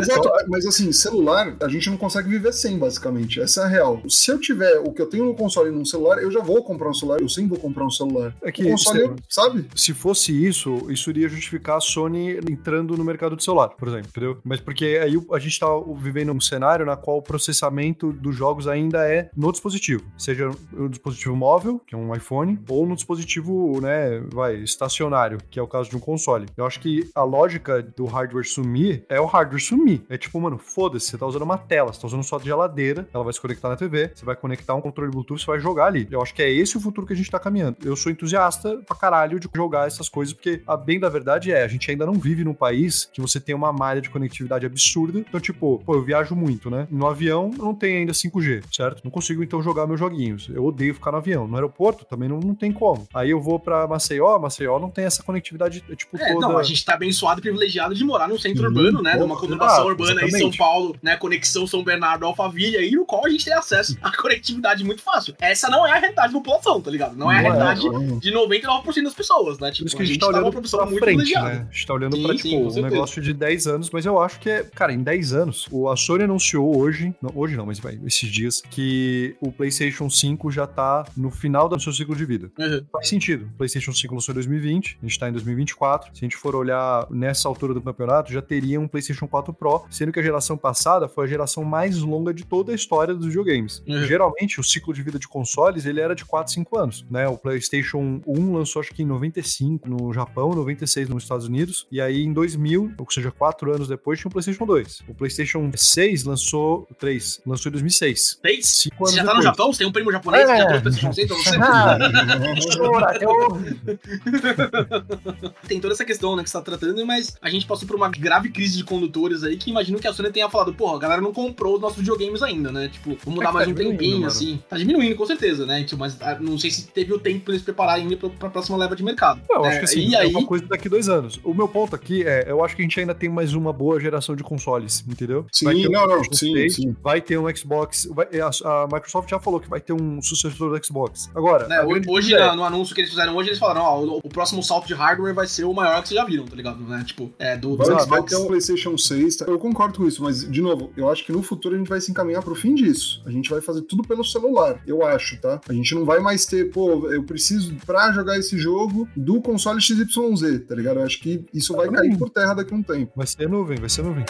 Exato, 0.00 0.30
mas 0.48 0.66
assim, 0.66 0.92
celular, 0.92 1.56
a 1.60 1.68
gente 1.68 1.90
não 1.90 1.96
consegue 1.96 2.28
viver 2.28 2.52
sem, 2.52 2.78
basicamente. 2.78 3.40
Essa 3.40 3.62
é 3.62 3.64
a 3.64 3.68
real. 3.68 4.02
Se 4.08 4.30
eu 4.30 4.38
tiver 4.38 4.78
o 4.78 4.92
que 4.92 5.02
eu 5.02 5.06
tenho 5.06 5.24
no 5.24 5.34
console 5.34 5.70
e 5.70 5.72
num 5.72 5.84
celular, 5.84 6.18
eu 6.18 6.30
já 6.30 6.40
vou 6.40 6.62
comprar 6.62 6.90
um 6.90 6.94
celular, 6.94 7.20
eu 7.20 7.28
sempre 7.28 7.47
vou 7.48 7.58
comprar 7.58 7.84
um 7.84 7.90
celular. 7.90 8.34
É 8.42 8.52
que 8.52 8.62
o 8.64 8.70
console, 8.70 9.00
se- 9.08 9.14
sabe? 9.28 9.66
Se 9.74 9.94
fosse 9.94 10.32
isso, 10.46 10.90
isso 10.90 11.10
iria 11.10 11.28
justificar 11.28 11.76
a 11.78 11.80
Sony 11.80 12.38
entrando 12.50 12.96
no 12.96 13.04
mercado 13.04 13.36
de 13.36 13.44
celular, 13.44 13.68
por 13.70 13.88
exemplo, 13.88 14.08
entendeu? 14.08 14.38
Mas 14.44 14.60
porque 14.60 14.98
aí 15.02 15.20
a 15.32 15.38
gente 15.38 15.58
tá 15.58 15.66
vivendo 15.96 16.32
um 16.32 16.40
cenário 16.40 16.84
na 16.86 16.96
qual 16.96 17.18
o 17.18 17.22
processamento 17.22 18.12
dos 18.12 18.34
jogos 18.36 18.66
ainda 18.68 19.08
é 19.08 19.30
no 19.36 19.50
dispositivo, 19.50 20.04
seja 20.16 20.50
no 20.72 20.88
dispositivo 20.88 21.34
móvel, 21.36 21.80
que 21.86 21.94
é 21.94 21.98
um 21.98 22.14
iPhone, 22.14 22.58
ou 22.68 22.86
no 22.86 22.94
dispositivo, 22.94 23.80
né, 23.80 24.20
vai, 24.32 24.56
estacionário, 24.56 25.38
que 25.50 25.58
é 25.58 25.62
o 25.62 25.66
caso 25.66 25.90
de 25.90 25.96
um 25.96 26.00
console. 26.00 26.46
Eu 26.56 26.66
acho 26.66 26.80
que 26.80 27.08
a 27.14 27.22
lógica 27.24 27.82
do 27.82 28.04
hardware 28.06 28.44
sumir 28.46 29.04
é 29.08 29.20
o 29.20 29.26
hardware 29.26 29.60
sumir. 29.60 30.02
É 30.08 30.16
tipo, 30.16 30.40
mano, 30.40 30.58
foda-se, 30.58 31.06
você 31.10 31.18
tá 31.18 31.26
usando 31.26 31.42
uma 31.42 31.58
tela, 31.58 31.92
você 31.92 32.00
tá 32.00 32.06
usando 32.06 32.22
sua 32.22 32.38
geladeira, 32.38 33.08
ela 33.12 33.24
vai 33.24 33.32
se 33.32 33.40
conectar 33.40 33.68
na 33.68 33.76
TV, 33.76 34.10
você 34.14 34.24
vai 34.24 34.36
conectar 34.36 34.74
um 34.74 34.80
controle 34.80 35.10
Bluetooth, 35.10 35.40
você 35.40 35.46
vai 35.46 35.58
jogar 35.60 35.86
ali. 35.86 36.06
Eu 36.10 36.22
acho 36.22 36.34
que 36.34 36.42
é 36.42 36.50
esse 36.50 36.76
o 36.76 36.80
futuro 36.80 37.06
que 37.06 37.12
a 37.12 37.16
gente 37.16 37.27
tá 37.30 37.38
caminhando. 37.38 37.76
Eu 37.84 37.96
sou 37.96 38.10
entusiasta 38.10 38.78
pra 38.86 38.96
caralho 38.96 39.38
de 39.40 39.48
jogar 39.54 39.86
essas 39.86 40.08
coisas, 40.08 40.34
porque 40.34 40.62
a 40.66 40.76
bem 40.76 41.00
da 41.00 41.08
verdade 41.08 41.50
é, 41.52 41.62
a 41.64 41.68
gente 41.68 41.90
ainda 41.90 42.06
não 42.06 42.14
vive 42.14 42.44
num 42.44 42.54
país 42.54 43.08
que 43.12 43.20
você 43.20 43.40
tem 43.40 43.54
uma 43.54 43.72
malha 43.72 44.00
de 44.00 44.10
conectividade 44.10 44.66
absurda. 44.66 45.18
Então, 45.18 45.40
tipo, 45.40 45.82
pô, 45.84 45.94
eu 45.94 46.02
viajo 46.04 46.34
muito, 46.34 46.70
né? 46.70 46.86
No 46.90 47.06
avião 47.06 47.50
eu 47.58 47.64
não 47.64 47.74
tem 47.74 47.98
ainda 47.98 48.12
5G, 48.12 48.62
certo? 48.72 49.02
Não 49.04 49.10
consigo 49.10 49.42
então 49.42 49.62
jogar 49.62 49.86
meus 49.86 49.98
joguinhos. 49.98 50.48
Eu 50.52 50.64
odeio 50.64 50.94
ficar 50.94 51.12
no 51.12 51.18
avião. 51.18 51.46
No 51.46 51.54
aeroporto 51.56 52.04
também 52.04 52.28
não, 52.28 52.38
não 52.40 52.54
tem 52.54 52.72
como. 52.72 53.06
Aí 53.12 53.30
eu 53.30 53.40
vou 53.40 53.58
pra 53.58 53.86
Maceió, 53.86 54.38
Maceió 54.38 54.78
não 54.78 54.90
tem 54.90 55.04
essa 55.04 55.22
conectividade, 55.22 55.80
tipo, 55.96 56.16
É, 56.16 56.32
toda. 56.32 56.46
não, 56.46 56.58
a 56.58 56.62
gente 56.62 56.84
tá 56.84 56.94
abençoado 56.94 57.40
e 57.40 57.42
privilegiado 57.42 57.94
de 57.94 58.04
morar 58.04 58.28
num 58.28 58.38
centro 58.38 58.60
Sim, 58.60 58.66
urbano, 58.66 59.02
né? 59.02 59.16
Numa 59.16 59.36
conurbação 59.36 59.76
exato, 59.76 59.88
urbana 59.88 60.12
aí, 60.12 60.18
São 60.18 60.26
exatamente. 60.26 60.58
Paulo, 60.58 60.96
né? 61.02 61.16
Conexão 61.16 61.66
São 61.66 61.82
Bernardo, 61.82 62.24
Alphaville, 62.26 62.76
aí, 62.76 62.92
no 62.92 63.04
qual 63.04 63.26
a 63.26 63.28
gente 63.30 63.44
tem 63.44 63.54
acesso 63.54 63.96
à 64.02 64.10
conectividade 64.16 64.84
muito 64.84 65.02
fácil. 65.02 65.34
Essa 65.40 65.68
não 65.68 65.86
é 65.86 65.92
a 65.92 65.96
realidade 65.96 66.32
da 66.32 66.38
população, 66.38 66.80
tá 66.80 66.90
ligado? 66.90 67.16
Não 67.18 67.32
é 67.32 67.36
a 67.36 67.38
é, 67.38 67.42
realidade 67.42 67.84
não. 67.84 68.18
de 68.18 68.32
99% 68.32 69.02
das 69.02 69.14
pessoas, 69.14 69.58
né? 69.58 69.72
Tipo, 69.72 69.84
Por 69.84 69.86
isso 69.88 69.96
que 69.96 70.02
a 70.02 70.06
gente, 70.06 70.18
tá 70.18 70.28
olhando 70.28 70.52
numa 70.52 70.62
pra 70.62 70.86
muito 70.86 70.98
frente, 71.00 71.34
né? 71.34 71.66
A 71.68 71.72
gente 71.72 71.86
tá 71.86 71.94
olhando 71.94 72.16
Sim, 72.16 72.22
pra, 72.22 72.36
tipo, 72.36 72.56
um 72.56 72.70
certeza. 72.70 72.88
negócio 72.88 73.22
de 73.22 73.34
10 73.34 73.66
anos, 73.66 73.90
mas 73.90 74.06
eu 74.06 74.20
acho 74.20 74.38
que 74.38 74.48
é, 74.48 74.62
cara, 74.62 74.92
em 74.92 75.02
10 75.02 75.32
anos, 75.32 75.66
o, 75.70 75.88
a 75.88 75.96
Sony 75.96 76.24
anunciou 76.24 76.78
hoje, 76.78 77.12
não, 77.20 77.32
hoje 77.34 77.56
não, 77.56 77.66
mas 77.66 77.80
vai, 77.80 77.98
esses 78.06 78.30
dias, 78.30 78.62
que 78.70 79.36
o 79.40 79.50
PlayStation 79.50 80.08
5 80.08 80.50
já 80.50 80.66
tá 80.66 81.04
no 81.16 81.30
final 81.30 81.68
do 81.68 81.78
seu 81.80 81.92
ciclo 81.92 82.14
de 82.14 82.24
vida. 82.24 82.50
Uhum. 82.58 82.84
Faz 82.92 83.08
sentido. 83.08 83.46
O 83.46 83.58
PlayStation 83.58 83.92
5 83.92 84.14
lançou 84.14 84.32
em 84.32 84.36
2020, 84.36 84.98
a 85.02 85.06
gente 85.06 85.18
tá 85.18 85.28
em 85.28 85.32
2024. 85.32 86.10
Se 86.14 86.24
a 86.24 86.24
gente 86.24 86.36
for 86.36 86.54
olhar 86.54 87.06
nessa 87.10 87.48
altura 87.48 87.74
do 87.74 87.80
campeonato, 87.80 88.32
já 88.32 88.42
teria 88.42 88.80
um 88.80 88.86
PlayStation 88.86 89.26
4 89.26 89.52
Pro, 89.52 89.84
sendo 89.90 90.12
que 90.12 90.20
a 90.20 90.22
geração 90.22 90.56
passada 90.56 91.08
foi 91.08 91.24
a 91.24 91.28
geração 91.28 91.64
mais 91.64 91.98
longa 91.98 92.32
de 92.32 92.44
toda 92.44 92.72
a 92.72 92.74
história 92.74 93.14
dos 93.14 93.26
videogames. 93.26 93.82
Uhum. 93.86 94.04
Geralmente, 94.04 94.60
o 94.60 94.64
ciclo 94.64 94.94
de 94.94 95.02
vida 95.02 95.18
de 95.18 95.26
consoles, 95.26 95.84
ele 95.84 96.00
era 96.00 96.14
de 96.14 96.24
4, 96.24 96.52
5 96.52 96.78
anos, 96.78 97.04
né? 97.10 97.26
O 97.28 97.36
PlayStation 97.38 98.20
1 98.26 98.52
lançou 98.54 98.80
acho 98.80 98.92
que 98.94 99.02
em 99.02 99.06
95 99.06 99.88
no 99.88 100.12
Japão, 100.12 100.50
96 100.50 101.08
nos 101.08 101.22
Estados 101.22 101.46
Unidos, 101.46 101.86
e 101.90 102.00
aí 102.00 102.22
em 102.22 102.32
2000, 102.32 102.92
ou 102.98 103.10
seja, 103.10 103.30
4 103.30 103.74
anos 103.74 103.88
depois, 103.88 104.18
tinha 104.18 104.28
o 104.28 104.32
PlayStation 104.32 104.66
2. 104.66 105.02
O 105.08 105.14
PlayStation 105.14 105.70
6 105.74 106.24
lançou, 106.24 106.86
o 106.90 106.94
3, 106.94 107.40
lançou 107.46 107.70
em 107.70 107.72
2006. 107.72 108.38
Fez? 108.42 108.66
Cinco 108.66 108.96
Você 109.06 109.14
anos 109.14 109.16
já 109.16 109.24
tá 109.24 109.34
no. 109.36 109.42
Japão? 109.42 109.72
Você 109.72 109.78
tem 109.78 109.86
um 109.86 109.92
primo 109.92 110.10
japonês 110.12 110.44
que 110.46 110.52
É. 110.52 110.58
já 110.58 110.66
trouxe 110.80 111.00
PlayStation 111.00 111.12
6 111.12 111.28
pra 111.28 111.36
você? 111.36 111.58
tem 115.68 115.80
toda 115.80 115.94
essa 115.94 116.04
questão, 116.04 116.36
né, 116.36 116.42
que 116.42 116.50
você 116.50 116.58
tá 116.58 116.62
tratando, 116.64 117.04
mas 117.06 117.36
a 117.40 117.48
gente 117.50 117.66
passou 117.66 117.86
por 117.86 117.96
uma 117.96 118.08
grave 118.08 118.50
crise 118.50 118.76
de 118.76 118.84
condutores 118.84 119.42
aí 119.44 119.56
que 119.56 119.70
imagino 119.70 119.98
que 119.98 120.06
a 120.06 120.12
Sony 120.12 120.30
tenha 120.30 120.48
falado, 120.48 120.72
porra, 120.74 120.96
a 120.96 120.98
galera 120.98 121.20
não 121.20 121.32
comprou 121.32 121.74
os 121.76 121.80
nossos 121.80 121.98
videogames 121.98 122.42
ainda, 122.42 122.70
né? 122.72 122.88
Tipo, 122.88 123.16
vamos 123.24 123.40
É 123.40 123.44
dar 123.44 123.48
que 123.50 123.54
mais 123.54 123.66
tá 123.66 123.70
um 123.70 123.74
diminuindo, 123.74 123.98
tempinho, 123.98 124.14
mano. 124.16 124.26
assim. 124.26 124.62
Tá 124.68 124.76
diminuindo, 124.76 125.16
com 125.16 125.26
certeza, 125.26 125.66
né? 125.66 125.84
Tipo, 125.84 125.98
mas 126.00 126.16
ah, 126.20 126.36
não 126.40 126.58
sei 126.58 126.70
se 126.70 126.88
teve 126.98 127.12
o 127.12 127.18
tempo 127.18 127.44
pra 127.44 127.54
eles 127.54 127.62
prepararem 127.64 128.04
ainda 128.04 128.16
pra, 128.16 128.28
pra 128.28 128.50
próxima 128.50 128.76
leva 128.76 128.96
de 128.96 129.04
mercado. 129.04 129.40
Não, 129.48 129.56
eu 129.56 129.62
né? 129.62 129.68
acho 129.68 129.78
que 129.78 129.84
assim, 129.84 130.00
E 130.08 130.14
é 130.14 130.18
aí, 130.18 130.30
uma 130.30 130.44
coisa 130.44 130.64
daqui 130.66 130.88
dois 130.88 131.08
anos. 131.08 131.38
O 131.44 131.54
meu 131.54 131.68
ponto 131.68 131.94
aqui 131.94 132.22
é, 132.26 132.50
eu 132.50 132.64
acho 132.64 132.74
que 132.74 132.82
a 132.82 132.84
gente 132.84 132.98
ainda 132.98 133.14
tem 133.14 133.28
mais 133.28 133.54
uma 133.54 133.72
boa 133.72 134.00
geração 134.00 134.34
de 134.34 134.42
consoles, 134.42 135.04
entendeu? 135.08 135.46
Sim, 135.52 135.64
Vai 135.66 135.74
ter 135.76 135.88
um 135.88 135.92
não, 135.92 136.00
não, 136.00 136.06
PlayStation 136.22 136.46
sim, 136.46 136.52
6, 136.54 136.74
sim. 136.74 136.96
Vai 137.02 137.20
ter 137.20 137.38
um 137.38 137.56
Xbox. 137.56 138.08
vai- 138.10 138.26
a, 138.40 138.50
a 138.82 138.86
Microsoft 138.92 139.28
já 139.30 139.38
falou 139.38 139.60
que 139.60 139.68
vai 139.68 139.80
ter 139.80 139.92
um 139.92 140.20
sucessor 140.22 140.70
do 140.76 140.84
Xbox. 140.84 141.30
Agora, 141.34 141.68
né, 141.68 141.76
a 141.78 141.86
hoje, 141.86 142.02
hoje, 142.08 142.34
é- 142.34 142.54
no 142.56 142.64
anúncio 142.64 142.94
que 142.94 143.00
eles 143.00 143.10
fizeram 143.10 143.36
hoje, 143.36 143.50
eles 143.50 143.58
falaram, 143.58 143.82
ó, 143.82 144.00
o, 144.00 144.18
o 144.24 144.28
próximo 144.28 144.62
salto 144.62 144.86
de 144.86 144.94
hardware 144.94 145.34
vai 145.34 145.46
ser 145.46 145.64
o 145.64 145.72
maior 145.72 146.02
que 146.02 146.08
vocês 146.08 146.18
já 146.18 146.24
viram, 146.26 146.44
tá 146.46 146.56
ligado? 146.56 146.80
Né? 146.82 147.02
Tipo, 147.06 147.30
é, 147.38 147.56
do, 147.56 147.70
do 147.70 147.76
Vai, 147.76 147.88
vai 147.90 148.02
Xbox. 148.02 148.30
ter 148.32 148.36
um 148.36 148.46
PlayStation 148.46 148.96
6. 148.98 149.36
tá? 149.36 149.44
Eu 149.46 149.58
concordo 149.58 149.98
com 149.98 150.06
isso, 150.08 150.22
mas, 150.22 150.48
de 150.50 150.60
novo, 150.60 150.90
eu 150.96 151.08
acho 151.10 151.24
que 151.24 151.32
no 151.32 151.42
futuro 151.42 151.74
a 151.74 151.78
gente 151.78 151.88
vai 151.88 152.00
se 152.00 152.10
encaminhar 152.10 152.42
pro 152.42 152.54
fim 152.54 152.74
disso. 152.74 153.22
A 153.26 153.30
gente 153.30 153.48
vai 153.50 153.60
fazer 153.60 153.82
tudo 153.82 154.02
pelo 154.06 154.24
celular, 154.24 154.80
eu 154.86 155.04
acho, 155.06 155.40
tá? 155.40 155.60
A 155.68 155.72
gente 155.72 155.94
não 155.94 156.04
vai 156.04 156.18
mais 156.20 156.46
ter, 156.46 156.70
pô, 156.70 156.87
eu 157.12 157.22
preciso, 157.22 157.74
pra 157.86 158.12
jogar 158.12 158.38
esse 158.38 158.58
jogo, 158.58 159.08
do 159.16 159.40
console 159.40 159.80
XYZ, 159.80 160.66
tá 160.66 160.74
ligado? 160.74 160.98
Eu 160.98 161.04
acho 161.04 161.20
que 161.20 161.44
isso 161.52 161.74
vai 161.74 161.88
cair 161.88 162.16
por 162.16 162.30
terra 162.30 162.54
daqui 162.54 162.72
a 162.72 162.76
um 162.76 162.82
tempo. 162.82 163.12
Vai 163.16 163.26
ser 163.26 163.48
nuvem, 163.48 163.78
vai 163.78 163.88
ser 163.88 164.02
nuvem. 164.02 164.24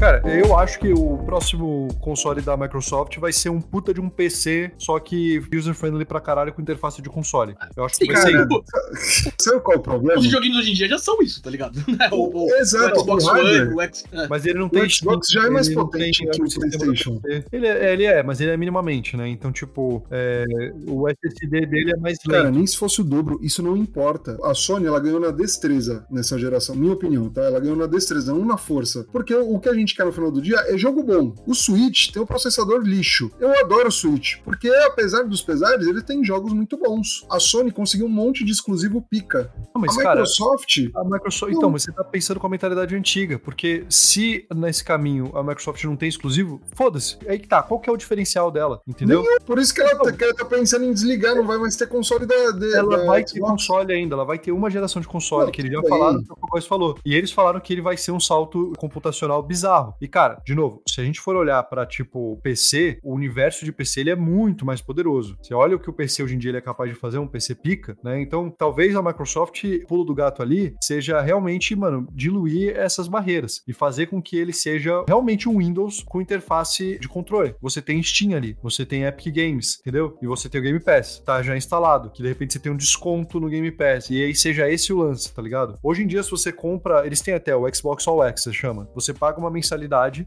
Cara, 0.00 0.22
eu 0.26 0.56
acho 0.56 0.78
que 0.78 0.90
o 0.94 1.18
próximo 1.18 1.88
console 2.00 2.40
da 2.40 2.56
Microsoft 2.56 3.18
vai 3.18 3.34
ser 3.34 3.50
um 3.50 3.60
puta 3.60 3.92
de 3.92 4.00
um 4.00 4.08
PC, 4.08 4.72
só 4.78 4.98
que 4.98 5.38
user-friendly 5.54 6.06
pra 6.06 6.18
caralho 6.22 6.54
com 6.54 6.62
interface 6.62 7.02
de 7.02 7.10
console. 7.10 7.54
Eu 7.76 7.84
acho 7.84 7.98
que 7.98 8.06
Sim, 8.06 8.12
vai 8.12 8.22
ser 8.22 8.32
cara, 8.32 8.48
isso. 8.94 9.30
Sabe 9.38 9.60
qual 9.60 9.76
é 9.76 9.78
o 9.78 9.82
problema? 9.82 10.18
Os 10.18 10.24
videogames 10.24 10.56
hoje 10.56 10.70
em 10.70 10.74
dia 10.74 10.88
já 10.88 10.96
são 10.98 11.20
isso, 11.20 11.42
tá 11.42 11.50
ligado? 11.50 11.78
O, 12.12 12.46
o- 12.46 12.54
Exato, 12.56 12.98
o 12.98 13.02
Xbox. 13.02 13.26
One, 13.26 13.74
o 13.74 13.80
X... 13.82 14.04
é. 14.10 14.26
Mas 14.26 14.46
ele 14.46 14.58
não 14.58 14.70
tem 14.70 14.82
O 14.84 14.90
Xbox 14.90 15.28
já 15.28 15.46
é 15.46 15.50
mais 15.50 15.68
potente 15.68 16.26
que 16.26 16.42
o 16.42 16.48
PlayStation. 16.48 17.18
PC. 17.20 17.44
Ele 17.52 17.66
é, 17.66 17.92
ele 17.92 18.04
é, 18.04 18.22
mas 18.22 18.40
ele 18.40 18.50
é 18.52 18.56
minimamente, 18.56 19.16
né? 19.18 19.28
Então, 19.28 19.52
tipo, 19.52 20.02
é, 20.10 20.44
o 20.88 21.06
SSD 21.08 21.66
dele 21.66 21.92
é 21.92 21.96
mais 21.98 22.18
lento. 22.26 22.36
Cara, 22.38 22.50
nem 22.50 22.66
se 22.66 22.76
fosse 22.78 23.02
o 23.02 23.04
dobro, 23.04 23.38
isso 23.42 23.62
não 23.62 23.76
importa. 23.76 24.38
A 24.42 24.54
Sony, 24.54 24.86
ela 24.86 24.98
ganhou 24.98 25.20
na 25.20 25.30
destreza 25.30 26.06
nessa 26.10 26.38
geração, 26.38 26.74
minha 26.74 26.92
opinião, 26.94 27.28
tá? 27.28 27.42
Ela 27.42 27.60
ganhou 27.60 27.76
na 27.76 27.86
destreza, 27.86 28.32
não 28.32 28.44
na 28.46 28.56
força. 28.56 29.06
Porque 29.12 29.34
o 29.34 29.58
que 29.58 29.68
a 29.68 29.74
gente 29.74 29.89
quer 29.94 30.04
no 30.04 30.12
final 30.12 30.30
do 30.30 30.40
dia 30.40 30.56
é 30.68 30.76
jogo 30.78 31.02
bom. 31.02 31.34
O 31.46 31.54
Switch 31.54 32.10
tem 32.12 32.22
um 32.22 32.26
processador 32.26 32.80
lixo. 32.82 33.30
Eu 33.40 33.58
adoro 33.60 33.88
o 33.88 33.92
Switch, 33.92 34.38
porque 34.44 34.68
apesar 34.86 35.22
dos 35.24 35.42
pesares, 35.42 35.86
ele 35.86 36.02
tem 36.02 36.24
jogos 36.24 36.52
muito 36.52 36.76
bons. 36.76 37.26
A 37.30 37.38
Sony 37.40 37.70
conseguiu 37.70 38.06
um 38.06 38.10
monte 38.10 38.44
de 38.44 38.52
exclusivo 38.52 39.00
pica. 39.02 39.52
Não, 39.74 39.80
mas, 39.82 39.96
a 39.98 40.02
cara, 40.02 40.20
Microsoft, 40.20 40.78
A 40.94 41.04
Microsoft, 41.04 41.52
Não. 41.52 41.58
então, 41.58 41.72
você 41.72 41.92
tá 41.92 42.04
pensando 42.04 42.38
com 42.40 42.46
a 42.46 42.50
mentalidade 42.50 42.94
antiga, 42.94 43.38
porque 43.38 43.84
se 43.88 44.46
nesse 44.54 44.84
caminho 44.84 45.30
a 45.34 45.42
Microsoft 45.42 45.82
não 45.84 45.96
tem 45.96 46.08
exclusivo, 46.08 46.60
foda-se. 46.74 47.16
Aí 47.26 47.38
que 47.38 47.48
tá, 47.48 47.62
qual 47.62 47.80
que 47.80 47.88
é 47.88 47.92
o 47.92 47.96
diferencial 47.96 48.50
dela, 48.50 48.80
entendeu? 48.86 49.24
por 49.46 49.58
isso 49.58 49.74
que 49.74 49.80
ela, 49.80 49.96
tá- 49.96 50.12
que 50.12 50.22
ela 50.24 50.34
tá 50.34 50.44
pensando 50.44 50.84
em 50.84 50.92
desligar, 50.92 51.34
não 51.34 51.46
vai 51.46 51.58
mais 51.58 51.76
ter 51.76 51.86
console 51.88 52.26
da, 52.26 52.50
da, 52.52 52.66
Ela 52.78 52.98
da 52.98 53.04
vai 53.06 53.24
ter 53.24 53.30
Xbox. 53.36 53.50
console 53.52 53.92
ainda, 53.92 54.14
ela 54.14 54.24
vai 54.24 54.38
ter 54.38 54.52
uma 54.52 54.70
geração 54.70 55.00
de 55.00 55.08
console, 55.08 55.50
que 55.50 55.60
eles 55.60 55.72
já 55.72 55.80
bem. 55.80 55.88
falaram, 55.88 56.22
que 56.22 56.32
o 56.32 56.36
Góis 56.50 56.66
falou. 56.66 56.98
E 57.04 57.14
eles 57.14 57.30
falaram 57.32 57.60
que 57.60 57.72
ele 57.72 57.80
vai 57.82 57.96
ser 57.96 58.12
um 58.12 58.20
salto 58.20 58.72
computacional 58.78 59.42
bizarro. 59.42 59.79
E, 60.00 60.08
cara, 60.08 60.40
de 60.44 60.54
novo, 60.54 60.82
se 60.88 61.00
a 61.00 61.04
gente 61.04 61.20
for 61.20 61.36
olhar 61.36 61.62
para 61.64 61.86
tipo 61.86 62.38
PC, 62.42 62.98
o 63.02 63.14
universo 63.14 63.64
de 63.64 63.72
PC 63.72 64.00
ele 64.00 64.10
é 64.10 64.16
muito 64.16 64.64
mais 64.64 64.80
poderoso. 64.80 65.36
Você 65.42 65.54
olha 65.54 65.76
o 65.76 65.80
que 65.80 65.90
o 65.90 65.92
PC 65.92 66.22
hoje 66.22 66.34
em 66.34 66.38
dia 66.38 66.50
ele 66.50 66.58
é 66.58 66.62
capaz 66.62 66.90
de 66.90 66.96
fazer, 66.96 67.18
um 67.18 67.26
PC 67.26 67.54
pica, 67.54 67.96
né? 68.02 68.20
Então, 68.20 68.50
talvez 68.50 68.94
a 68.94 69.02
Microsoft, 69.02 69.64
pulo 69.88 70.04
do 70.04 70.14
gato 70.14 70.42
ali, 70.42 70.74
seja 70.82 71.20
realmente, 71.20 71.74
mano, 71.76 72.06
diluir 72.12 72.76
essas 72.76 73.08
barreiras 73.08 73.62
e 73.66 73.72
fazer 73.72 74.06
com 74.06 74.22
que 74.22 74.36
ele 74.36 74.52
seja 74.52 75.04
realmente 75.06 75.48
um 75.48 75.58
Windows 75.58 76.02
com 76.02 76.20
interface 76.20 76.98
de 76.98 77.08
controle. 77.08 77.54
Você 77.60 77.82
tem 77.82 78.02
Steam 78.02 78.36
ali, 78.36 78.56
você 78.62 78.84
tem 78.84 79.04
Epic 79.04 79.34
Games, 79.34 79.78
entendeu? 79.80 80.16
E 80.22 80.26
você 80.26 80.48
tem 80.48 80.60
o 80.60 80.64
Game 80.64 80.80
Pass, 80.80 81.22
tá 81.24 81.42
já 81.42 81.56
instalado, 81.56 82.10
que 82.10 82.22
de 82.22 82.28
repente 82.28 82.52
você 82.52 82.58
tem 82.58 82.72
um 82.72 82.76
desconto 82.76 83.40
no 83.40 83.48
Game 83.48 83.70
Pass, 83.70 84.10
e 84.10 84.22
aí 84.22 84.34
seja 84.34 84.70
esse 84.70 84.92
o 84.92 84.98
lance, 84.98 85.32
tá 85.32 85.42
ligado? 85.42 85.78
Hoje 85.82 86.02
em 86.02 86.06
dia, 86.06 86.22
se 86.22 86.30
você 86.30 86.52
compra, 86.52 87.06
eles 87.06 87.20
têm 87.20 87.34
até 87.34 87.54
o 87.54 87.72
Xbox 87.74 88.06
All 88.06 88.22
Access, 88.22 88.56
chama. 88.56 88.88
Você 88.94 89.12
paga 89.12 89.38
uma 89.38 89.50
mensalidade 89.50 89.69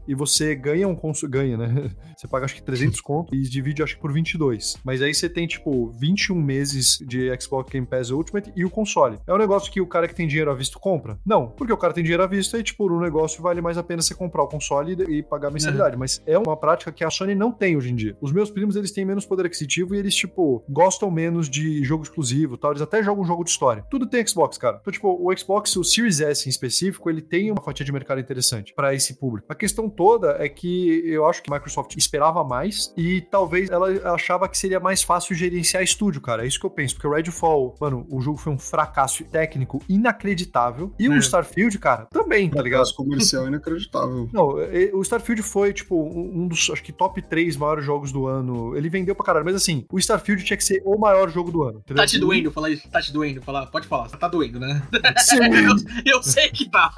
e 0.06 0.14
você 0.14 0.54
ganha 0.54 0.88
um 0.88 0.94
console, 0.94 1.32
ganha, 1.32 1.56
né? 1.56 1.90
Você 2.16 2.28
paga 2.28 2.44
acho 2.44 2.54
que 2.54 2.62
300 2.62 3.00
conto 3.02 3.34
e 3.34 3.42
divide 3.42 3.82
acho 3.82 3.96
que 3.96 4.00
por 4.00 4.12
22. 4.12 4.76
Mas 4.84 5.02
aí 5.02 5.12
você 5.12 5.28
tem 5.28 5.46
tipo 5.46 5.90
21 5.98 6.40
meses 6.40 6.98
de 7.06 7.28
Xbox 7.40 7.70
Game 7.70 7.86
Pass 7.86 8.10
Ultimate 8.10 8.52
e 8.54 8.64
o 8.64 8.70
console. 8.70 9.18
É 9.26 9.34
um 9.34 9.36
negócio 9.36 9.70
que 9.70 9.80
o 9.80 9.86
cara 9.86 10.06
que 10.06 10.14
tem 10.14 10.26
dinheiro 10.26 10.50
à 10.50 10.54
vista 10.54 10.78
compra? 10.78 11.18
Não, 11.26 11.48
porque 11.48 11.72
o 11.72 11.76
cara 11.76 11.92
tem 11.92 12.04
dinheiro 12.04 12.22
à 12.22 12.26
vista 12.26 12.56
e 12.56 12.62
tipo, 12.62 12.86
o 12.86 13.00
negócio 13.00 13.42
vale 13.42 13.60
mais 13.60 13.76
a 13.76 13.82
pena 13.82 14.00
você 14.00 14.14
comprar 14.14 14.44
o 14.44 14.48
console 14.48 14.96
e, 15.08 15.18
e 15.18 15.22
pagar 15.22 15.48
a 15.48 15.50
mensalidade. 15.50 15.96
Uhum. 15.96 16.00
Mas 16.00 16.22
é 16.24 16.38
uma 16.38 16.56
prática 16.56 16.92
que 16.92 17.04
a 17.04 17.10
Sony 17.10 17.34
não 17.34 17.52
tem 17.52 17.76
hoje 17.76 17.90
em 17.90 17.96
dia. 17.96 18.16
Os 18.20 18.32
meus 18.32 18.50
primos, 18.50 18.76
eles 18.76 18.92
têm 18.92 19.04
menos 19.04 19.26
poder 19.26 19.46
aquisitivo 19.46 19.94
e 19.94 19.98
eles, 19.98 20.14
tipo, 20.14 20.64
gostam 20.68 21.10
menos 21.10 21.48
de 21.48 21.82
jogo 21.84 22.04
exclusivo 22.04 22.56
tal. 22.56 22.72
Eles 22.72 22.82
até 22.82 23.02
jogam 23.02 23.22
um 23.22 23.26
jogo 23.26 23.44
de 23.44 23.50
história. 23.50 23.84
Tudo 23.90 24.06
tem 24.06 24.26
Xbox, 24.26 24.56
cara. 24.56 24.78
Então, 24.80 24.92
tipo, 24.92 25.08
o 25.08 25.36
Xbox, 25.36 25.76
o 25.76 25.84
Series 25.84 26.20
S 26.20 26.46
em 26.46 26.50
específico, 26.50 27.10
ele 27.10 27.20
tem 27.20 27.50
uma 27.50 27.60
fatia 27.60 27.84
de 27.84 27.92
mercado 27.92 28.20
interessante 28.20 28.72
para 28.74 28.94
esse 28.94 29.18
público. 29.18 29.33
A 29.48 29.54
questão 29.54 29.88
toda 29.88 30.36
é 30.38 30.48
que 30.48 31.02
eu 31.06 31.26
acho 31.26 31.42
que 31.42 31.50
a 31.50 31.54
Microsoft 31.54 31.96
esperava 31.96 32.44
mais 32.44 32.92
e 32.96 33.20
talvez 33.20 33.70
ela 33.70 33.88
achava 34.14 34.48
que 34.48 34.56
seria 34.56 34.80
mais 34.80 35.02
fácil 35.02 35.34
gerenciar 35.34 35.82
estúdio, 35.82 36.20
cara. 36.20 36.44
É 36.44 36.46
isso 36.46 36.60
que 36.60 36.66
eu 36.66 36.70
penso, 36.70 36.94
porque 36.94 37.06
o 37.06 37.12
Redfall, 37.12 37.74
mano, 37.80 38.06
o 38.10 38.20
jogo 38.20 38.38
foi 38.38 38.52
um 38.52 38.58
fracasso 38.58 39.24
técnico 39.24 39.80
inacreditável 39.88 40.92
e 40.98 41.06
é. 41.06 41.08
o 41.08 41.16
Starfield, 41.18 41.78
cara, 41.78 42.06
também, 42.06 42.50
tá 42.50 42.62
ligado? 42.62 42.80
Fracasso 42.80 42.96
comercial 42.96 43.46
inacreditável. 43.46 44.28
Não, 44.32 44.56
o 44.92 45.02
Starfield 45.02 45.42
foi, 45.42 45.72
tipo, 45.72 45.96
um 45.96 46.46
dos, 46.48 46.70
acho 46.70 46.82
que 46.82 46.92
top 46.92 47.22
3 47.22 47.56
maiores 47.56 47.84
jogos 47.84 48.12
do 48.12 48.26
ano. 48.26 48.76
Ele 48.76 48.88
vendeu 48.88 49.14
pra 49.14 49.24
caralho, 49.24 49.44
mas 49.44 49.54
assim, 49.54 49.84
o 49.90 49.98
Starfield 49.98 50.44
tinha 50.44 50.56
que 50.56 50.64
ser 50.64 50.82
o 50.84 50.98
maior 50.98 51.30
jogo 51.30 51.50
do 51.50 51.62
ano. 51.62 51.78
Entendeu? 51.78 52.02
Tá 52.02 52.06
te 52.06 52.18
doendo, 52.18 52.50
falar 52.50 52.70
isso. 52.70 52.88
Tá 52.88 53.00
te 53.00 53.12
doendo, 53.12 53.42
falar. 53.42 53.66
Pode 53.66 53.86
falar, 53.86 54.08
tá 54.08 54.28
doendo, 54.28 54.58
né? 54.58 54.82
Sim. 55.18 55.38
eu, 55.38 55.74
eu 56.16 56.22
sei 56.22 56.48
que 56.50 56.68
tá. 56.68 56.90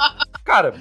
Cara, 0.45 0.75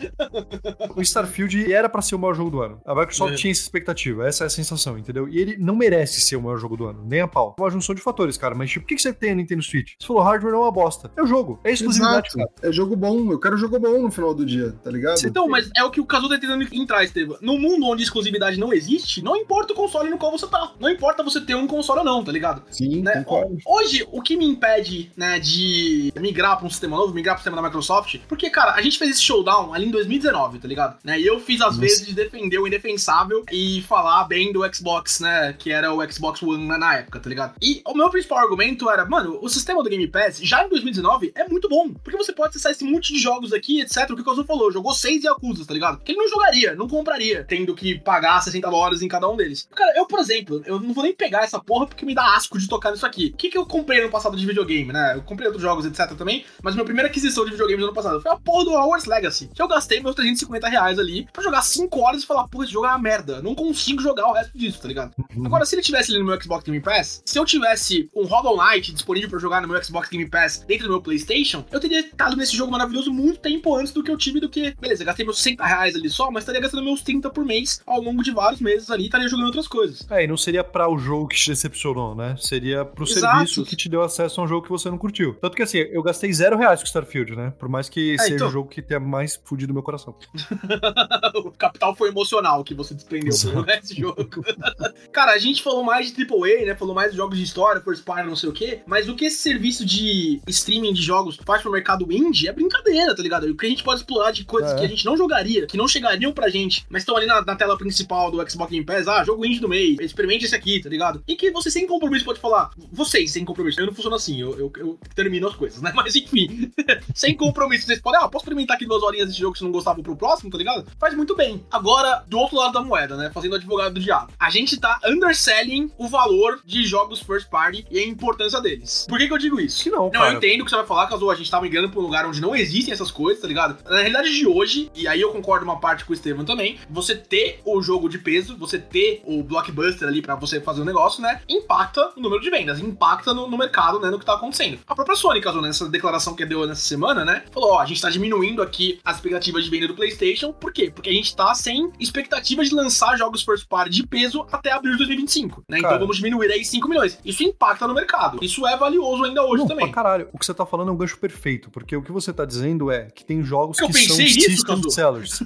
o 0.96 1.02
Starfield 1.02 1.45
era 1.72 1.90
para 1.90 2.02
ser 2.02 2.16
o 2.16 2.20
maior 2.20 2.34
jogo 2.34 2.50
do 2.50 2.62
ano. 2.62 2.82
A 2.86 2.96
Microsoft 2.96 3.34
é. 3.34 3.36
tinha 3.36 3.52
essa 3.52 3.62
expectativa, 3.62 4.28
essa 4.28 4.44
é 4.46 4.48
a 4.48 4.50
sensação, 4.50 4.98
entendeu? 4.98 5.28
E 5.28 5.40
ele 5.40 5.58
não 5.58 5.76
merece 5.76 6.22
ser 6.22 6.36
o 6.36 6.42
maior 6.42 6.58
jogo 6.58 6.78
do 6.78 6.86
ano, 6.86 7.04
nem 7.06 7.22
a 7.22 7.28
pau. 7.28 7.56
É 7.58 7.62
uma 7.62 7.70
junção 7.70 7.96
de 7.96 8.02
fatores, 8.02 8.38
cara. 8.38 8.56
Mas, 8.56 8.70
tipo, 8.70 8.86
por 8.86 8.90
que 8.90 9.00
você 9.00 9.14
tem 9.14 9.32
a 9.32 9.36
Nintendo 9.36 9.64
Switch? 9.64 9.94
Você 10.00 10.08
falou, 10.08 10.24
hardware 10.24 10.54
é 10.54 10.58
uma 10.58 10.72
bosta. 10.72 11.12
É 11.16 11.22
o 11.22 11.28
jogo, 11.28 11.60
é 11.64 11.72
exclusividade, 11.72 12.28
Exato. 12.28 12.38
cara. 12.38 12.70
É 12.70 12.72
jogo 12.72 12.96
bom, 12.96 13.32
eu 13.32 13.40
quero 13.40 13.58
jogo 13.58 13.80
bom 13.80 14.02
no 14.02 14.12
final 14.12 14.34
do 14.34 14.46
dia, 14.46 14.74
tá 14.84 14.92
ligado? 14.92 15.20
Então, 15.26 15.48
mas 15.48 15.70
é 15.76 15.84
o 15.84 15.92
que 15.92 16.02
o 16.02 16.06
Kazu 16.06 16.30
tá 16.30 16.38
tentando 16.38 16.64
entrar, 16.74 17.04
Estevam. 17.04 17.38
No 17.42 17.58
mundo 17.58 17.86
onde 17.86 18.04
exclusividade 18.04 18.60
não 18.60 18.74
existe, 18.74 19.24
não 19.24 19.36
importa 19.36 19.74
o 19.74 19.76
console 19.76 20.10
no 20.10 20.18
qual 20.18 20.32
você 20.32 20.48
tá. 20.48 20.74
Não 20.80 20.90
importa 20.90 21.24
você 21.24 21.42
ter 21.42 21.56
um 21.56 21.68
console 21.68 22.00
ou 22.00 22.06
não, 22.06 22.24
tá 22.24 22.32
ligado? 22.32 22.64
Sim, 22.70 23.02
né? 23.02 23.24
concordo. 23.24 23.58
Hoje, 23.66 24.08
o 24.12 24.22
que 24.22 24.36
me 24.36 24.46
impede, 24.46 25.12
né, 25.16 25.40
de 25.40 26.12
migrar 26.20 26.58
pra 26.58 26.66
um 26.66 26.70
sistema 26.70 26.98
novo, 26.98 27.14
migrar 27.14 27.36
pro 27.36 27.44
sistema 27.44 27.62
da 27.62 27.68
Microsoft, 27.68 28.20
porque, 28.28 28.50
cara, 28.50 28.74
a 28.74 28.82
gente 28.82 28.98
fez 28.98 29.12
esse 29.12 29.22
showdown 29.22 29.74
ali 29.74 29.88
em 29.88 29.92
2019, 29.92 30.60
tá 30.60 30.68
ligado? 30.68 30.98
Né? 31.04 31.20
E 31.26 31.28
eu 31.28 31.40
fiz 31.40 31.60
às 31.60 31.76
vezes 31.76 32.06
de 32.06 32.14
defender 32.14 32.60
o 32.60 32.68
indefensável 32.68 33.44
e 33.52 33.82
falar 33.82 34.26
bem 34.26 34.54
do 34.54 34.62
Xbox, 34.72 35.20
né, 35.20 35.56
que 35.58 35.72
era 35.72 35.92
o 35.92 36.12
Xbox 36.12 36.44
One 36.44 36.68
na 36.68 36.98
época, 36.98 37.20
tá 37.20 37.28
ligado? 37.28 37.56
E 37.60 37.82
o 37.84 37.96
meu 37.96 38.12
principal 38.12 38.38
argumento 38.38 38.88
era, 38.92 39.08
mano, 39.08 39.40
o 39.42 39.50
sistema 39.50 39.82
do 39.82 39.90
Game 39.90 40.08
Pass, 40.08 40.38
já 40.38 40.64
em 40.64 40.70
2019, 40.70 41.32
é 41.34 41.48
muito 41.48 41.68
bom, 41.68 41.90
porque 41.90 42.16
você 42.16 42.32
pode 42.32 42.50
acessar 42.50 42.74
esse 42.74 42.84
monte 42.84 43.12
de 43.12 43.18
jogos 43.18 43.54
aqui, 43.54 43.82
etc, 43.82 44.08
o 44.12 44.16
que 44.16 44.22
o 44.22 44.24
Kazu 44.24 44.44
falou, 44.44 44.72
jogou 44.72 44.94
seis 44.94 45.24
Yakuza, 45.24 45.66
tá 45.66 45.74
ligado? 45.74 46.00
Que 46.04 46.12
ele 46.12 46.20
não 46.20 46.30
jogaria, 46.30 46.76
não 46.76 46.88
compraria, 46.88 47.44
tendo 47.44 47.74
que 47.74 47.98
pagar 47.98 48.40
60 48.42 48.70
horas 48.70 49.02
em 49.02 49.08
cada 49.08 49.28
um 49.28 49.36
deles. 49.36 49.68
Cara, 49.76 49.98
eu, 49.98 50.06
por 50.06 50.20
exemplo, 50.20 50.62
eu 50.64 50.80
não 50.80 50.94
vou 50.94 51.04
nem 51.04 51.16
pegar 51.16 51.42
essa 51.42 51.60
porra 51.60 51.88
porque 51.88 52.06
me 52.06 52.14
dá 52.14 52.36
asco 52.36 52.60
de 52.60 52.68
tocar 52.68 52.92
nisso 52.92 53.04
aqui. 53.04 53.32
O 53.34 53.38
que, 53.38 53.50
que 53.50 53.58
eu 53.58 53.66
comprei 53.66 54.00
no 54.00 54.12
passado 54.12 54.38
de 54.38 54.46
videogame, 54.46 54.94
né? 54.94 55.16
Eu 55.16 55.24
comprei 55.24 55.48
outros 55.48 55.64
jogos, 55.64 55.88
etc 55.88 56.16
também, 56.16 56.46
mas 56.62 56.76
minha 56.76 56.86
primeira 56.86 57.10
aquisição 57.10 57.46
de 57.46 57.50
videogame 57.50 57.82
no 57.82 57.88
ano 57.88 57.96
passado 57.96 58.22
foi 58.22 58.32
a 58.32 58.38
porra 58.38 58.66
do 58.66 58.74
Hogwarts 58.74 59.08
Legacy, 59.08 59.50
que 59.52 59.60
eu 59.60 59.68
gastei 59.68 60.00
meus 60.00 60.14
350 60.14 60.68
reais 60.68 61.00
ali 61.00 61.15
pra 61.32 61.44
jogar 61.44 61.62
5 61.62 62.00
horas 62.00 62.24
e 62.24 62.26
falar, 62.26 62.48
porra, 62.48 62.66
esse 62.66 62.74
jogo 62.74 62.86
é 62.86 62.90
uma 62.90 63.00
merda. 63.00 63.42
Não 63.42 63.56
consigo 63.56 64.02
jogar 64.02 64.28
o 64.28 64.34
resto 64.34 64.58
disso, 64.58 64.82
tá 64.82 64.88
ligado? 64.88 65.14
Uhum. 65.36 65.46
Agora, 65.46 65.66
se 65.66 65.76
ele 65.76 65.82
tivesse 65.82 66.12
ali 66.12 66.20
no 66.20 66.26
meu 66.26 66.42
Xbox 66.42 66.64
Game 66.64 66.82
Pass, 66.82 67.22
se 67.26 67.38
eu 67.38 67.46
tivesse 67.46 68.10
um 68.16 68.26
Hollow 68.26 68.58
Knight 68.58 68.94
disponível 68.94 69.30
pra 69.30 69.40
jogar 69.40 69.62
no 69.62 69.68
meu 69.68 69.84
Xbox 69.84 70.10
Game 70.10 70.30
Pass 70.30 70.64
dentro 70.68 70.88
do 70.88 70.92
meu 70.92 71.02
PlayStation, 71.02 71.64
eu 71.72 71.80
teria 71.80 72.00
estado 72.00 72.36
nesse 72.36 72.56
jogo 72.56 72.72
maravilhoso 72.72 73.12
muito 73.12 73.40
tempo 73.40 73.76
antes 73.76 73.94
do 73.94 74.04
que 74.04 74.12
eu 74.12 74.18
tive 74.18 74.40
do 74.40 74.50
que. 74.50 74.76
Beleza, 74.80 75.04
gastei 75.04 75.26
meus 75.26 75.38
60 75.38 75.66
reais 75.66 75.96
ali 75.96 76.10
só, 76.10 76.32
mas 76.32 76.44
estaria 76.44 76.62
gastando 76.62 76.84
meus 76.84 77.02
30 77.02 77.30
por 77.30 77.46
mês 77.46 77.82
ao 77.86 78.02
longo 78.02 78.24
de 78.24 78.32
vários 78.32 78.62
meses 78.62 78.90
ali, 78.90 79.06
estaria 79.06 79.28
jogando 79.28 79.48
outras 79.48 79.68
coisas. 79.68 80.06
É, 80.10 80.24
e 80.24 80.28
não 80.28 80.38
seria 80.38 80.64
pra 80.64 80.90
o 80.90 80.98
jogo 80.98 81.28
que 81.28 81.36
te 81.36 81.50
decepcionou, 81.50 82.16
né? 82.16 82.36
Seria 82.38 82.86
pro 82.86 83.06
Exato. 83.06 83.38
serviço 83.38 83.66
que 83.66 83.76
te 83.76 83.90
deu 83.90 84.02
acesso 84.02 84.42
a 84.42 84.44
um 84.44 84.48
jogo 84.48 84.64
que 84.64 84.70
você 84.70 84.90
não 84.90 84.98
curtiu. 84.98 85.36
Tanto 85.36 85.56
que 85.56 85.64
assim, 85.64 85.78
eu 85.78 86.02
gastei 86.02 86.32
zero 86.34 86.58
reais 86.58 86.80
com 86.80 86.86
Starfield, 86.86 87.36
né? 87.36 87.54
Por 87.58 87.70
mais 87.70 87.90
que 87.90 88.16
é, 88.16 88.18
seja 88.18 88.36
então... 88.36 88.48
o 88.48 88.52
jogo 88.52 88.70
que 88.70 88.82
tenha 88.82 89.00
mais 89.00 89.40
fudido 89.44 89.74
meu 89.74 89.84
coração. 89.84 90.16
o 91.36 91.52
capital 91.52 91.96
foi 91.96 92.10
emocional 92.10 92.64
que 92.64 92.74
você 92.74 92.94
desprendeu 92.94 93.30
esse 93.30 93.96
jogo. 93.96 94.28
Cara, 95.12 95.34
a 95.34 95.38
gente 95.38 95.62
falou 95.64 95.84
mais 95.84 96.12
de 96.12 96.22
AAA, 96.22 96.66
né? 96.66 96.76
Falou 96.76 96.96
mais 96.96 97.12
de 97.12 97.18
jogos 97.18 97.38
de 97.38 97.44
história, 97.44 97.82
First 97.82 98.04
Party, 98.04 98.28
não 98.28 98.36
sei 98.36 98.50
o 98.50 98.54
quê. 98.54 98.82
Mas 98.86 99.08
o 99.08 99.16
que 99.16 99.26
esse 99.26 99.38
serviço 99.38 99.86
de 99.86 100.42
streaming 100.48 100.94
de 100.94 101.02
jogos 101.02 101.38
faz 101.46 101.62
pro 101.62 101.72
mercado 101.72 102.12
indie 102.12 102.48
é 102.48 102.54
brincadeira, 102.54 103.16
tá 103.16 103.22
ligado? 103.22 103.46
O 103.46 103.56
que 103.56 103.66
a 103.66 103.70
gente 103.70 103.84
pode 103.84 104.02
explorar 104.02 104.32
de 104.32 104.46
coisas 104.46 104.72
é. 104.72 104.76
que 104.76 104.86
a 104.86 104.88
gente 104.88 105.06
não 105.06 105.18
jogaria, 105.18 105.68
que 105.68 105.78
não 105.78 105.88
chegariam 105.88 106.32
pra 106.32 106.50
gente, 106.50 106.86
mas 106.90 107.02
estão 107.02 107.16
ali 107.16 107.26
na, 107.26 107.44
na, 107.44 107.56
tela 107.56 107.78
principal 107.78 108.32
do 108.32 108.50
Xbox 108.50 108.72
Game 108.72 108.86
Pass, 108.86 109.08
ah, 109.08 109.24
jogo 109.24 109.46
indie 109.46 109.60
do 109.60 109.70
mês, 109.70 109.98
experimente 110.00 110.46
esse 110.46 110.56
aqui, 110.56 110.82
tá 110.82 110.90
ligado? 110.90 111.24
E 111.28 111.36
que 111.36 111.52
você 111.52 111.72
sem 111.72 111.88
compromisso 111.88 112.26
pode 112.26 112.40
falar, 112.40 112.72
vocês 112.92 113.32
sem 113.32 113.46
compromisso, 113.46 113.80
eu 113.80 113.86
não 113.86 113.94
funciona 113.94 114.16
assim, 114.16 114.42
eu, 114.42 114.58
eu, 114.58 114.72
eu 114.78 115.00
termino 115.16 115.48
as 115.48 115.56
coisas, 115.56 115.82
né? 115.82 115.92
Mas 115.96 116.16
enfim, 116.16 116.72
sem 117.14 117.36
compromisso, 117.36 117.86
vocês 117.86 118.02
podem, 118.02 118.20
ah, 118.22 118.28
posso 118.28 118.44
experimentar 118.44 118.76
aqui 118.76 118.86
duas 118.86 119.04
horinhas 119.04 119.28
desse 119.28 119.40
jogo 119.40 119.58
se 119.58 119.64
não 119.64 119.72
gostava 119.72 120.02
pro 120.02 120.16
próximo, 120.16 120.50
tá 120.50 120.58
ligado? 120.58 120.86
Faz 121.00 121.14
muito 121.14 121.36
bem. 121.36 121.66
Agora, 121.72 122.24
do 122.28 122.38
outro 122.38 122.58
lado 122.58 122.74
da 122.74 122.82
moeda, 122.82 123.16
né? 123.18 123.30
Fazendo 123.34 123.56
advogado 123.56 123.94
do 123.94 124.00
diabo. 124.00 124.32
A 124.40 124.50
gente 124.50 124.80
tá 124.80 125.00
underselling 125.06 125.92
o 125.98 126.08
valor 126.08 126.60
de 126.66 126.86
jogos 126.86 127.22
first 127.22 127.50
party 127.50 127.86
e 127.92 128.00
a 128.00 128.08
importância 128.08 128.62
deles. 128.62 129.06
Por 129.08 129.18
que, 129.18 129.28
que 129.28 129.34
eu 129.34 129.38
digo 129.38 129.60
isso? 129.60 129.84
Que 129.84 129.90
não, 129.90 130.06
não 130.06 130.12
cara. 130.12 130.34
eu 130.34 130.38
entendo 130.38 130.64
que 130.64 130.70
você 130.70 130.78
vai 130.78 130.86
falar, 130.86 131.08
caso 131.08 131.30
a 131.30 131.36
gente 131.36 131.50
tá 131.50 131.62
migrando 131.62 131.90
pra 131.90 132.00
um 132.00 132.04
lugar 132.04 132.26
onde 132.26 132.42
não 132.42 132.56
existem 132.56 132.94
essas 132.94 133.12
coisas, 133.12 133.42
tá 133.42 133.48
ligado? 133.48 133.78
Na 133.90 133.98
realidade 133.98 134.34
de 134.34 134.48
hoje, 134.48 134.92
e 134.96 135.08
aí 135.08 135.22
eu 135.22 135.32
concordo 135.32 135.66
uma 135.66 135.80
parte 135.80 136.06
com 136.06 136.12
o 136.12 136.14
Estevam 136.14 136.46
também, 136.46 136.80
você 136.90 137.16
ter 137.16 137.60
o 137.66 137.82
jogo 137.82 138.08
de 138.08 138.18
peso, 138.18 138.58
você 138.58 138.80
ter 138.80 139.22
o 139.26 139.44
blockbuster 139.44 140.08
ali 140.08 140.22
para 140.22 140.36
você 140.36 140.62
fazer 140.62 140.80
o 140.80 140.84
um 140.84 140.86
negócio, 140.86 141.22
né? 141.22 141.42
Impacta 141.50 142.12
o 142.16 142.22
número 142.22 142.42
de 142.42 142.50
vendas, 142.50 142.80
impacta 142.80 143.34
no, 143.34 143.50
no, 143.50 143.58
mercado, 143.58 144.00
né? 144.00 144.10
No 144.10 144.20
que 144.20 144.26
tá 144.26 144.36
acontecendo. 144.36 144.80
A 144.88 144.96
própria 144.96 145.16
Sony, 145.16 145.42
caso 145.42 145.62
nessa 145.62 145.90
declaração 145.90 146.36
que 146.36 146.46
deu 146.46 146.66
nessa 146.66 146.82
semana, 146.82 147.26
né? 147.26 147.44
Falou, 147.52 147.74
ó, 147.74 147.80
a 147.80 147.86
gente 147.86 148.02
tá 148.02 148.10
diminuindo 148.10 148.62
aqui 148.62 149.00
as 149.04 149.18
expectativas 149.18 149.64
de 149.64 149.70
venda 149.70 149.88
do 149.88 149.96
PlayStation. 149.96 150.54
Por 150.54 150.72
quê? 150.86 150.92
Porque 150.94 151.10
a 151.10 151.14
gente 151.14 151.36
tá 151.36 151.54
sem 151.54 151.92
expectativas 152.00 152.70
de 152.70 152.76
lançar 152.76 153.18
jogos 153.18 153.44
first 153.44 153.68
party 153.68 153.90
de 153.90 154.08
peso 154.08 154.46
até 154.52 154.72
abril 154.72 154.94
de 154.94 154.98
2025, 155.00 155.64
né? 155.70 155.80
Então 155.80 156.00
vamos 156.00 156.18
diminuir 156.18 156.52
aí 156.52 156.64
5 156.64 156.88
milhões. 156.88 157.20
Isso 157.24 157.44
impacta 157.44 157.88
no 157.88 157.94
mercado. 157.94 158.40
Isso 158.42 158.66
é 158.68 158.78
valioso 158.78 159.24
ainda 159.24 159.44
hoje 159.44 159.62
Não, 159.62 159.68
também. 159.68 159.86
Pra 159.86 159.96
caralho. 159.96 160.30
O 160.34 160.40
que 160.40 160.46
você 160.46 160.54
tá 160.54 160.66
falando 160.66 160.90
é 160.90 160.92
um 160.92 160.98
gancho 160.98 161.18
perfeito, 161.18 161.70
porque 161.70 161.96
o 161.96 162.02
que 162.02 162.12
você 162.12 162.32
tá 162.32 162.46
dizendo 162.46 162.92
é 162.92 163.06
que 163.06 163.26
tem 163.26 163.44
jogos 163.44 163.80
Eu 163.80 163.88
que 163.88 163.94
são 163.94 164.18
nisso, 164.18 164.40
system 164.42 164.90
sellers. 164.90 165.40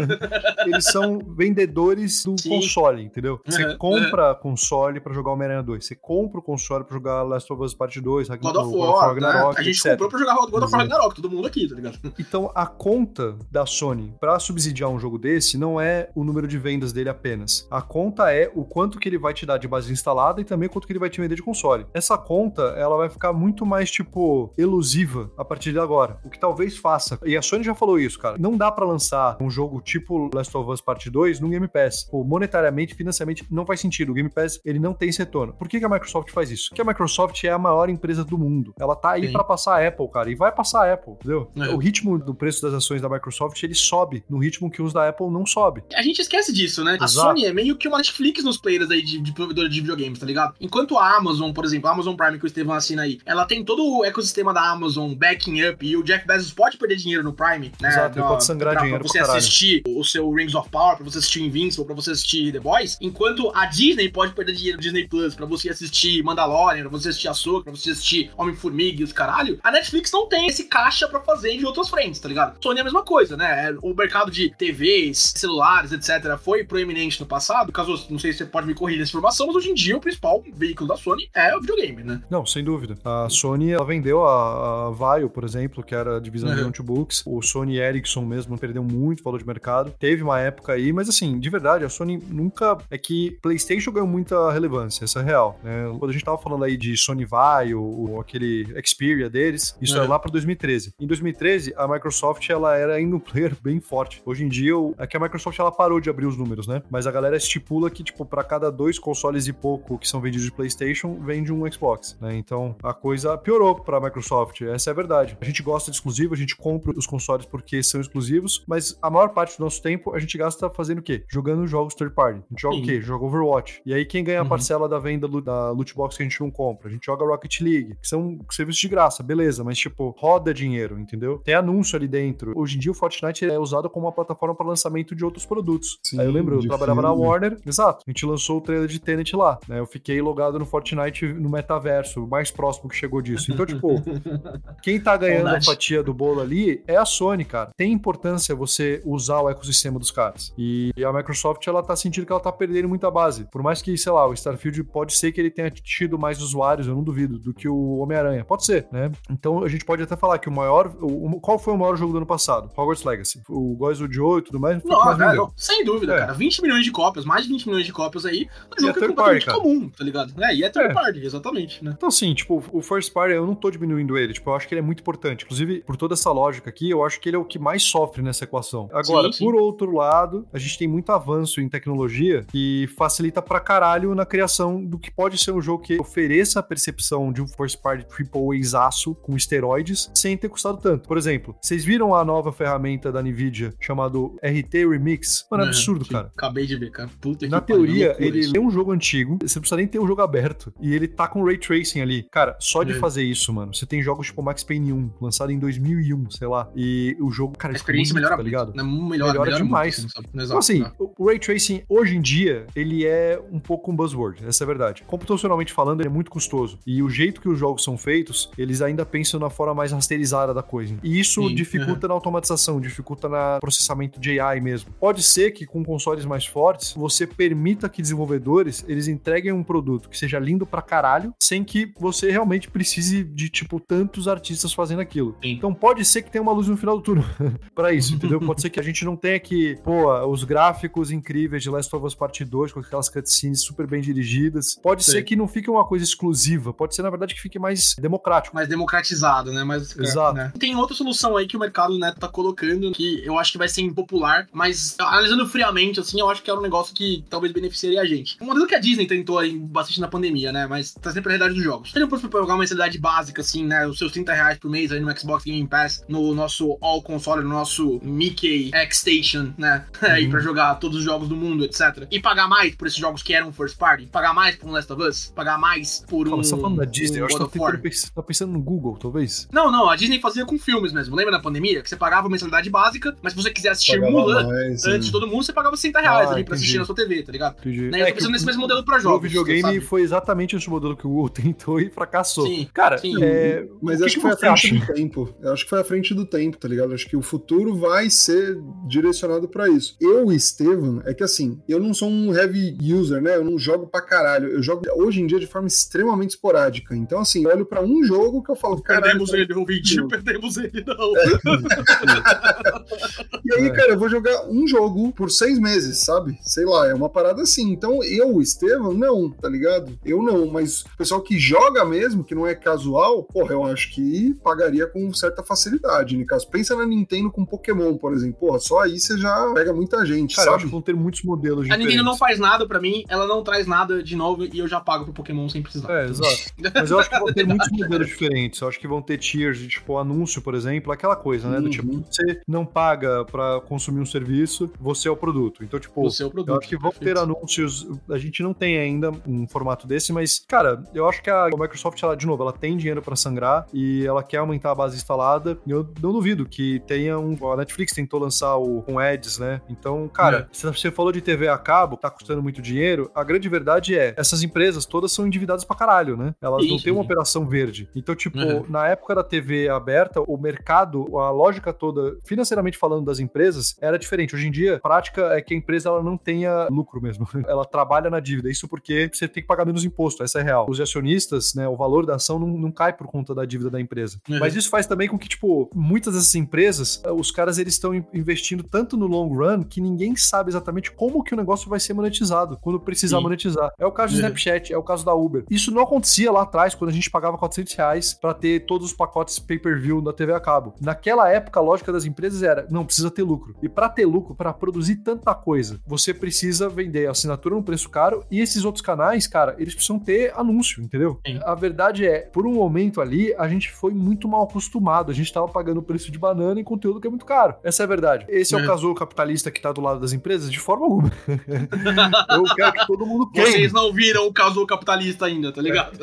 Eles 0.66 0.84
são 0.84 1.18
vendedores 1.36 2.24
do 2.24 2.40
Sim. 2.40 2.48
console, 2.50 3.02
entendeu? 3.02 3.40
Você 3.44 3.64
uhum, 3.64 3.78
compra 3.78 4.30
uhum. 4.30 4.36
console 4.36 5.00
para 5.00 5.12
jogar 5.12 5.32
Homem-Aranha 5.32 5.62
2, 5.62 5.84
você 5.84 5.94
compra 5.94 6.40
o 6.40 6.42
console 6.42 6.84
para 6.84 6.94
jogar 6.94 7.22
Last 7.22 7.52
of 7.52 7.62
Us 7.62 7.74
Part 7.74 8.00
2, 8.00 8.28
God 8.28 8.56
of 8.56 8.76
War, 8.76 9.08
Ragnarok, 9.08 9.54
né? 9.54 9.60
A 9.60 9.62
gente 9.62 9.78
etc. 9.78 9.92
comprou 9.92 10.10
pra 10.10 10.18
jogar 10.18 10.34
God 10.34 10.62
of 10.62 10.72
War 10.72 10.80
Ragnarok, 10.80 11.16
todo 11.16 11.30
mundo 11.30 11.46
aqui, 11.46 11.68
tá 11.68 11.74
ligado? 11.74 11.98
Então, 12.18 12.50
a 12.54 12.66
conta 12.66 13.36
da 13.50 13.66
Sony 13.66 14.14
para 14.20 14.38
subsidiar 14.38 14.75
um 14.84 14.98
jogo 14.98 15.18
desse 15.18 15.56
não 15.56 15.80
é 15.80 16.10
o 16.14 16.24
número 16.24 16.46
de 16.46 16.58
vendas 16.58 16.92
dele 16.92 17.08
apenas. 17.08 17.66
A 17.70 17.80
conta 17.80 18.32
é 18.32 18.50
o 18.54 18.64
quanto 18.64 18.98
que 18.98 19.08
ele 19.08 19.18
vai 19.18 19.32
te 19.32 19.46
dar 19.46 19.58
de 19.58 19.68
base 19.68 19.92
instalada 19.92 20.40
e 20.40 20.44
também 20.44 20.68
quanto 20.68 20.86
que 20.86 20.92
ele 20.92 20.98
vai 20.98 21.10
te 21.10 21.20
vender 21.20 21.34
de 21.34 21.42
console. 21.42 21.86
Essa 21.94 22.18
conta, 22.18 22.62
ela 22.76 22.96
vai 22.96 23.08
ficar 23.08 23.32
muito 23.32 23.64
mais, 23.64 23.90
tipo, 23.90 24.52
elusiva 24.56 25.30
a 25.36 25.44
partir 25.44 25.72
de 25.72 25.78
agora. 25.78 26.18
O 26.24 26.30
que 26.30 26.38
talvez 26.38 26.76
faça, 26.76 27.18
e 27.24 27.36
a 27.36 27.42
Sony 27.42 27.64
já 27.64 27.74
falou 27.74 27.98
isso, 27.98 28.18
cara, 28.18 28.36
não 28.38 28.56
dá 28.56 28.70
para 28.70 28.84
lançar 28.84 29.36
um 29.40 29.50
jogo 29.50 29.80
tipo 29.80 30.30
Last 30.34 30.56
of 30.56 30.70
Us 30.70 30.80
Part 30.80 31.08
2 31.08 31.40
no 31.40 31.48
Game 31.48 31.68
Pass. 31.68 32.04
Pô, 32.10 32.24
monetariamente, 32.24 32.94
financeiramente, 32.94 33.46
não 33.50 33.66
faz 33.66 33.80
sentido. 33.80 34.10
O 34.10 34.14
Game 34.14 34.30
Pass, 34.30 34.60
ele 34.64 34.78
não 34.78 34.92
tem 34.92 35.08
esse 35.08 35.18
retorno. 35.18 35.52
Por 35.52 35.68
que, 35.68 35.78
que 35.78 35.84
a 35.84 35.88
Microsoft 35.88 36.30
faz 36.30 36.50
isso? 36.50 36.70
Porque 36.70 36.82
a 36.82 36.84
Microsoft 36.84 37.42
é 37.44 37.50
a 37.50 37.58
maior 37.58 37.88
empresa 37.88 38.24
do 38.24 38.38
mundo. 38.38 38.74
Ela 38.78 38.96
tá 38.96 39.12
aí 39.12 39.30
para 39.32 39.44
passar 39.44 39.80
a 39.80 39.88
Apple, 39.88 40.08
cara, 40.10 40.30
e 40.30 40.34
vai 40.34 40.52
passar 40.52 40.86
a 40.86 40.92
Apple, 40.92 41.14
entendeu? 41.14 41.50
É. 41.56 41.68
O 41.74 41.78
ritmo 41.78 42.18
do 42.18 42.34
preço 42.34 42.62
das 42.62 42.74
ações 42.74 43.00
da 43.00 43.08
Microsoft, 43.08 43.62
ele 43.62 43.74
sobe 43.74 44.24
no 44.28 44.38
ritmo 44.38 44.65
que 44.70 44.82
os 44.82 44.92
da 44.92 45.08
Apple 45.08 45.30
não 45.30 45.46
sobe. 45.46 45.82
A 45.94 46.02
gente 46.02 46.20
esquece 46.20 46.52
disso, 46.52 46.84
né? 46.84 46.98
A 47.00 47.04
Exato. 47.04 47.28
Sony 47.28 47.44
é 47.44 47.52
meio 47.52 47.76
que 47.76 47.88
uma 47.88 47.98
Netflix 47.98 48.44
nos 48.44 48.56
players 48.56 48.90
aí 48.90 49.02
de, 49.02 49.18
de 49.20 49.32
provedores 49.32 49.72
de 49.72 49.80
videogames, 49.80 50.18
tá 50.18 50.26
ligado? 50.26 50.54
Enquanto 50.60 50.98
a 50.98 51.16
Amazon, 51.16 51.52
por 51.52 51.64
exemplo, 51.64 51.88
a 51.88 51.92
Amazon 51.92 52.14
Prime 52.14 52.38
que 52.38 52.44
o 52.44 52.46
Estevão 52.46 52.74
assina 52.74 53.02
aí, 53.02 53.18
ela 53.24 53.44
tem 53.44 53.64
todo 53.64 53.84
o 53.84 54.04
ecossistema 54.04 54.52
da 54.52 54.70
Amazon 54.70 55.12
backing 55.14 55.62
up 55.68 55.86
e 55.86 55.96
o 55.96 56.02
Jeff 56.02 56.26
Bezos 56.26 56.52
pode 56.52 56.76
perder 56.76 56.96
dinheiro 56.96 57.22
no 57.22 57.32
Prime, 57.32 57.72
né? 57.80 57.88
Exato, 57.88 58.18
ele 58.18 58.26
pode 58.26 58.44
sangrar 58.44 58.74
pra, 58.74 58.82
dinheiro 58.82 59.04
Pra 59.04 59.12
você 59.12 59.18
assistir 59.18 59.82
o 59.86 60.04
seu 60.04 60.30
Rings 60.32 60.54
of 60.54 60.68
Power, 60.70 60.96
pra 60.96 61.04
você 61.04 61.18
assistir 61.18 61.42
Invincible, 61.42 61.84
pra 61.84 61.94
você 61.94 62.12
assistir 62.12 62.52
The 62.52 62.60
Boys, 62.60 62.96
enquanto 63.00 63.50
a 63.54 63.66
Disney 63.66 64.08
pode 64.08 64.32
perder 64.34 64.52
dinheiro 64.52 64.76
no 64.76 64.82
Disney 64.82 65.06
Plus 65.08 65.34
pra 65.34 65.46
você 65.46 65.70
assistir 65.70 66.22
Mandalorian, 66.22 66.82
pra 66.82 66.90
você 66.90 67.08
assistir 67.08 67.28
Ahsoka, 67.28 67.64
pra 67.64 67.72
você 67.72 67.90
assistir 67.90 68.30
Homem-Formiga 68.36 69.00
e 69.00 69.04
os 69.04 69.12
caralho, 69.12 69.58
a 69.62 69.70
Netflix 69.70 70.10
não 70.12 70.28
tem 70.28 70.46
esse 70.46 70.64
caixa 70.64 71.08
pra 71.08 71.20
fazer 71.20 71.56
de 71.56 71.66
outras 71.66 71.88
frentes, 71.88 72.20
tá 72.20 72.28
ligado? 72.28 72.62
Sony 72.62 72.78
é 72.78 72.80
a 72.80 72.84
mesma 72.84 73.02
coisa, 73.02 73.36
né? 73.36 73.74
O 73.82 73.94
mercado 73.94 74.30
de 74.30 74.50
TVs, 74.58 75.32
celulares, 75.36 75.92
etc., 75.92 76.36
foi 76.38 76.64
proeminente 76.64 77.20
no 77.20 77.26
passado. 77.26 77.72
Caso, 77.72 78.06
não 78.10 78.18
sei 78.18 78.32
se 78.32 78.38
você 78.38 78.46
pode 78.46 78.66
me 78.66 78.74
corrigir 78.74 79.02
essa 79.02 79.10
informação, 79.10 79.46
mas 79.46 79.56
hoje 79.56 79.70
em 79.70 79.74
dia 79.74 79.96
o 79.96 80.00
principal 80.00 80.42
veículo 80.54 80.88
da 80.88 80.96
Sony 80.96 81.28
é 81.34 81.54
o 81.56 81.60
videogame, 81.60 82.02
né? 82.02 82.20
Não, 82.30 82.44
sem 82.46 82.62
dúvida. 82.64 82.96
A 83.04 83.28
Sony, 83.28 83.70
ela 83.72 83.84
vendeu 83.84 84.24
a, 84.26 84.86
a 84.88 84.90
Vaio, 84.90 85.28
por 85.28 85.44
exemplo, 85.44 85.82
que 85.82 85.94
era 85.94 86.16
a 86.16 86.20
divisão 86.20 86.54
de 86.54 86.60
Uhum. 86.60 86.66
notebooks. 86.66 87.22
O 87.26 87.42
Sony 87.42 87.78
Ericsson 87.78 88.22
mesmo 88.24 88.58
perdeu 88.58 88.82
muito 88.82 89.22
valor 89.22 89.38
de 89.38 89.46
mercado. 89.46 89.92
Teve 89.98 90.22
uma 90.22 90.40
época 90.40 90.72
aí, 90.72 90.92
mas 90.92 91.08
assim, 91.08 91.38
de 91.38 91.50
verdade, 91.50 91.84
a 91.84 91.88
Sony 91.88 92.16
nunca... 92.28 92.78
É 92.90 92.96
que 92.98 93.38
PlayStation 93.42 93.90
ganhou 93.92 94.08
muita 94.08 94.50
relevância, 94.52 95.04
essa 95.04 95.20
é 95.20 95.22
real. 95.22 95.58
né? 95.62 95.86
Quando 95.98 96.10
a 96.10 96.12
gente 96.12 96.24
tava 96.24 96.38
falando 96.38 96.64
aí 96.64 96.76
de 96.76 96.96
Sony 96.96 97.24
Vaio, 97.24 97.80
o, 97.82 98.20
aquele 98.20 98.66
Xperia 98.84 99.28
deles, 99.28 99.76
isso 99.80 99.94
Uhum. 99.94 100.00
era 100.00 100.08
lá 100.10 100.18
pra 100.18 100.30
2013. 100.30 100.92
Em 101.00 101.06
2013, 101.06 101.72
a 101.76 101.86
Microsoft, 101.88 102.48
ela 102.50 102.76
era 102.76 102.94
ainda 102.94 103.16
um 103.16 103.20
player 103.20 103.54
bem 103.62 103.80
forte. 103.80 104.22
Hoje 104.24 104.35
em 104.44 104.48
dia, 104.48 104.72
é 104.98 105.06
que 105.06 105.16
a 105.16 105.20
Microsoft, 105.20 105.58
ela 105.58 105.70
parou 105.72 106.00
de 106.00 106.10
abrir 106.10 106.26
os 106.26 106.36
números, 106.36 106.66
né? 106.66 106.82
Mas 106.90 107.06
a 107.06 107.12
galera 107.12 107.36
estipula 107.36 107.90
que, 107.90 108.02
tipo, 108.02 108.24
pra 108.24 108.42
cada 108.44 108.70
dois 108.70 108.98
consoles 108.98 109.46
e 109.46 109.52
pouco 109.52 109.98
que 109.98 110.08
são 110.08 110.20
vendidos 110.20 110.44
de 110.46 110.52
PlayStation, 110.52 111.18
vende 111.20 111.52
um 111.52 111.70
Xbox, 111.70 112.16
né? 112.20 112.36
Então, 112.36 112.74
a 112.82 112.92
coisa 112.92 113.36
piorou 113.38 113.74
pra 113.76 114.00
Microsoft, 114.00 114.62
essa 114.62 114.90
é 114.90 114.92
a 114.92 114.94
verdade. 114.94 115.36
A 115.40 115.44
gente 115.44 115.62
gosta 115.62 115.90
de 115.90 115.96
exclusivo, 115.96 116.34
a 116.34 116.36
gente 116.36 116.56
compra 116.56 116.92
os 116.96 117.06
consoles 117.06 117.46
porque 117.46 117.82
são 117.82 118.00
exclusivos, 118.00 118.64
mas 118.66 118.98
a 119.00 119.10
maior 119.10 119.28
parte 119.30 119.56
do 119.58 119.64
nosso 119.64 119.80
tempo 119.82 120.14
a 120.14 120.18
gente 120.18 120.36
gasta 120.36 120.68
fazendo 120.70 120.98
o 120.98 121.02
quê? 121.02 121.24
Jogando 121.28 121.66
jogos 121.66 121.94
third 121.94 122.14
party. 122.14 122.40
A 122.40 122.50
gente 122.50 122.60
joga 122.60 122.76
Sim. 122.76 122.82
o 122.82 122.84
quê? 122.86 123.00
Joga 123.00 123.24
Overwatch. 123.24 123.82
E 123.86 123.94
aí, 123.94 124.04
quem 124.04 124.22
ganha 124.24 124.40
a 124.40 124.42
Uhum. 124.42 124.48
parcela 124.48 124.88
da 124.88 124.98
venda 124.98 125.26
da 125.40 125.70
loot 125.70 125.94
box 125.94 126.16
que 126.16 126.22
a 126.22 126.26
gente 126.26 126.40
não 126.40 126.50
compra? 126.50 126.88
A 126.88 126.90
gente 126.92 127.04
joga 127.06 127.24
Rocket 127.24 127.60
League, 127.60 127.96
que 128.00 128.08
são 128.08 128.38
serviços 128.50 128.80
de 128.80 128.88
graça, 128.88 129.22
beleza, 129.22 129.62
mas 129.64 129.78
tipo, 129.78 130.14
roda 130.18 130.52
dinheiro, 130.54 130.98
entendeu? 130.98 131.38
Tem 131.38 131.54
anúncio 131.54 131.96
ali 131.96 132.06
dentro. 132.08 132.52
Hoje 132.56 132.76
em 132.76 132.80
dia 132.80 132.90
o 132.92 132.94
Fortnite 132.94 133.44
é 133.44 133.58
usado 133.58 133.88
como 133.90 134.06
uma 134.06 134.12
plataforma 134.12 134.25
para 134.34 134.66
lançamento 134.66 135.14
de 135.14 135.24
outros 135.24 135.44
produtos. 135.46 135.98
Sim, 136.02 136.20
aí 136.20 136.26
eu 136.26 136.32
lembro, 136.32 136.56
eu 136.56 136.66
trabalhava 136.68 137.02
na 137.02 137.08
filme. 137.08 137.24
Warner, 137.26 137.58
exato. 137.66 138.04
A 138.06 138.10
gente 138.10 138.24
lançou 138.26 138.58
o 138.58 138.60
trailer 138.60 138.88
de 138.88 138.98
Tenet 139.00 139.34
lá, 139.36 139.58
né? 139.68 139.78
Eu 139.78 139.86
fiquei 139.86 140.20
logado 140.20 140.58
no 140.58 140.66
Fortnite 140.66 141.26
no 141.26 141.48
metaverso, 141.50 142.24
o 142.24 142.28
mais 142.28 142.50
próximo 142.50 142.88
que 142.88 142.96
chegou 142.96 143.20
disso. 143.22 143.52
Então, 143.52 143.64
tipo, 143.66 143.88
quem 144.82 145.00
tá 145.00 145.16
ganhando 145.16 145.48
a 145.48 145.60
fatia 145.62 146.02
do 146.02 146.12
bolo 146.14 146.40
ali 146.40 146.82
é 146.86 146.96
a 146.96 147.04
Sony, 147.04 147.44
cara. 147.44 147.70
Tem 147.76 147.92
importância 147.92 148.54
você 148.54 149.00
usar 149.04 149.40
o 149.40 149.48
ecossistema 149.50 149.98
dos 149.98 150.10
caras. 150.10 150.52
E 150.56 150.92
a 151.04 151.12
Microsoft, 151.12 151.66
ela 151.66 151.82
tá 151.82 151.94
sentindo 151.96 152.26
que 152.26 152.32
ela 152.32 152.40
tá 152.40 152.52
perdendo 152.52 152.88
muita 152.88 153.10
base. 153.10 153.44
Por 153.50 153.62
mais 153.62 153.82
que, 153.82 153.96
sei 153.96 154.12
lá, 154.12 154.26
o 154.26 154.32
Starfield 154.32 154.82
pode 154.84 155.14
ser 155.14 155.32
que 155.32 155.40
ele 155.40 155.50
tenha 155.50 155.70
tido 155.70 156.18
mais 156.18 156.40
usuários, 156.40 156.86
eu 156.86 156.94
não 156.94 157.02
duvido, 157.02 157.38
do 157.38 157.52
que 157.54 157.68
o 157.68 157.98
Homem-Aranha. 157.98 158.44
Pode 158.44 158.64
ser, 158.64 158.86
né? 158.92 159.10
Então 159.30 159.62
a 159.62 159.68
gente 159.68 159.84
pode 159.84 160.02
até 160.02 160.16
falar 160.16 160.38
que 160.38 160.48
o 160.48 160.52
maior. 160.52 160.92
o- 161.00 161.40
qual 161.40 161.58
foi 161.58 161.74
o 161.74 161.78
maior 161.78 161.96
jogo 161.96 162.12
do 162.12 162.18
ano 162.18 162.26
passado? 162.26 162.70
Hogwarts 162.76 163.04
Legacy. 163.04 163.42
O 163.48 163.74
Gods 163.76 163.98
Joe 164.16 164.40
e 164.40 164.42
tudo 164.42 164.58
mais. 164.60 164.82
Não, 164.82 164.98
que 164.98 165.04
mais 165.04 165.18
cara, 165.18 165.30
vendeu. 165.30 165.44
não, 165.46 165.52
sem 165.56 165.84
dúvida, 165.84 166.14
É. 166.14 166.18
cara. 166.20 166.32
20 166.32 166.62
milhões 166.62 166.84
de 166.84 166.90
cópias, 166.90 167.24
mais 167.24 167.44
de 167.44 167.52
20 167.52 167.66
milhões 167.68 167.86
de 167.86 167.92
cópias 167.92 168.24
aí, 168.24 168.48
o 168.76 168.80
jogo 168.80 168.86
é 168.86 168.90
é 168.90 168.92
third 168.94 169.08
completamente 169.08 169.44
party, 169.46 169.60
comum, 169.60 169.88
tá 169.90 170.04
ligado? 170.04 170.32
É, 170.42 170.54
e 170.54 170.64
é 170.64 170.68
third 170.70 170.90
É. 170.90 170.94
party, 170.94 171.18
exatamente, 171.24 171.84
né? 171.84 171.92
Então, 171.96 172.08
assim, 172.08 172.32
tipo, 172.34 172.62
o 172.72 172.80
First 172.82 173.12
Party, 173.12 173.34
eu 173.34 173.46
não 173.46 173.54
tô 173.54 173.70
diminuindo 173.70 174.16
ele. 174.16 174.32
Tipo, 174.32 174.50
eu 174.50 174.54
acho 174.54 174.66
que 174.66 174.74
ele 174.74 174.80
é 174.80 174.82
muito 174.84 175.00
importante. 175.00 175.44
Inclusive, 175.44 175.80
por 175.86 175.96
toda 175.96 176.14
essa 176.14 176.30
lógica 176.32 176.70
aqui, 176.70 176.90
eu 176.90 177.04
acho 177.04 177.20
que 177.20 177.28
ele 177.28 177.36
é 177.36 177.38
o 177.38 177.44
que 177.44 177.58
mais 177.58 177.82
sofre 177.82 178.22
nessa 178.22 178.44
equação. 178.44 178.88
Agora, 178.92 179.26
Sim, 179.26 179.32
sim. 179.38 179.44
por 179.44 179.54
outro 179.54 179.92
lado, 179.94 180.46
a 180.52 180.58
gente 180.58 180.78
tem 180.78 180.88
muito 180.88 181.10
avanço 181.12 181.60
em 181.60 181.68
tecnologia 181.68 182.44
que 182.48 182.88
facilita 182.96 183.42
pra 183.42 183.60
caralho 183.60 184.14
na 184.14 184.24
criação 184.24 184.82
do 184.84 184.98
que 184.98 185.10
pode 185.10 185.38
ser 185.38 185.52
um 185.52 185.60
jogo 185.60 185.82
que 185.82 185.98
ofereça 186.00 186.60
a 186.60 186.62
percepção 186.62 187.32
de 187.32 187.42
um 187.42 187.46
First 187.46 187.80
Party 187.80 188.04
Triple 188.06 188.60
Aço 188.74 189.14
com 189.14 189.36
esteroides 189.36 190.10
sem 190.14 190.36
ter 190.36 190.48
custado 190.48 190.78
tanto. 190.78 191.06
Por 191.08 191.16
exemplo, 191.16 191.54
vocês 191.60 191.84
viram 191.84 192.14
a 192.14 192.24
nova 192.24 192.52
ferramenta 192.52 193.10
da 193.12 193.22
NVIDIA 193.22 193.72
chamado 194.06 194.36
RT 194.42 194.74
Remix? 194.88 195.46
Mano, 195.50 195.64
é 195.64 195.66
É, 195.66 195.68
absurdo, 195.70 196.04
cara. 196.06 196.30
Acabei 196.36 196.66
de 196.66 196.76
ver, 196.76 196.90
cara. 196.90 197.10
Puta 197.20 197.46
Na 197.48 197.60
que 197.60 197.72
pariu, 197.72 197.84
teoria, 197.86 198.06
loucura 198.08 198.26
ele 198.26 198.56
é 198.56 198.60
um 198.60 198.70
jogo 198.70 198.92
antigo, 198.92 199.38
você 199.42 199.58
não 199.58 199.60
precisa 199.62 199.76
nem 199.76 199.86
ter 199.86 199.98
o 199.98 200.06
jogo 200.06 200.22
aberto. 200.22 200.72
E 200.80 200.94
ele 200.94 201.08
tá 201.08 201.26
com 201.28 201.44
ray 201.44 201.58
tracing 201.58 202.00
ali. 202.00 202.26
Cara, 202.30 202.56
só 202.60 202.82
de 202.82 202.92
É. 202.92 202.94
fazer 202.96 203.22
isso, 203.22 203.52
mano. 203.52 203.74
Você 203.74 203.84
tem 203.86 204.02
jogos 204.02 204.26
tipo 204.28 204.42
Max 204.42 204.62
Payne 204.62 204.92
1, 204.92 205.10
lançado 205.20 205.50
em 205.50 205.58
2001, 205.58 206.30
sei 206.30 206.46
lá. 206.48 206.68
E 206.74 207.16
o 207.20 207.30
jogo, 207.30 207.56
cara, 207.58 207.72
A 207.74 207.78
fica 207.78 207.82
experiência 207.90 208.14
bonito, 208.14 208.22
melhora 208.30 208.36
tá 208.36 208.42
muito, 208.42 208.46
ligado? 208.46 208.74
né? 208.76 208.82
Melhora, 208.82 209.32
Melhora 209.32 209.40
melhora 209.44 209.64
demais. 209.64 209.98
Muito, 209.98 210.18
assim? 210.18 210.28
Então, 210.28 210.42
Exato, 210.42 210.58
assim, 210.58 210.80
né? 210.80 210.92
o 210.98 211.26
Ray 211.26 211.38
Tracing, 211.38 211.82
hoje 211.88 212.16
em 212.16 212.20
dia, 212.20 212.66
ele 212.74 213.04
é 213.06 213.40
um 213.50 213.58
pouco 213.58 213.90
um 213.90 213.96
buzzword, 213.96 214.44
essa 214.46 214.62
é 214.62 214.64
a 214.64 214.66
verdade. 214.66 215.02
Computacionalmente 215.06 215.72
falando, 215.72 216.00
ele 216.00 216.08
é 216.08 216.12
muito 216.12 216.30
custoso. 216.30 216.78
E 216.86 217.02
o 217.02 217.08
jeito 217.08 217.40
que 217.40 217.48
os 217.48 217.58
jogos 217.58 217.82
são 217.82 217.96
feitos, 217.98 218.50
eles 218.56 218.80
ainda 218.82 219.04
pensam 219.04 219.38
na 219.40 219.50
forma 219.50 219.74
mais 219.74 219.92
rasteirizada 219.92 220.52
da 220.54 220.62
coisa. 220.62 220.94
E 221.02 221.18
isso 221.18 221.46
Sim, 221.48 221.54
dificulta 221.54 222.06
na 222.08 222.14
automatização, 222.14 222.80
dificulta 222.80 223.28
na 223.28 223.58
processamento 223.60 223.95
de 224.18 224.38
AI 224.40 224.60
mesmo. 224.60 224.92
Pode 224.98 225.22
ser 225.22 225.50
que 225.52 225.66
com 225.66 225.84
consoles 225.84 226.24
mais 226.24 226.46
fortes, 226.46 226.92
você 226.92 227.26
permita 227.26 227.88
que 227.88 228.02
desenvolvedores, 228.02 228.84
eles 228.88 229.08
entreguem 229.08 229.52
um 229.52 229.62
produto 229.62 230.08
que 230.08 230.18
seja 230.18 230.38
lindo 230.38 230.66
pra 230.66 230.82
caralho, 230.82 231.34
sem 231.42 231.64
que 231.64 231.92
você 231.98 232.30
realmente 232.30 232.70
precise 232.70 233.24
de, 233.24 233.48
tipo, 233.48 233.80
tantos 233.80 234.28
artistas 234.28 234.72
fazendo 234.72 235.00
aquilo. 235.00 235.36
Sim. 235.42 235.52
Então 235.52 235.72
pode 235.74 236.04
ser 236.04 236.22
que 236.22 236.30
tenha 236.30 236.42
uma 236.42 236.52
luz 236.52 236.68
no 236.68 236.76
final 236.76 236.96
do 236.96 237.02
túnel 237.02 237.24
pra 237.74 237.92
isso, 237.92 238.14
entendeu? 238.14 238.40
Pode 238.40 238.60
ser 238.60 238.70
que 238.70 238.80
a 238.80 238.82
gente 238.82 239.04
não 239.04 239.16
tenha 239.16 239.38
que, 239.38 239.76
pô, 239.82 240.12
os 240.26 240.44
gráficos 240.44 241.10
incríveis 241.10 241.62
de 241.62 241.70
Last 241.70 241.94
of 241.94 242.04
Us 242.04 242.14
Part 242.14 242.44
2 242.44 242.72
com 242.72 242.80
aquelas 242.80 243.08
cutscenes 243.08 243.62
super 243.62 243.86
bem 243.86 244.00
dirigidas. 244.00 244.76
Pode 244.82 245.04
Sim. 245.04 245.12
ser 245.12 245.22
que 245.22 245.36
não 245.36 245.48
fique 245.48 245.70
uma 245.70 245.84
coisa 245.86 246.04
exclusiva, 246.04 246.72
pode 246.72 246.94
ser 246.94 247.02
na 247.02 247.10
verdade 247.10 247.34
que 247.34 247.40
fique 247.40 247.58
mais 247.58 247.94
democrático. 247.98 248.54
mais 248.54 248.68
democratizado, 248.68 249.52
né? 249.52 249.64
Mais, 249.64 249.96
Exato. 249.96 250.34
né? 250.36 250.52
Tem 250.58 250.74
outra 250.76 250.94
solução 250.94 251.36
aí 251.36 251.46
que 251.46 251.56
o 251.56 251.60
mercado 251.60 251.98
né, 251.98 252.14
tá 252.18 252.28
colocando 252.28 252.90
que 252.92 253.22
eu 253.24 253.38
acho 253.38 253.52
que 253.52 253.58
vai 253.58 253.68
ser 253.68 253.82
impopular, 253.86 254.48
mas 254.52 254.96
analisando 254.98 255.46
friamente, 255.46 256.00
assim, 256.00 256.20
eu 256.20 256.28
acho 256.28 256.42
que 256.42 256.50
era 256.50 256.58
um 256.58 256.62
negócio 256.62 256.94
que 256.94 257.24
talvez 257.28 257.52
beneficiaria 257.52 258.00
a 258.00 258.06
gente. 258.06 258.36
Um 258.40 258.46
modelo 258.46 258.66
que 258.66 258.74
a 258.74 258.78
Disney 258.78 259.06
tentou 259.06 259.38
aí 259.38 259.56
bastante 259.58 260.00
na 260.00 260.08
pandemia, 260.08 260.52
né? 260.52 260.66
Mas 260.66 260.94
trazendo 260.94 261.22
pra 261.22 261.32
realidade 261.32 261.54
dos 261.54 261.64
jogos. 261.64 261.90
Seria 261.92 262.06
pra 262.08 262.18
pegar 262.18 262.44
uma 262.44 262.58
mensalidade 262.58 262.98
básica, 262.98 263.40
assim, 263.42 263.64
né? 263.64 263.86
Os 263.86 263.98
seus 263.98 264.12
30 264.12 264.32
reais 264.32 264.58
por 264.58 264.70
mês 264.70 264.92
aí 264.92 265.00
no 265.00 265.18
Xbox 265.18 265.44
Game 265.44 265.66
Pass, 265.66 266.04
no 266.08 266.34
nosso 266.34 266.76
All 266.80 267.02
Console, 267.02 267.42
no 267.42 267.50
nosso 267.50 268.00
Mickey 268.02 268.70
X-Station, 268.74 269.52
né? 269.58 269.84
Aí 270.02 270.24
Uhum. 270.24 270.30
pra 270.30 270.40
jogar 270.40 270.74
todos 270.76 270.98
os 270.98 271.04
jogos 271.04 271.28
do 271.28 271.36
mundo, 271.36 271.64
etc. 271.64 272.06
E 272.10 272.20
pagar 272.20 272.48
mais 272.48 272.74
por 272.74 272.86
esses 272.86 272.98
jogos 272.98 273.22
que 273.22 273.32
eram 273.34 273.52
first 273.52 273.76
party, 273.76 274.06
pagar 274.06 274.32
mais 274.34 274.56
por 274.56 274.68
um 274.68 274.72
Last 274.72 274.92
of 274.92 275.02
Us, 275.02 275.32
pagar 275.34 275.58
mais 275.58 276.04
por 276.08 276.26
um. 276.26 276.30
Calma, 276.30 276.44
você 276.44 276.50
tá 276.50 276.56
falando 276.56 276.76
da 276.76 276.84
Disney, 276.84 277.18
um 277.18 277.20
eu 277.20 277.26
acho 277.26 277.36
que 277.36 277.44
tá, 277.44 277.48
tentando 277.50 278.12
tá 278.14 278.22
pensando 278.22 278.52
no 278.52 278.60
Google, 278.60 278.96
talvez. 278.96 279.48
Não, 279.52 279.70
não, 279.70 279.88
a 279.88 279.96
Disney 279.96 280.20
fazia 280.20 280.44
com 280.44 280.58
filmes 280.58 280.92
mesmo. 280.92 281.14
Lembra 281.14 281.32
da 281.32 281.40
pandemia? 281.40 281.82
Que 281.82 281.88
você 281.88 281.96
pagava 281.96 282.26
a 282.26 282.30
mensalidade 282.30 282.70
básica, 282.70 283.16
mas 283.22 283.32
se 283.32 283.42
você 283.42 283.50
quiser 283.50 283.74
assistir 283.76 284.00
Pagava 284.00 284.12
Mulan 284.12 284.46
mais, 284.46 284.84
antes 284.84 284.86
né? 284.86 284.98
de 284.98 285.12
todo 285.12 285.26
mundo, 285.26 285.44
você 285.44 285.52
pagava 285.52 285.76
60 285.76 286.00
reais 286.00 286.30
Ah, 286.30 286.32
ali 286.32 286.44
pra 286.44 286.54
assistir 286.54 286.72
entendi. 286.76 286.78
na 286.80 286.84
sua 286.86 286.94
TV, 286.94 287.22
tá 287.22 287.32
ligado? 287.32 287.56
Entendi. 287.58 287.90
Né, 287.90 288.02
eu 288.02 288.06
tô 288.08 288.14
pensando 288.14 288.28
o- 288.28 288.32
nesse 288.32 288.46
mesmo 288.46 288.60
modelo 288.62 288.84
pra 288.84 288.96
o 288.96 289.00
jogos. 289.00 289.22
videogame 289.22 289.62
sabe? 289.62 289.80
foi 289.80 290.02
exatamente 290.02 290.56
esse 290.56 290.68
modelo 290.68 290.96
que 290.96 291.06
o 291.06 291.10
Google 291.10 291.28
tentou 291.28 291.80
e 291.80 291.90
fracassou. 291.90 292.46
Sim, 292.46 292.68
Cara, 292.74 292.98
sim. 292.98 293.22
é, 293.22 293.66
Mas 293.80 294.00
o 294.00 294.04
acho 294.04 294.14
que, 294.14 294.20
que, 294.20 294.22
foi 294.22 294.32
à 294.32 294.34
você 294.34 294.40
frente 294.68 294.82
acha? 294.82 294.86
do 294.86 294.94
tempo. 294.94 295.34
Eu 295.42 295.52
acho 295.52 295.64
que 295.64 295.70
foi 295.70 295.80
à 295.80 295.84
frente 295.84 296.14
do 296.14 296.26
tempo, 296.26 296.56
tá 296.58 296.68
ligado? 296.68 296.92
Acho 296.94 297.08
que 297.08 297.16
o 297.16 297.22
futuro 297.22 297.74
vai 297.76 298.10
ser 298.10 298.58
direcionado 298.88 299.48
pra 299.48 299.68
isso. 299.68 299.96
Eu, 300.00 300.30
Estevam, 300.32 301.02
é 301.04 301.14
que 301.14 301.22
assim, 301.24 301.60
eu 301.68 301.78
não 301.80 301.92
sou 301.94 302.08
um 302.10 302.34
heavy 302.34 302.76
user, 302.82 303.20
né? 303.22 303.36
Eu 303.36 303.44
não 303.44 303.58
jogo 303.58 303.86
pra 303.86 304.00
caralho. 304.00 304.48
Eu 304.48 304.62
jogo 304.62 304.82
hoje 304.96 305.20
em 305.20 305.26
dia 305.26 305.38
de 305.40 305.46
forma 305.46 305.68
extremamente 305.68 306.30
esporádica. 306.30 306.94
Então, 306.96 307.20
assim, 307.20 307.44
eu 307.44 307.50
olho 307.50 307.66
pra 307.66 307.82
um 307.82 308.02
jogo 308.04 308.42
que 308.42 308.50
eu 308.50 308.56
falo, 308.56 308.80
caralho. 308.82 309.04
Perdemos 309.04 309.32
ele, 309.32 309.54
ouvinte. 309.54 310.02
Perdemos 310.08 310.56
ele, 310.56 310.84
não. 310.86 310.96
E 313.44 313.54
aí, 313.54 313.65
É. 313.68 313.72
cara, 313.72 313.92
eu 313.92 313.98
vou 313.98 314.08
jogar 314.08 314.46
um 314.48 314.66
jogo 314.66 315.12
por 315.12 315.30
seis 315.30 315.58
meses, 315.58 316.04
sabe? 316.04 316.38
Sei 316.42 316.64
lá, 316.64 316.86
é 316.88 316.94
uma 316.94 317.08
parada 317.08 317.42
assim. 317.42 317.70
Então, 317.70 318.02
eu, 318.04 318.40
Estevam, 318.40 318.92
não, 318.94 319.30
tá 319.30 319.48
ligado? 319.48 319.98
Eu 320.04 320.22
não, 320.22 320.46
mas 320.46 320.82
o 320.82 320.96
pessoal 320.96 321.20
que 321.20 321.38
joga 321.38 321.84
mesmo, 321.84 322.22
que 322.24 322.34
não 322.34 322.46
é 322.46 322.54
casual, 322.54 323.22
porra, 323.24 323.52
eu 323.52 323.64
acho 323.64 323.92
que 323.94 324.34
pagaria 324.42 324.86
com 324.86 325.12
certa 325.12 325.42
facilidade, 325.42 326.16
né? 326.16 326.24
Caso 326.26 326.48
pensa 326.48 326.74
na 326.76 326.86
Nintendo 326.86 327.30
com 327.30 327.44
Pokémon, 327.44 327.96
por 327.96 328.12
exemplo. 328.12 328.38
Porra, 328.38 328.58
só 328.58 328.80
aí 328.80 328.98
você 328.98 329.16
já 329.18 329.52
pega 329.54 329.72
muita 329.72 330.04
gente, 330.04 330.36
Cara, 330.36 330.48
eu 330.48 330.54
acho 330.54 330.60
sabe? 330.60 330.68
que 330.70 330.72
vão 330.72 330.82
ter 330.82 330.94
muitos 330.94 331.22
modelos 331.22 331.60
A 331.60 331.62
diferentes. 331.62 331.86
Nintendo 331.88 332.04
não 332.04 332.16
faz 332.16 332.38
nada 332.38 332.66
pra 332.66 332.80
mim, 332.80 333.04
ela 333.08 333.26
não 333.26 333.42
traz 333.42 333.66
nada 333.66 334.02
de 334.02 334.14
novo 334.16 334.44
e 334.44 334.58
eu 334.58 334.68
já 334.68 334.80
pago 334.80 335.04
pro 335.04 335.12
Pokémon 335.12 335.48
sem 335.48 335.62
precisar. 335.62 335.90
É, 335.92 336.04
exato. 336.06 336.52
Mas 336.74 336.90
eu 336.90 336.98
acho 336.98 337.10
que 337.10 337.18
vão 337.18 337.32
ter 337.32 337.46
muitos 337.46 337.68
modelos 337.72 338.06
diferentes. 338.06 338.60
Eu 338.60 338.68
acho 338.68 338.78
que 338.78 338.86
vão 338.88 339.00
ter 339.02 339.18
tiers 339.18 339.58
de, 339.58 339.68
tipo, 339.68 339.96
anúncio, 339.98 340.40
por 340.42 340.54
exemplo, 340.54 340.92
aquela 340.92 341.16
coisa, 341.16 341.48
né? 341.48 341.58
Do 341.60 341.64
Uhum. 341.66 341.70
tipo, 341.70 342.04
você 342.10 342.40
não 342.46 342.64
paga 342.64 343.24
pra 343.24 343.45
consumir 343.66 344.00
um 344.00 344.06
serviço, 344.06 344.70
você 344.80 345.08
é 345.08 345.10
o 345.10 345.16
produto. 345.16 345.62
Então, 345.64 345.78
tipo, 345.80 346.02
Você 346.02 346.22
é 346.22 346.26
o 346.26 346.30
produto. 346.30 346.50
eu 346.54 346.58
acho 346.58 346.68
que 346.68 346.76
vão 346.76 346.90
perfeito. 346.90 347.14
ter 347.14 347.20
anúncios. 347.20 347.86
A 348.10 348.18
gente 348.18 348.42
não 348.42 348.52
tem 348.54 348.78
ainda 348.78 349.10
um 349.26 349.46
formato 349.48 349.86
desse, 349.86 350.12
mas, 350.12 350.38
cara, 350.46 350.82
eu 350.94 351.08
acho 351.08 351.22
que 351.22 351.30
a 351.30 351.46
Microsoft, 351.48 352.02
ela, 352.02 352.16
de 352.16 352.26
novo, 352.26 352.42
ela 352.42 352.52
tem 352.52 352.76
dinheiro 352.76 353.00
pra 353.02 353.16
sangrar 353.16 353.66
e 353.72 354.04
ela 354.06 354.22
quer 354.22 354.38
aumentar 354.38 354.70
a 354.70 354.74
base 354.74 354.96
instalada. 354.96 355.58
E 355.66 355.70
eu 355.70 355.88
não 356.02 356.12
duvido 356.12 356.46
que 356.46 356.80
tenha 356.86 357.18
um. 357.18 357.36
A 357.52 357.56
Netflix 357.56 357.92
tentou 357.92 358.20
lançar 358.20 358.56
o 358.56 358.82
com 358.82 358.98
ads, 358.98 359.38
né? 359.38 359.60
Então, 359.68 360.08
cara, 360.08 360.48
se 360.52 360.66
você 360.66 360.90
falou 360.90 361.12
de 361.12 361.20
TV 361.20 361.48
a 361.48 361.58
cabo, 361.58 361.96
tá 361.96 362.10
custando 362.10 362.42
muito 362.42 362.60
dinheiro, 362.62 363.10
a 363.14 363.22
grande 363.24 363.48
verdade 363.48 363.96
é, 363.98 364.14
essas 364.16 364.42
empresas 364.42 364.84
todas 364.86 365.12
são 365.12 365.26
endividadas 365.26 365.64
pra 365.64 365.76
caralho, 365.76 366.16
né? 366.16 366.34
Elas 366.40 366.62
Sim, 366.62 366.70
não 366.70 366.78
têm 366.78 366.92
uma 366.92 367.02
operação 367.02 367.46
verde. 367.46 367.88
Então, 367.94 368.14
tipo, 368.14 368.36
Uhum. 368.38 368.64
na 368.68 368.86
época 368.88 369.14
da 369.14 369.24
TV 369.24 369.68
aberta, 369.68 370.20
o 370.20 370.36
mercado, 370.36 371.18
a 371.18 371.30
lógica 371.30 371.72
toda, 371.72 372.16
financeiramente 372.24 372.76
falando 372.78 373.04
das 373.06 373.18
empresas, 373.18 373.35
era 373.80 373.98
diferente. 373.98 374.34
Hoje 374.34 374.46
em 374.48 374.50
dia, 374.50 374.76
a 374.76 374.80
prática 374.80 375.22
é 375.34 375.40
que 375.40 375.54
a 375.54 375.56
empresa 375.56 375.88
ela 375.88 376.02
não 376.02 376.16
tenha 376.16 376.68
lucro 376.70 377.00
mesmo. 377.00 377.26
Ela 377.46 377.64
trabalha 377.64 378.10
na 378.10 378.18
dívida. 378.20 378.50
Isso 378.50 378.66
porque 378.68 379.08
você 379.12 379.28
tem 379.28 379.42
que 379.42 379.46
pagar 379.46 379.64
menos 379.64 379.84
imposto. 379.84 380.22
Essa 380.22 380.40
é 380.40 380.42
real. 380.42 380.66
Os 380.68 380.80
acionistas, 380.80 381.54
né, 381.54 381.68
o 381.68 381.76
valor 381.76 382.04
da 382.06 382.14
ação 382.16 382.38
não, 382.38 382.48
não 382.48 382.70
cai 382.72 382.92
por 382.92 383.06
conta 383.06 383.34
da 383.34 383.44
dívida 383.44 383.70
da 383.70 383.80
empresa. 383.80 384.18
Uhum. 384.28 384.38
Mas 384.38 384.54
isso 384.56 384.68
faz 384.70 384.86
também 384.86 385.08
com 385.08 385.18
que, 385.18 385.28
tipo, 385.28 385.70
muitas 385.74 386.14
dessas 386.14 386.34
empresas, 386.34 387.00
eh, 387.04 387.10
os 387.12 387.30
caras 387.30 387.58
eles 387.58 387.74
estão 387.74 387.94
in- 387.94 388.04
investindo 388.12 388.62
tanto 388.64 388.96
no 388.96 389.06
long 389.06 389.28
run 389.28 389.62
que 389.62 389.80
ninguém 389.80 390.16
sabe 390.16 390.50
exatamente 390.50 390.90
como 390.90 391.22
que 391.22 391.34
o 391.34 391.36
negócio 391.36 391.68
vai 391.68 391.78
ser 391.80 391.92
monetizado 391.94 392.58
quando 392.60 392.80
precisar 392.80 393.18
Sim. 393.18 393.22
monetizar. 393.22 393.70
É 393.78 393.86
o 393.86 393.92
caso 393.92 394.14
do 394.14 394.16
Uhum. 394.20 394.24
Snapchat, 394.26 394.72
é 394.72 394.78
o 394.78 394.82
caso 394.82 395.04
da 395.04 395.14
Uber. 395.14 395.44
Isso 395.50 395.70
não 395.70 395.82
acontecia 395.82 396.30
lá 396.32 396.42
atrás, 396.42 396.74
quando 396.74 396.90
a 396.90 396.92
gente 396.94 397.10
pagava 397.10 397.36
400 397.38 397.74
reais 397.74 398.14
pra 398.14 398.34
ter 398.34 398.66
todos 398.66 398.88
os 398.88 398.92
pacotes 398.96 399.38
pay-per-view 399.38 400.00
da 400.00 400.12
TV 400.12 400.32
a 400.32 400.40
cabo. 400.40 400.74
Naquela 400.80 401.30
época, 401.30 401.60
a 401.60 401.62
lógica 401.62 401.92
das 401.92 402.04
empresas 402.04 402.42
era, 402.42 402.66
não, 402.70 402.84
precisa 402.84 403.10
ter 403.10 403.22
lucro. 403.26 403.54
E 403.62 403.68
pra 403.68 403.88
ter 403.88 404.06
lucro, 404.06 404.34
pra 404.34 404.52
produzir 404.52 404.96
tanta 404.96 405.34
coisa, 405.34 405.80
você 405.86 406.14
precisa 406.14 406.68
vender 406.68 407.06
a 407.06 407.10
assinatura 407.10 407.54
num 407.54 407.62
preço 407.62 407.88
caro 407.90 408.24
e 408.30 408.40
esses 408.40 408.64
outros 408.64 408.82
canais, 408.82 409.26
cara, 409.26 409.54
eles 409.58 409.74
precisam 409.74 409.98
ter 409.98 410.32
anúncio, 410.36 410.82
entendeu? 410.82 411.20
Sim. 411.26 411.38
A 411.44 411.54
verdade 411.54 412.06
é, 412.06 412.20
por 412.20 412.46
um 412.46 412.54
momento 412.54 413.00
ali, 413.00 413.34
a 413.34 413.48
gente 413.48 413.70
foi 413.70 413.92
muito 413.92 414.28
mal 414.28 414.44
acostumado. 414.44 415.10
A 415.10 415.14
gente 415.14 415.32
tava 415.32 415.48
pagando 415.48 415.78
o 415.78 415.82
preço 415.82 416.10
de 416.10 416.18
banana 416.18 416.60
em 416.60 416.64
conteúdo 416.64 417.00
que 417.00 417.06
é 417.06 417.10
muito 417.10 417.24
caro. 417.26 417.54
Essa 417.62 417.82
é 417.82 417.84
a 417.84 417.88
verdade. 417.88 418.24
Esse 418.28 418.54
é, 418.54 418.58
É. 418.58 418.62
o 418.62 418.66
casulo 418.66 418.94
capitalista 418.94 419.50
que 419.50 419.60
tá 419.60 419.72
do 419.72 419.80
lado 419.80 420.00
das 420.00 420.12
empresas? 420.12 420.50
De 420.50 420.58
forma 420.58 420.84
alguma. 420.86 421.12
Eu 422.30 422.44
quero 422.54 422.72
que 422.72 422.86
todo 422.86 423.06
mundo 423.06 423.30
queime. 423.30 423.50
Vocês 423.50 423.72
não 423.72 423.92
viram 423.92 424.26
o 424.26 424.32
caso 424.32 424.64
capitalista 424.66 425.26
ainda, 425.26 425.52
tá 425.52 425.60
ligado? 425.62 425.98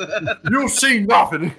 You 0.52 0.68
see 0.70 1.06
nothing. 1.06 1.52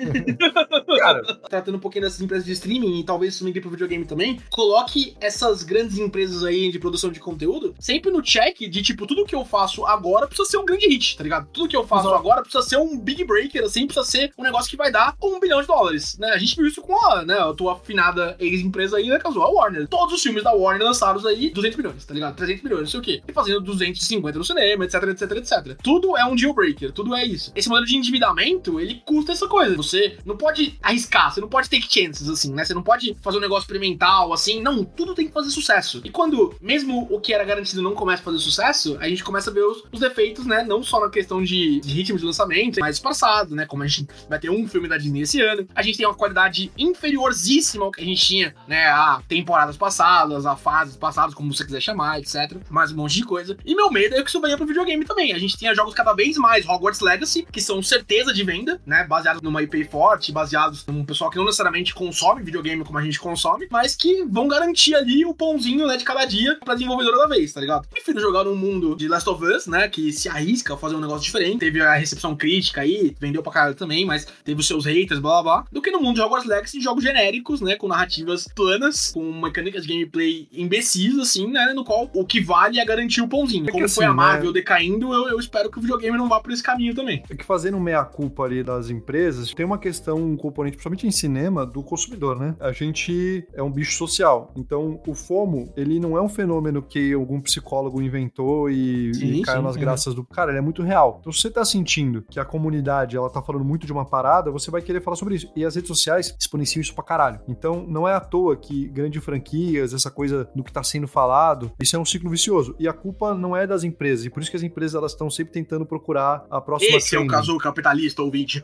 Cara, 0.98 1.22
Tratando 1.48 1.76
um 1.76 1.80
pouquinho 1.80 2.04
dessas 2.04 2.20
empresas 2.20 2.44
de 2.44 2.52
streaming 2.52 3.00
e 3.00 3.04
talvez 3.04 3.34
isso 3.34 3.44
migre 3.44 3.60
pro 3.60 3.70
videogame 3.70 4.04
também, 4.04 4.40
coloque 4.50 5.16
essas 5.20 5.53
grandes 5.62 5.98
empresas 5.98 6.42
aí 6.44 6.70
de 6.70 6.78
produção 6.78 7.11
de 7.11 7.20
conteúdo 7.20 7.74
sempre 7.78 8.11
no 8.11 8.22
check 8.22 8.59
de 8.68 8.82
tipo, 8.82 9.07
tudo 9.07 9.24
que 9.24 9.34
eu 9.34 9.44
faço 9.44 9.84
agora 9.86 10.26
precisa 10.26 10.48
ser 10.48 10.57
um 10.59 10.64
grande 10.64 10.86
hit, 10.86 11.16
tá 11.16 11.22
ligado? 11.22 11.48
Tudo 11.52 11.68
que 11.68 11.76
eu 11.76 11.86
faço 11.86 12.09
Exato. 12.09 12.18
agora 12.18 12.42
precisa 12.42 12.62
ser 12.62 12.76
um 12.78 12.98
big 12.98 13.24
breaker, 13.24 13.64
assim, 13.64 13.86
precisa 13.86 14.07
ser 14.07 14.32
um 14.38 14.42
negócio 14.42 14.70
que 14.70 14.76
vai 14.76 14.90
dar 14.90 15.14
um 15.22 15.38
bilhão 15.38 15.61
de 15.61 15.66
dólares, 15.66 16.18
né? 16.18 16.30
A 16.30 16.38
gente 16.38 16.57
viu 16.57 16.66
isso 16.66 16.80
com 16.80 16.94
a, 17.07 17.24
né, 17.24 17.38
a 17.38 17.52
tua 17.52 17.74
afinada 17.74 18.36
ex-empresa 18.38 18.96
aí, 18.96 19.09
né, 19.09 19.18
casual, 19.18 19.48
a 19.48 19.62
Warner. 19.62 19.88
Todos 19.88 20.14
os 20.14 20.22
filmes 20.22 20.42
da 20.42 20.52
Warner 20.52 20.82
lançados 20.82 21.26
aí, 21.26 21.50
200 21.50 21.76
milhões, 21.76 22.05
tá 22.05 22.14
ligado? 22.14 22.36
300 22.36 22.62
milhões, 22.62 22.82
não 22.82 22.88
sei 22.88 23.00
o 23.00 23.02
quê. 23.02 23.22
E 23.26 23.32
fazendo 23.32 23.61
250 23.61 24.38
no 24.38 24.44
cinema, 24.44 24.84
etc, 24.84 25.02
etc, 25.05 25.30
etc. 25.32 25.76
Tudo 25.82 26.16
é 26.16 26.24
um 26.24 26.34
deal 26.34 26.55
breaker, 26.55 26.92
tudo 26.92 27.14
é 27.14 27.24
isso. 27.24 27.52
Esse 27.55 27.68
modelo 27.68 27.86
de 27.86 27.96
endividamento, 27.96 28.80
ele 28.80 29.02
custa 29.05 29.32
essa 29.32 29.46
coisa. 29.48 29.76
Você 29.76 30.18
não 30.24 30.36
pode 30.36 30.78
arriscar, 30.82 31.32
você 31.32 31.40
não 31.40 31.48
pode 31.48 31.68
take 31.68 31.86
chances, 31.88 32.28
assim, 32.28 32.52
né? 32.52 32.64
Você 32.64 32.74
não 32.74 32.82
pode 32.82 33.16
fazer 33.22 33.38
um 33.38 33.40
negócio 33.40 33.64
experimental, 33.64 34.32
assim. 34.32 34.62
Não, 34.62 34.84
tudo 34.84 35.14
tem 35.14 35.26
que 35.26 35.32
fazer 35.32 35.43
sucesso. 35.51 36.01
E 36.05 36.11
quando, 36.11 36.55
mesmo 36.61 37.07
o 37.11 37.20
que 37.20 37.32
era 37.32 37.45
garantido 37.45 37.82
não 37.82 37.95
começa 37.95 38.22
a 38.22 38.24
fazer 38.24 38.38
sucesso, 38.38 38.97
a 39.01 39.09
gente 39.09 39.24
começa 39.24 39.51
a 39.51 39.53
ver 39.53 39.64
os, 39.64 39.84
os 39.92 40.01
defeitos, 40.01 40.47
né? 40.47 40.64
Não 40.64 40.82
só 40.82 41.01
na 41.01 41.11
questão 41.11 41.42
de, 41.42 41.80
de 41.80 41.92
ritmo 41.92 42.18
de 42.18 42.24
lançamento, 42.24 42.80
mas 42.80 42.99
passado, 42.99 43.55
né? 43.55 43.66
Como 43.66 43.82
a 43.82 43.86
gente 43.86 44.09
vai 44.28 44.38
ter 44.38 44.51
um 44.51 44.66
filme 44.66 44.88
da 44.88 44.97
Disney 44.97 45.22
esse 45.22 45.40
ano. 45.40 45.66
A 45.74 45.82
gente 45.82 45.99
tem 45.99 46.07
uma 46.07 46.14
qualidade 46.14 46.70
inferiorzíssima 46.76 47.84
ao 47.84 47.92
que 47.92 48.01
a 48.01 48.05
gente 48.05 48.24
tinha, 48.24 48.55
né? 48.66 48.86
A 48.86 49.22
temporadas 49.28 49.76
passadas, 49.76 50.47
a 50.47 50.57
fases 50.57 50.97
passadas, 50.97 51.34
como 51.34 51.53
você 51.53 51.64
quiser 51.64 51.80
chamar, 51.80 52.20
etc. 52.20 52.57
Mais 52.70 52.92
um 52.92 52.97
monte 52.97 53.14
de 53.14 53.24
coisa. 53.24 53.57
E 53.64 53.74
meu 53.74 53.90
medo 53.90 54.14
é 54.14 54.22
que 54.22 54.28
isso 54.28 54.40
venha 54.40 54.57
pro 54.57 54.66
videogame 54.66 55.05
também. 55.05 55.32
A 55.32 55.38
gente 55.38 55.59
tenha 55.59 55.74
jogos 55.74 55.95
cada 55.95 56.12
vez 56.12 56.36
mais 56.36 56.66
Hogwarts 56.66 57.01
Legacy, 57.01 57.47
que 57.51 57.61
são 57.61 57.82
certeza 57.82 58.32
de 58.32 58.45
venda, 58.45 58.80
né? 58.86 59.05
Baseados 59.05 59.42
numa 59.42 59.62
IP 59.62 59.84
forte, 59.84 60.32
baseados 60.32 60.86
num 60.86 61.05
pessoal 61.05 61.30
que 61.30 61.36
não 61.36 61.45
necessariamente 61.45 61.95
consome 61.95 62.42
videogame 62.42 62.84
como 62.84 62.99
a 62.99 63.03
gente 63.03 63.18
consome, 63.18 63.66
mas 63.70 63.97
que 63.97 64.24
vão 64.24 64.49
garantir 64.49 64.95
ali 64.95 65.24
o 65.24 65.34
pãozinho, 65.35 65.87
né, 65.87 65.97
de 65.97 66.05
cada 66.05 66.24
dia 66.24 66.57
pra 66.64 66.74
desenvolvedora 66.74 67.18
da 67.18 67.26
vez, 67.26 67.53
tá 67.53 67.61
ligado? 67.61 67.87
Prefiro 67.89 68.20
jogar 68.20 68.45
num 68.45 68.57
mundo 68.57 68.95
de 68.97 69.09
Last 69.09 69.28
of 69.28 69.45
Us, 69.45 69.66
né, 69.66 69.89
que 69.89 70.12
se 70.12 70.28
arrisca 70.28 70.74
a 70.74 70.76
fazer 70.76 70.95
um 70.97 71.01
negócio 71.01 71.22
diferente. 71.24 71.59
Teve 71.59 71.80
a 71.80 71.95
recepção 71.95 72.37
crítica 72.37 72.80
aí, 72.82 73.14
vendeu 73.20 73.43
pra 73.43 73.53
caralho 73.53 73.74
também, 73.74 74.05
mas 74.05 74.26
teve 74.45 74.61
os 74.61 74.66
seus 74.66 74.85
haters, 74.85 75.20
blá 75.20 75.43
blá 75.43 75.43
blá. 75.43 75.64
Do 75.72 75.82
que 75.82 75.91
no 75.91 76.01
mundo 76.01 76.16
de 76.16 76.20
Hogwarts 76.22 76.49
Legacy, 76.49 76.80
jogos 76.80 77.03
genéricos, 77.05 77.61
né, 77.61 77.76
com 77.76 77.89
narrativas 77.89 78.49
planas, 78.55 79.12
com 79.12 79.32
mecânicas 79.32 79.85
de 79.87 79.93
gameplay 79.93 80.49
imbecis, 80.53 81.18
assim, 81.18 81.47
né, 81.51 81.72
no 81.74 81.85
qual 81.85 82.11
o 82.14 82.24
que 82.24 82.41
vale 82.41 82.78
é 82.78 82.85
garantir 82.85 83.20
o 83.20 83.28
pãozinho. 83.28 83.68
É 83.68 83.72
Como 83.72 83.89
foi 83.89 84.05
assim, 84.05 84.12
a 84.12 84.14
Marvel 84.14 84.47
né? 84.49 84.55
decaindo, 84.55 85.12
eu, 85.12 85.28
eu 85.28 85.39
espero 85.39 85.70
que 85.70 85.78
o 85.78 85.80
videogame 85.80 86.16
não 86.16 86.28
vá 86.28 86.41
por 86.41 86.53
esse 86.53 86.62
caminho 86.62 86.95
também. 86.95 87.22
é 87.28 87.35
que 87.37 87.45
fazendo 87.45 87.78
meia-culpa 87.80 88.45
ali 88.45 88.62
das 88.62 88.91
empresas, 88.91 89.53
tem 89.53 89.64
uma 89.66 89.78
questão, 89.78 90.16
um 90.16 90.37
componente, 90.37 90.76
principalmente 90.76 91.07
em 91.07 91.11
cinema, 91.11 91.64
do 91.66 91.82
consumidor, 91.82 92.39
né? 92.39 92.55
A 92.61 92.72
gente 92.72 93.47
é 93.53 93.62
um 93.62 93.70
bicho 93.70 93.97
social. 93.97 94.53
Então, 94.57 95.01
o 95.07 95.14
FOMO, 95.27 95.72
ele 95.77 95.99
não 96.01 96.16
é 96.16 96.22
um 96.22 96.29
fenômeno 96.29 96.83
que 96.83 97.12
algum 97.12 97.41
psicólogo 97.41 98.01
inventou 98.03 98.68
e, 98.70 99.12
Sim, 99.14 99.27
e 99.35 99.43
caiu 99.43 99.59
sim, 99.59 99.64
nas 99.64 99.77
é. 99.77 99.81
graças 99.81 100.14
do. 100.14 100.25
Cara, 100.25 100.51
ele 100.51 100.59
é 100.59 100.62
muito 100.62 100.83
real. 100.83 101.18
Então, 101.20 101.33
se 101.33 101.41
você 101.41 101.51
tá 101.51 101.64
sentindo 101.64 102.22
que 102.31 102.39
a 102.39 102.45
comunidade, 102.45 103.16
ela 103.16 103.31
tá 103.31 103.43
falando 103.43 103.64
muito 103.64 103.87
de 103.87 103.93
uma 103.93 104.05
parada, 104.05 104.51
você 104.51 104.70
vai 104.70 104.83
querer 104.83 105.01
falar 105.03 105.16
sobre 105.16 105.35
isso. 105.37 105.51
E 105.57 105.64
as 105.64 105.75
redes 105.75 105.89
sociais 105.89 106.35
exponenciam 106.39 106.81
isso 106.81 106.95
pra 106.95 107.05
caralho. 107.05 107.41
Então, 107.49 107.85
não 107.89 108.07
é 108.07 108.14
à 108.14 108.20
toa 108.20 108.57
que 108.57 108.89
grandes 108.89 109.22
franquias, 109.25 109.93
essa 109.95 110.11
coisa 110.11 110.49
do 110.55 110.62
que 110.64 110.72
tá 110.72 110.83
sendo 110.83 111.07
falado, 111.09 111.72
isso 111.81 111.97
é 111.97 111.99
um 111.99 112.05
ciclo 112.05 112.31
vicioso. 112.31 112.75
E 112.79 112.87
a 112.89 112.93
culpa 112.93 113.35
não 113.35 113.57
é 113.57 113.66
das 113.66 113.85
empresas. 113.85 114.25
E 114.27 114.31
por 114.31 114.41
isso 114.43 114.51
que 114.51 114.57
as 114.57 114.62
empresas, 114.62 114.95
elas 114.95 115.12
estão 115.12 115.31
sempre 115.31 115.53
tentando 115.53 115.87
procurar 115.87 116.45
a 116.51 116.61
próxima 116.61 116.97
Esse 116.97 117.14
é 117.14 117.18
o 117.18 117.22
trend. 117.22 117.31
caso 117.31 117.57
capitalista, 117.59 118.22
ouvinte. 118.22 118.61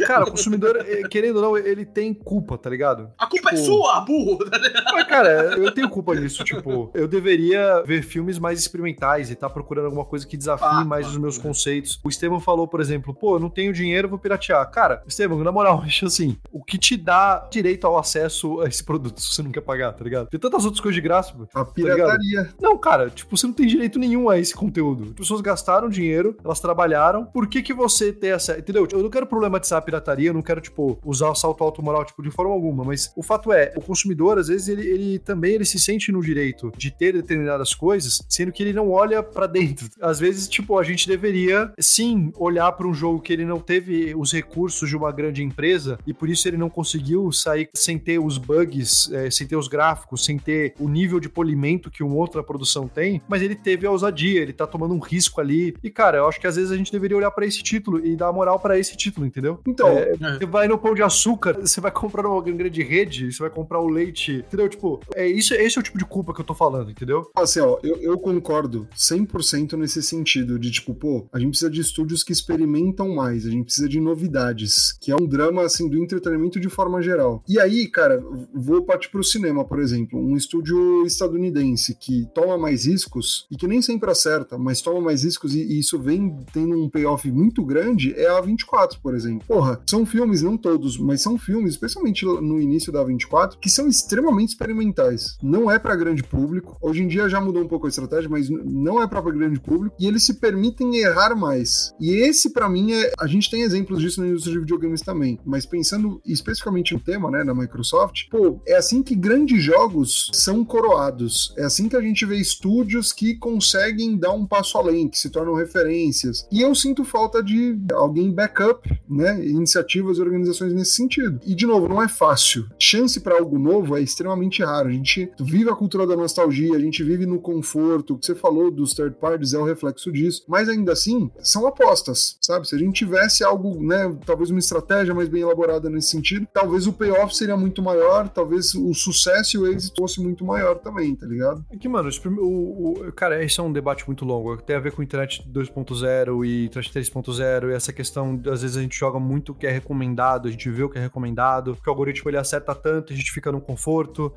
É. 0.00 0.06
Cara, 0.06 0.24
o 0.24 0.30
consumidor, 0.30 0.76
eh, 0.86 1.02
querendo 1.08 1.36
ou 1.36 1.42
não, 1.42 1.58
ele 1.58 1.84
tem 1.84 2.12
culpa, 2.12 2.58
tá 2.58 2.68
ligado? 2.70 3.10
A 3.18 3.26
culpa 3.26 3.50
é 3.50 3.54
Tipo- 3.54 3.66
sua, 3.66 4.00
burro! 4.00 4.38
Mas, 4.92 5.06
cara, 5.06 5.56
eu 5.56 5.72
tenho 5.72 5.88
culpa 5.88 6.14
nisso. 6.14 6.44
Tipo, 6.44 6.90
eu 6.94 7.06
deveria 7.06 7.82
ver 7.84 8.02
filmes 8.02 8.38
mais 8.38 8.58
experimentais 8.58 9.30
e 9.30 9.36
tá 9.36 9.48
procurando 9.48 9.86
alguma 9.86 10.04
coisa 10.04 10.26
que 10.26 10.36
desafie 10.36 10.66
Ah, 10.66 10.84
mais 10.84 11.06
os 11.08 11.16
meus 11.16 11.38
conceitos. 11.38 12.00
O 12.04 12.08
Estevam 12.08 12.40
falou, 12.40 12.66
por 12.66 12.80
exemplo, 12.80 13.14
pô, 13.14 13.36
eu 13.36 13.40
não 13.40 13.50
tenho 13.50 13.72
dinheiro, 13.72 14.08
vou 14.08 14.18
piratear. 14.18 14.68
Cara, 14.70 15.02
Estevam, 15.06 15.38
na 15.42 15.52
moral, 15.52 15.82
acho 15.86 16.06
assim, 16.06 16.36
o 16.52 16.62
que 16.62 16.78
te 16.78 16.96
dá 16.96 17.48
direito 17.50 17.86
ao 17.86 17.98
acesso 17.98 18.60
a 18.60 18.68
esse 18.68 18.82
produto 18.82 19.20
se 19.20 19.34
você 19.34 19.42
não 19.42 19.50
quer 19.50 19.60
pagar, 19.60 19.92
tá 19.92 20.04
ligado? 20.04 20.28
Tem 20.28 20.40
tantas 20.40 20.64
outras 20.64 20.80
coisas 20.80 20.94
de 20.94 21.00
graça. 21.00 21.34
A 21.54 21.64
pirataria. 21.64 22.50
Não, 22.60 22.76
cara, 22.78 23.10
tipo, 23.10 23.36
você 23.36 23.46
não 23.46 23.54
tem 23.54 23.66
direito 23.66 23.98
nenhum 23.98 24.28
a 24.28 24.38
esse 24.38 24.54
conteúdo. 24.54 25.04
As 25.04 25.12
pessoas 25.12 25.40
gastaram 25.40 25.88
dinheiro, 25.88 26.36
elas 26.44 26.60
trabalharam. 26.60 27.24
Por 27.24 27.46
que 27.46 27.62
que 27.62 27.74
você 27.74 28.12
tem 28.12 28.30
essa... 28.30 28.58
Entendeu? 28.58 28.86
Eu 28.90 29.02
não 29.02 29.10
quero 29.10 29.26
problematizar 29.26 29.78
a 29.78 29.82
pirataria, 29.82 30.30
eu 30.30 30.34
não 30.34 30.42
quero, 30.42 30.60
tipo, 30.60 30.98
usar 31.04 31.28
o 31.28 31.34
salto 31.34 31.62
alto 31.62 31.82
moral, 31.82 32.04
tipo, 32.04 32.22
de 32.22 32.30
forma 32.30 32.52
alguma. 32.52 32.84
Mas 32.84 33.12
o 33.16 33.22
fato 33.22 33.52
é, 33.52 33.72
o 33.76 33.80
consumidor, 33.80 34.38
às 34.40 34.48
vezes, 34.48 34.68
ele, 34.68 34.86
ele 34.88 35.18
também 35.18 35.54
ele 35.54 35.64
se 35.64 35.78
sente 35.78 36.10
no 36.12 36.20
direito 36.22 36.72
de 36.76 36.90
ter 36.90 37.12
determinadas 37.12 37.74
coisas, 37.74 38.22
sendo 38.28 38.52
que 38.52 38.62
ele 38.62 38.72
não 38.72 38.90
olha 38.90 39.22
pra 39.22 39.46
dentro. 39.46 39.88
Às 40.00 40.18
vezes, 40.18 40.48
tipo, 40.48 40.78
a 40.78 40.82
gente 40.82 41.06
deveria, 41.06 41.72
sim, 41.78 42.32
olhar 42.36 42.70
pra 42.72 42.86
um 42.86 42.94
jogo 42.94 43.20
que 43.20 43.32
ele 43.32 43.44
não 43.44 43.58
teve 43.60 44.14
os 44.14 44.32
recursos 44.32 44.88
de 44.88 44.96
uma 44.96 45.12
grande 45.12 45.42
empresa 45.42 45.98
e 46.06 46.12
por 46.14 46.28
isso 46.28 46.48
ele 46.48 46.56
não 46.56 46.70
conseguiu 46.70 47.30
sair 47.32 47.68
sem 47.74 47.98
ter 47.98 48.18
os 48.18 48.38
bugs, 48.38 49.10
eh, 49.12 49.30
sem 49.30 49.46
ter 49.46 49.56
os 49.56 49.68
gráficos, 49.68 50.24
sem 50.24 50.38
ter 50.38 50.74
o 50.78 50.88
nível 50.88 51.20
de 51.20 51.28
polimento 51.28 51.90
que 51.90 52.02
uma 52.02 52.14
outra 52.16 52.42
produção 52.42 52.88
tem, 52.88 53.20
mas 53.28 53.42
ele 53.42 53.54
teve 53.54 53.86
a 53.86 53.90
ousadia, 53.90 54.40
ele 54.40 54.52
tá 54.52 54.66
tomando 54.66 54.94
um 54.94 54.98
risco 54.98 55.40
ali. 55.40 55.74
E, 55.82 55.90
cara, 55.90 56.18
eu 56.18 56.28
acho 56.28 56.40
que 56.40 56.46
às 56.46 56.56
vezes 56.56 56.70
a 56.70 56.76
gente 56.76 56.92
deveria 56.92 57.16
olhar 57.16 57.30
pra 57.30 57.46
esse 57.46 57.62
título 57.62 58.04
e 58.04 58.16
dar 58.16 58.32
moral 58.32 58.58
pra 58.58 58.78
esse 58.78 58.96
título, 58.96 59.26
entendeu? 59.26 59.60
Então, 59.66 59.88
É, 59.88 60.12
É. 60.20 60.38
você 60.38 60.46
vai 60.46 60.66
no 60.68 60.78
pão 60.78 60.94
de 60.94 61.02
açúcar, 61.02 61.54
você 61.60 61.80
vai 61.80 61.90
comprar 61.90 62.26
uma 62.28 62.42
grande 62.42 62.82
rede, 62.82 63.32
você 63.32 63.38
vai 63.42 63.50
comprar 63.50 63.80
o 63.80 63.88
leite, 63.88 64.19
entendeu? 64.28 64.68
Tipo, 64.68 65.00
é 65.14 65.26
isso, 65.26 65.54
esse 65.54 65.78
é 65.78 65.80
o 65.80 65.82
tipo 65.82 65.98
de 65.98 66.04
culpa 66.04 66.34
que 66.34 66.40
eu 66.40 66.44
tô 66.44 66.54
falando, 66.54 66.90
entendeu? 66.90 67.30
Assim, 67.34 67.60
ó, 67.60 67.78
eu, 67.82 67.96
eu 67.96 68.18
concordo 68.18 68.88
100% 68.96 69.76
nesse 69.76 70.02
sentido, 70.02 70.58
de 70.58 70.70
tipo, 70.70 70.94
pô, 70.94 71.26
a 71.32 71.38
gente 71.38 71.50
precisa 71.50 71.70
de 71.70 71.80
estúdios 71.80 72.22
que 72.22 72.32
experimentam 72.32 73.14
mais, 73.14 73.46
a 73.46 73.50
gente 73.50 73.64
precisa 73.64 73.88
de 73.88 74.00
novidades, 74.00 74.92
que 75.00 75.10
é 75.10 75.16
um 75.16 75.26
drama, 75.26 75.62
assim, 75.62 75.88
do 75.88 75.98
entretenimento 75.98 76.60
de 76.60 76.68
forma 76.68 77.00
geral. 77.02 77.42
E 77.48 77.58
aí, 77.58 77.86
cara, 77.88 78.22
vou 78.54 78.82
partir 78.82 79.10
pro 79.10 79.24
cinema, 79.24 79.64
por 79.64 79.80
exemplo, 79.80 80.18
um 80.18 80.36
estúdio 80.36 81.04
estadunidense 81.06 81.94
que 81.94 82.26
toma 82.34 82.58
mais 82.58 82.86
riscos 82.86 83.46
e 83.50 83.56
que 83.56 83.66
nem 83.66 83.80
sempre 83.80 84.10
acerta, 84.10 84.58
mas 84.58 84.82
toma 84.82 85.00
mais 85.00 85.24
riscos 85.24 85.54
e, 85.54 85.62
e 85.62 85.78
isso 85.78 85.98
vem 85.98 86.36
tendo 86.52 86.76
um 86.76 86.88
payoff 86.88 87.30
muito 87.30 87.64
grande, 87.64 88.14
é 88.14 88.28
a 88.28 88.40
24, 88.40 89.00
por 89.00 89.14
exemplo. 89.14 89.46
Porra, 89.46 89.80
são 89.88 90.04
filmes, 90.04 90.42
não 90.42 90.56
todos, 90.56 90.98
mas 90.98 91.20
são 91.20 91.38
filmes, 91.38 91.72
especialmente 91.72 92.24
no 92.24 92.60
início 92.60 92.92
da 92.92 93.02
24, 93.02 93.58
que 93.58 93.70
são 93.70 93.88
extremamente 94.10 94.50
experimentais. 94.50 95.38
Não 95.40 95.70
é 95.70 95.78
para 95.78 95.94
grande 95.94 96.22
público. 96.22 96.76
Hoje 96.80 97.02
em 97.02 97.06
dia 97.06 97.28
já 97.28 97.40
mudou 97.40 97.62
um 97.62 97.68
pouco 97.68 97.86
a 97.86 97.88
estratégia, 97.88 98.28
mas 98.28 98.48
não 98.50 99.00
é 99.00 99.06
para 99.06 99.20
grande 99.30 99.60
público 99.60 99.94
e 100.00 100.06
eles 100.06 100.24
se 100.24 100.34
permitem 100.34 100.96
errar 100.96 101.36
mais. 101.36 101.92
E 102.00 102.10
esse 102.14 102.50
para 102.50 102.68
mim 102.68 102.92
é, 102.92 103.12
a 103.18 103.26
gente 103.26 103.48
tem 103.48 103.62
exemplos 103.62 104.00
disso 104.00 104.20
na 104.20 104.26
indústria 104.26 104.54
de 104.54 104.60
videogames 104.60 105.02
também, 105.02 105.38
mas 105.44 105.64
pensando 105.64 106.20
especificamente 106.26 106.94
no 106.94 107.00
tema, 107.00 107.30
né, 107.30 107.44
na 107.44 107.54
Microsoft, 107.54 108.28
pô, 108.30 108.60
é 108.66 108.76
assim 108.76 109.02
que 109.02 109.14
grandes 109.14 109.62
jogos 109.62 110.30
são 110.32 110.64
coroados. 110.64 111.54
É 111.56 111.64
assim 111.64 111.88
que 111.88 111.96
a 111.96 112.00
gente 112.00 112.26
vê 112.26 112.36
estúdios 112.36 113.12
que 113.12 113.36
conseguem 113.36 114.16
dar 114.16 114.32
um 114.32 114.46
passo 114.46 114.76
além, 114.76 115.08
que 115.08 115.18
se 115.18 115.30
tornam 115.30 115.54
referências. 115.54 116.46
E 116.50 116.60
eu 116.60 116.74
sinto 116.74 117.04
falta 117.04 117.42
de 117.42 117.78
alguém 117.92 118.32
backup, 118.32 118.88
né, 119.08 119.44
iniciativas 119.46 120.18
e 120.18 120.22
organizações 120.22 120.72
nesse 120.72 120.92
sentido. 120.92 121.38
E 121.46 121.54
de 121.54 121.66
novo, 121.66 121.88
não 121.88 122.02
é 122.02 122.08
fácil. 122.08 122.66
Chance 122.78 123.20
para 123.20 123.38
algo 123.38 123.58
novo 123.58 123.96
é 123.96 123.99
extremamente 124.00 124.62
raro. 124.62 124.88
A 124.88 124.92
gente 124.92 125.30
vive 125.38 125.70
a 125.70 125.74
cultura 125.74 126.06
da 126.06 126.16
nostalgia, 126.16 126.76
a 126.76 126.80
gente 126.80 127.02
vive 127.02 127.26
no 127.26 127.40
conforto. 127.40 128.14
O 128.14 128.18
que 128.18 128.26
você 128.26 128.34
falou 128.34 128.70
dos 128.70 128.94
third 128.94 129.16
parties 129.20 129.54
é 129.54 129.58
o 129.58 129.64
reflexo 129.64 130.12
disso. 130.12 130.44
Mas 130.48 130.68
ainda 130.68 130.92
assim, 130.92 131.30
são 131.40 131.66
apostas, 131.66 132.36
sabe? 132.40 132.68
Se 132.68 132.74
a 132.74 132.78
gente 132.78 132.94
tivesse 132.94 133.44
algo, 133.44 133.82
né, 133.82 134.16
talvez 134.24 134.50
uma 134.50 134.58
estratégia 134.58 135.14
mais 135.14 135.28
bem 135.28 135.42
elaborada 135.42 135.88
nesse 135.88 136.08
sentido, 136.08 136.46
talvez 136.52 136.86
o 136.86 136.92
payoff 136.92 137.34
seria 137.34 137.56
muito 137.56 137.82
maior, 137.82 138.28
talvez 138.28 138.74
o 138.74 138.92
sucesso 138.94 139.56
e 139.56 139.60
o 139.60 139.66
êxito 139.66 140.00
fosse 140.00 140.20
muito 140.20 140.44
maior 140.44 140.78
também, 140.78 141.14
tá 141.14 141.26
ligado? 141.26 141.64
É 141.70 141.76
que, 141.76 141.88
mano, 141.88 142.10
o, 142.38 143.08
o, 143.08 143.12
cara, 143.12 143.42
esse 143.42 143.60
é 143.60 143.62
um 143.62 143.72
debate 143.72 144.06
muito 144.06 144.24
longo. 144.24 144.56
Tem 144.58 144.76
a 144.76 144.80
ver 144.80 144.92
com 144.92 145.02
internet 145.02 145.42
2.0 145.50 146.46
e 146.46 146.66
internet 146.66 146.92
3.0 146.92 147.70
e 147.70 147.74
essa 147.74 147.92
questão, 147.92 148.40
às 148.50 148.62
vezes 148.62 148.76
a 148.76 148.82
gente 148.82 148.98
joga 148.98 149.18
muito 149.18 149.52
o 149.52 149.54
que 149.54 149.66
é 149.66 149.70
recomendado, 149.70 150.48
a 150.48 150.50
gente 150.50 150.68
vê 150.70 150.82
o 150.82 150.88
que 150.88 150.98
é 150.98 151.02
recomendado, 151.02 151.76
que 151.82 151.88
o 151.88 151.90
algoritmo 151.90 152.30
ele 152.30 152.36
acerta 152.36 152.74
tanto, 152.74 153.12
a 153.12 153.16
gente 153.16 153.30
fica 153.30 153.50
no 153.50 153.60
conforto. 153.60 153.89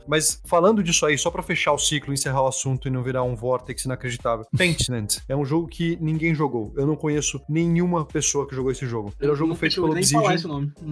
Mas 0.08 0.42
falando 0.46 0.84
disso 0.84 1.06
aí, 1.06 1.18
só 1.18 1.30
para 1.30 1.44
fechar 1.44 1.74
o 1.74 1.78
ciclo, 1.78 2.14
encerrar 2.14 2.44
o 2.44 2.48
assunto 2.48 2.88
e 2.88 2.92
não 2.92 3.04
virar 3.04 3.24
um 3.24 3.36
vortex 3.36 3.86
inacreditável. 3.86 4.46
Pentiment 4.58 5.20
é 5.28 5.36
um 5.36 5.46
jogo 5.46 5.68
que 5.68 5.98
ninguém 6.02 6.34
jogou. 6.34 6.74
Eu 6.76 6.86
não 6.86 6.96
conheço 6.96 7.42
nenhuma 7.48 8.06
pessoa 8.06 8.48
que 8.48 8.56
jogou 8.56 8.72
esse 8.72 8.86
jogo. 8.86 9.14
Ele 9.20 9.30
é 9.30 9.34
um 9.34 9.38
jogo 9.38 9.56
feito 9.56 9.76
pela 9.76 9.90
Obsidian. 9.90 10.34
Esse 10.34 10.48
nome. 10.48 10.72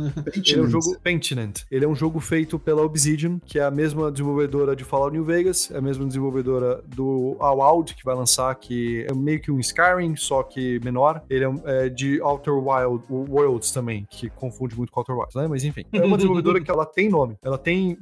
Ele 0.51 0.59
é 0.59 0.61
um 0.61 0.69
jogo 0.69 0.99
Pentiment. 1.03 1.53
Ele 1.69 1.85
é 1.85 1.87
um 1.87 1.95
jogo 1.95 2.19
feito 2.19 2.59
pela 2.59 2.81
Obsidian, 2.81 3.39
que 3.45 3.59
é 3.59 3.63
a 3.63 3.71
mesma 3.71 4.11
desenvolvedora 4.11 4.75
de 4.75 4.83
Fallout 4.83 5.13
New 5.13 5.23
Vegas, 5.23 5.71
é 5.71 5.77
a 5.77 5.81
mesma 5.81 6.05
desenvolvedora 6.05 6.83
do 6.87 7.37
Avowed, 7.39 7.95
que 7.95 8.03
vai 8.03 8.15
lançar, 8.15 8.53
que 8.55 9.05
é 9.09 9.13
meio 9.13 9.39
que 9.39 9.51
um 9.51 9.59
Skyrim, 9.59 10.15
só 10.15 10.43
que 10.43 10.79
menor. 10.83 11.21
Ele 11.29 11.45
é, 11.45 11.85
é 11.85 11.89
de 11.89 12.21
Outer 12.21 12.53
Wild 12.53 13.03
Worlds 13.09 13.71
também, 13.71 14.05
que 14.09 14.29
confunde 14.29 14.75
muito 14.75 14.91
com 14.91 14.99
Outer 14.99 15.15
Wilds, 15.15 15.35
né? 15.35 15.47
Mas 15.47 15.63
enfim. 15.63 15.85
É 15.91 16.03
uma 16.03 16.17
desenvolvedora 16.17 16.61
que 16.61 16.69
ela 16.69 16.85
tem 16.85 17.09
nome. 17.09 17.37
Ela 17.41 17.57
tem 17.57 17.97